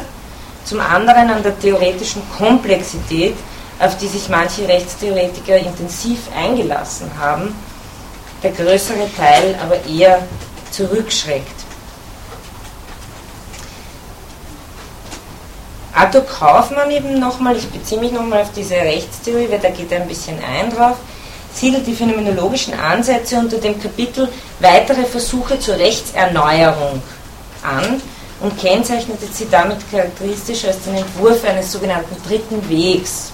zum 0.65 0.81
anderen 0.81 1.29
an 1.29 1.41
der 1.41 1.57
theoretischen 1.57 2.21
Komplexität, 2.37 3.35
auf 3.79 3.97
die 3.97 4.07
sich 4.07 4.27
manche 4.27 4.67
Rechtstheoretiker 4.67 5.57
intensiv 5.57 6.19
eingelassen 6.35 7.09
haben, 7.17 7.55
der 8.43 8.51
größere 8.51 9.09
Teil 9.15 9.57
aber 9.63 9.83
eher 9.85 10.21
zurückschreckt. 10.71 11.58
Arthur 15.99 16.21
Kaufmann 16.21 16.89
eben 16.91 17.19
nochmal, 17.19 17.57
ich 17.57 17.67
beziehe 17.67 17.99
mich 17.99 18.13
nochmal 18.13 18.43
auf 18.43 18.53
diese 18.55 18.75
Rechtstheorie, 18.75 19.49
weil 19.49 19.59
da 19.59 19.69
geht 19.69 19.91
er 19.91 20.01
ein 20.01 20.07
bisschen 20.07 20.37
ein 20.41 20.73
drauf, 20.73 20.95
siedelt 21.53 21.85
die 21.85 21.93
phänomenologischen 21.93 22.73
Ansätze 22.73 23.35
unter 23.35 23.57
dem 23.57 23.81
Kapitel 23.81 24.29
weitere 24.61 25.03
Versuche 25.03 25.59
zur 25.59 25.75
Rechtserneuerung 25.75 27.01
an 27.63 28.01
und 28.39 28.57
kennzeichnete 28.57 29.25
sie 29.29 29.47
damit 29.51 29.79
charakteristisch 29.91 30.63
als 30.63 30.81
den 30.83 30.95
Entwurf 30.95 31.43
eines 31.43 31.69
sogenannten 31.69 32.15
dritten 32.25 32.69
Wegs, 32.69 33.33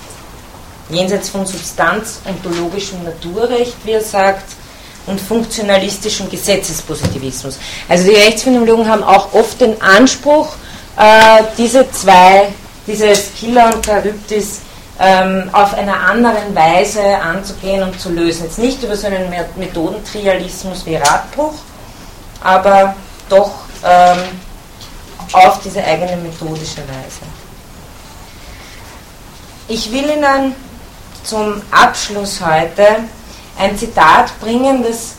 jenseits 0.89 1.29
von 1.29 1.45
Substanz 1.45 2.21
ontologischem 2.27 3.03
Naturrecht, 3.03 3.75
wie 3.83 3.91
er 3.91 4.01
sagt, 4.01 4.55
und 5.05 5.21
funktionalistischem 5.21 6.31
Gesetzespositivismus. 6.31 7.59
Also 7.87 8.09
die 8.09 8.15
Rechtsphänomenologen 8.15 8.89
haben 8.89 9.03
auch 9.03 9.33
oft 9.33 9.61
den 9.61 9.79
Anspruch, 9.79 10.55
äh, 10.97 11.43
diese 11.57 11.89
zwei, 11.91 12.49
dieses 12.87 13.33
Killer 13.35 13.73
und 13.73 13.85
Charybdis, 13.85 14.61
ähm, 14.99 15.49
auf 15.51 15.73
einer 15.73 15.99
anderen 16.09 16.55
Weise 16.55 17.01
anzugehen 17.17 17.83
und 17.83 17.99
zu 17.99 18.09
lösen. 18.09 18.45
Jetzt 18.45 18.59
nicht 18.59 18.81
über 18.81 18.95
so 18.95 19.07
einen 19.07 19.29
Methodentrialismus 19.57 20.85
wie 20.85 20.95
Radbruch, 20.95 21.53
aber 22.41 22.95
doch 23.27 23.51
ähm, 23.83 24.19
auf 25.33 25.59
diese 25.63 25.83
eigene 25.83 26.15
methodische 26.17 26.81
Weise. 26.81 27.25
Ich 29.67 29.91
will 29.91 30.09
Ihnen 30.09 30.55
zum 31.23 31.61
Abschluss 31.71 32.39
heute 32.39 32.85
ein 33.59 33.77
Zitat 33.77 34.39
bringen, 34.39 34.83
das 34.83 35.15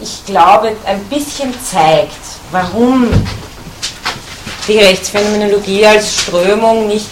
ich 0.00 0.24
glaube 0.24 0.74
ein 0.86 1.04
bisschen 1.04 1.54
zeigt, 1.62 2.16
warum 2.50 3.08
die 4.70 4.78
Rechtsphänomenologie 4.78 5.84
als 5.84 6.22
Strömung 6.22 6.86
nicht 6.86 7.08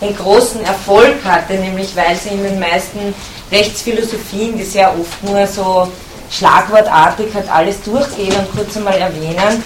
den 0.00 0.16
großen 0.16 0.64
Erfolg 0.64 1.16
hatte, 1.24 1.54
nämlich 1.54 1.94
weil 1.96 2.16
sie 2.16 2.30
in 2.30 2.44
den 2.44 2.60
meisten 2.60 3.12
Rechtsphilosophien, 3.50 4.56
die 4.56 4.64
sehr 4.64 4.88
oft 4.88 5.22
nur 5.24 5.46
so 5.46 5.90
schlagwortartig 6.30 7.34
halt 7.34 7.50
alles 7.50 7.82
durchgehen 7.82 8.34
und 8.36 8.50
kurz 8.52 8.76
einmal 8.76 8.96
erwähnen, 8.96 9.64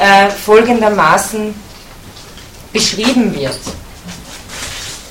äh, 0.00 0.30
folgendermaßen 0.30 1.54
beschrieben 2.72 3.34
wird. 3.34 3.58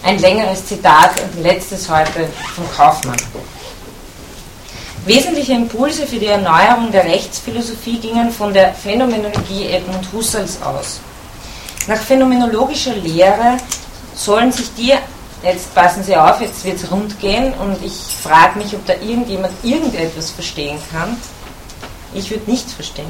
Ein 0.04 0.18
längeres 0.20 0.66
Zitat 0.66 1.12
und 1.22 1.44
letztes 1.44 1.88
heute 1.90 2.28
von 2.56 2.66
Kaufmann. 2.76 3.18
Wesentliche 5.06 5.54
Impulse 5.54 6.08
für 6.08 6.18
die 6.18 6.28
Erneuerung 6.28 6.92
der 6.92 7.06
Rechtsphilosophie 7.06 8.00
gingen 8.00 8.32
von 8.32 8.54
der 8.54 8.74
Phänomenologie 8.74 9.68
Edmund 9.68 10.08
Husserls 10.12 10.62
aus. 10.62 11.00
Nach 11.90 11.98
phänomenologischer 11.98 12.94
Lehre 12.94 13.58
sollen 14.14 14.52
sich 14.52 14.72
die, 14.78 14.94
jetzt 15.42 15.74
passen 15.74 16.04
Sie 16.04 16.16
auf, 16.16 16.40
jetzt 16.40 16.64
wird 16.64 16.76
es 16.76 16.92
rund 16.92 17.20
gehen 17.20 17.52
und 17.54 17.84
ich 17.84 18.16
frage 18.22 18.60
mich, 18.60 18.76
ob 18.76 18.86
da 18.86 18.94
irgendjemand 18.94 19.54
irgendetwas 19.64 20.30
verstehen 20.30 20.78
kann. 20.92 21.18
Ich 22.14 22.30
würde 22.30 22.48
nichts 22.52 22.74
verstehen. 22.74 23.10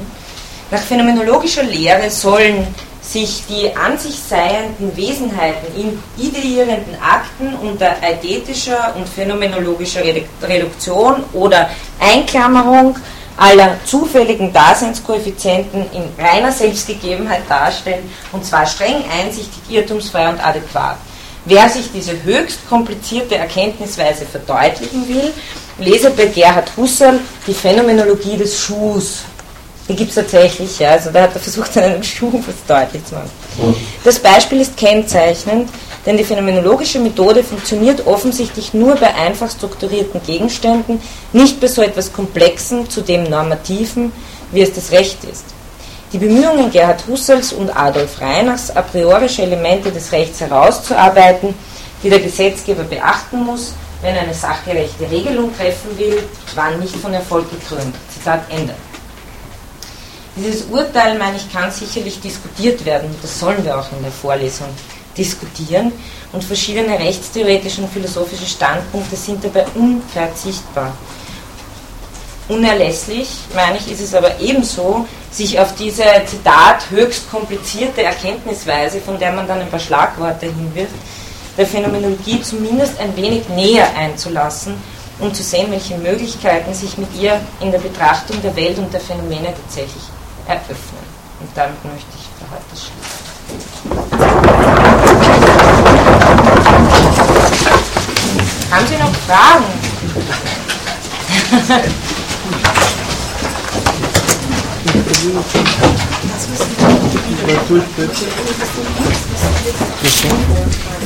Nach 0.72 0.80
phänomenologischer 0.80 1.64
Lehre 1.64 2.10
sollen 2.10 2.68
sich 3.02 3.44
die 3.50 3.76
an 3.76 3.98
sich 3.98 4.18
seienden 4.18 4.96
Wesenheiten 4.96 5.76
in 5.76 6.02
ideierenden 6.18 6.96
Akten 7.02 7.56
unter 7.56 8.02
eidetischer 8.02 8.94
und 8.96 9.10
phänomenologischer 9.10 10.04
Reduktion 10.42 11.26
oder 11.34 11.70
Einklammerung 12.00 12.96
aller 13.38 13.78
zufälligen 13.86 14.52
Daseinskoeffizienten 14.52 15.86
in 15.94 16.04
reiner 16.24 16.52
Selbstgegebenheit 16.52 17.44
darstellen, 17.50 18.10
und 18.32 18.46
zwar 18.46 18.66
streng 18.66 19.04
einsichtig, 19.10 19.62
irrtumsfrei 19.70 20.30
und 20.30 20.46
adäquat. 20.46 20.98
Wer 21.46 21.70
sich 21.70 21.92
diese 21.94 22.22
höchst 22.24 22.68
komplizierte 22.70 23.36
Erkenntnisweise 23.36 24.26
verdeutlichen 24.26 25.08
will, 25.08 25.34
lese 25.78 26.12
bei 26.12 26.26
Gerhard 26.26 26.72
Husserl 26.76 27.20
die 27.48 27.54
Phänomenologie 27.54 28.38
des 28.38 28.60
Schuhs 28.60 29.24
die 29.90 29.96
gibt 29.96 30.10
es 30.10 30.16
tatsächlich, 30.16 30.78
ja. 30.78 30.92
Also 30.92 31.10
da 31.10 31.24
hat 31.24 31.34
er 31.34 31.40
versucht, 31.42 31.74
seinen 31.74 32.04
Schuh 32.04 32.32
was 32.46 32.56
deutlich 32.68 33.04
zu 33.06 33.16
machen. 33.16 33.76
Das 34.04 34.20
Beispiel 34.20 34.62
ist 34.62 34.78
kennzeichnend, 34.78 35.70
denn 36.06 36.18
die 36.18 36.24
phänomenologische 36.24 37.00
Methode 37.00 37.44
funktioniert 37.44 38.08
offensichtlich 38.08 38.74
nur 38.74 38.96
bei 38.96 39.14
einfach 39.14 39.52
strukturierten 39.52 40.22
Gegenständen, 40.24 41.02
nicht 41.34 41.60
bei 41.60 41.68
so 41.68 41.82
etwas 41.82 42.14
Komplexen, 42.14 42.90
zudem 42.90 43.24
Normativen, 43.24 44.12
wie 44.52 44.62
es 44.62 44.74
das 44.74 44.92
Recht 44.92 45.24
ist. 45.26 45.46
Die 46.12 46.18
Bemühungen 46.18 46.72
Gerhard 46.72 47.06
Husserls 47.08 47.54
und 47.54 47.70
Adolf 47.70 48.20
Reinachs, 48.20 48.72
a 48.72 48.82
priorische 48.82 49.44
Elemente 49.44 49.92
des 49.92 50.12
Rechts 50.12 50.40
herauszuarbeiten, 50.42 51.54
die 52.02 52.10
der 52.10 52.20
Gesetzgeber 52.20 52.84
beachten 52.84 53.44
muss, 53.44 53.74
wenn 54.02 54.16
er 54.16 54.22
eine 54.22 54.34
sachgerechte 54.34 55.12
Regelung 55.12 55.56
treffen 55.56 55.98
will, 55.98 56.24
waren 56.56 56.80
nicht 56.80 56.96
von 56.96 57.14
Erfolg 57.14 57.46
gekrönt. 57.52 57.94
Zitat 58.12 58.42
Ende. 58.50 58.74
Dieses 60.36 60.66
Urteil, 60.72 61.18
meine 61.20 61.36
ich, 61.36 61.52
kann 61.52 61.70
sicherlich 61.70 62.22
diskutiert 62.22 62.86
werden. 62.86 63.14
Das 63.22 63.40
sollen 63.40 63.64
wir 63.66 63.78
auch 63.78 63.92
in 63.92 64.02
der 64.02 64.12
Vorlesung 64.12 64.70
diskutieren. 65.20 65.92
Und 66.32 66.44
verschiedene 66.44 66.98
rechtstheoretische 66.98 67.82
und 67.82 67.92
philosophische 67.92 68.46
Standpunkte 68.46 69.16
sind 69.16 69.44
dabei 69.44 69.66
unverzichtbar. 69.76 70.94
Unerlässlich, 72.48 73.30
meine 73.54 73.78
ich, 73.78 73.92
ist 73.92 74.02
es 74.02 74.16
aber 74.16 74.40
ebenso, 74.40 75.06
sich 75.30 75.60
auf 75.60 75.76
diese, 75.76 76.04
Zitat, 76.26 76.90
höchst 76.90 77.30
komplizierte 77.30 78.02
Erkenntnisweise, 78.02 79.00
von 79.02 79.20
der 79.20 79.32
man 79.32 79.48
dann 79.48 79.60
ein 79.60 79.70
paar 79.70 79.80
Schlagworte 79.80 80.48
hinwirft, 80.48 80.96
der 81.58 81.68
Phänomenologie 81.68 82.42
zumindest 82.42 83.00
ein 83.00 83.16
wenig 83.16 83.48
näher 83.50 83.96
einzulassen, 83.96 84.74
um 85.20 85.32
zu 85.34 85.44
sehen, 85.44 85.70
welche 85.70 85.98
Möglichkeiten 85.98 86.74
sich 86.74 86.98
mit 86.98 87.10
ihr 87.20 87.40
in 87.60 87.72
der 87.72 87.80
Betrachtung 87.80 88.42
der 88.42 88.56
Welt 88.56 88.80
und 88.80 88.92
der 88.92 89.02
Phänomene 89.02 89.54
tatsächlich 89.54 90.04
eröffnen. 90.48 91.04
Und 91.42 91.50
damit 91.54 91.84
möchte 91.86 92.16
ich 92.16 92.26
für 92.40 92.50
heute 92.50 92.76
schließen. 92.76 94.49
Haben 98.72 98.88
Sie 98.88 98.98
noch 98.98 99.14
Fragen? 99.26 99.66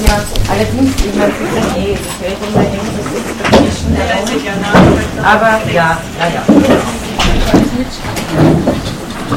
ja, 0.05 0.15
allerdings, 0.49 0.91
ich 0.97 1.15
meine, 1.15 1.33
eh, 1.77 1.95
das 1.95 2.13
fällt 2.19 2.41
irgendwas 2.41 2.65
ist 3.15 3.41
dazwischen. 3.41 3.95
Aber 5.23 5.53
ja, 5.71 5.97
naja. 6.19 6.41
Ja. 6.47 6.53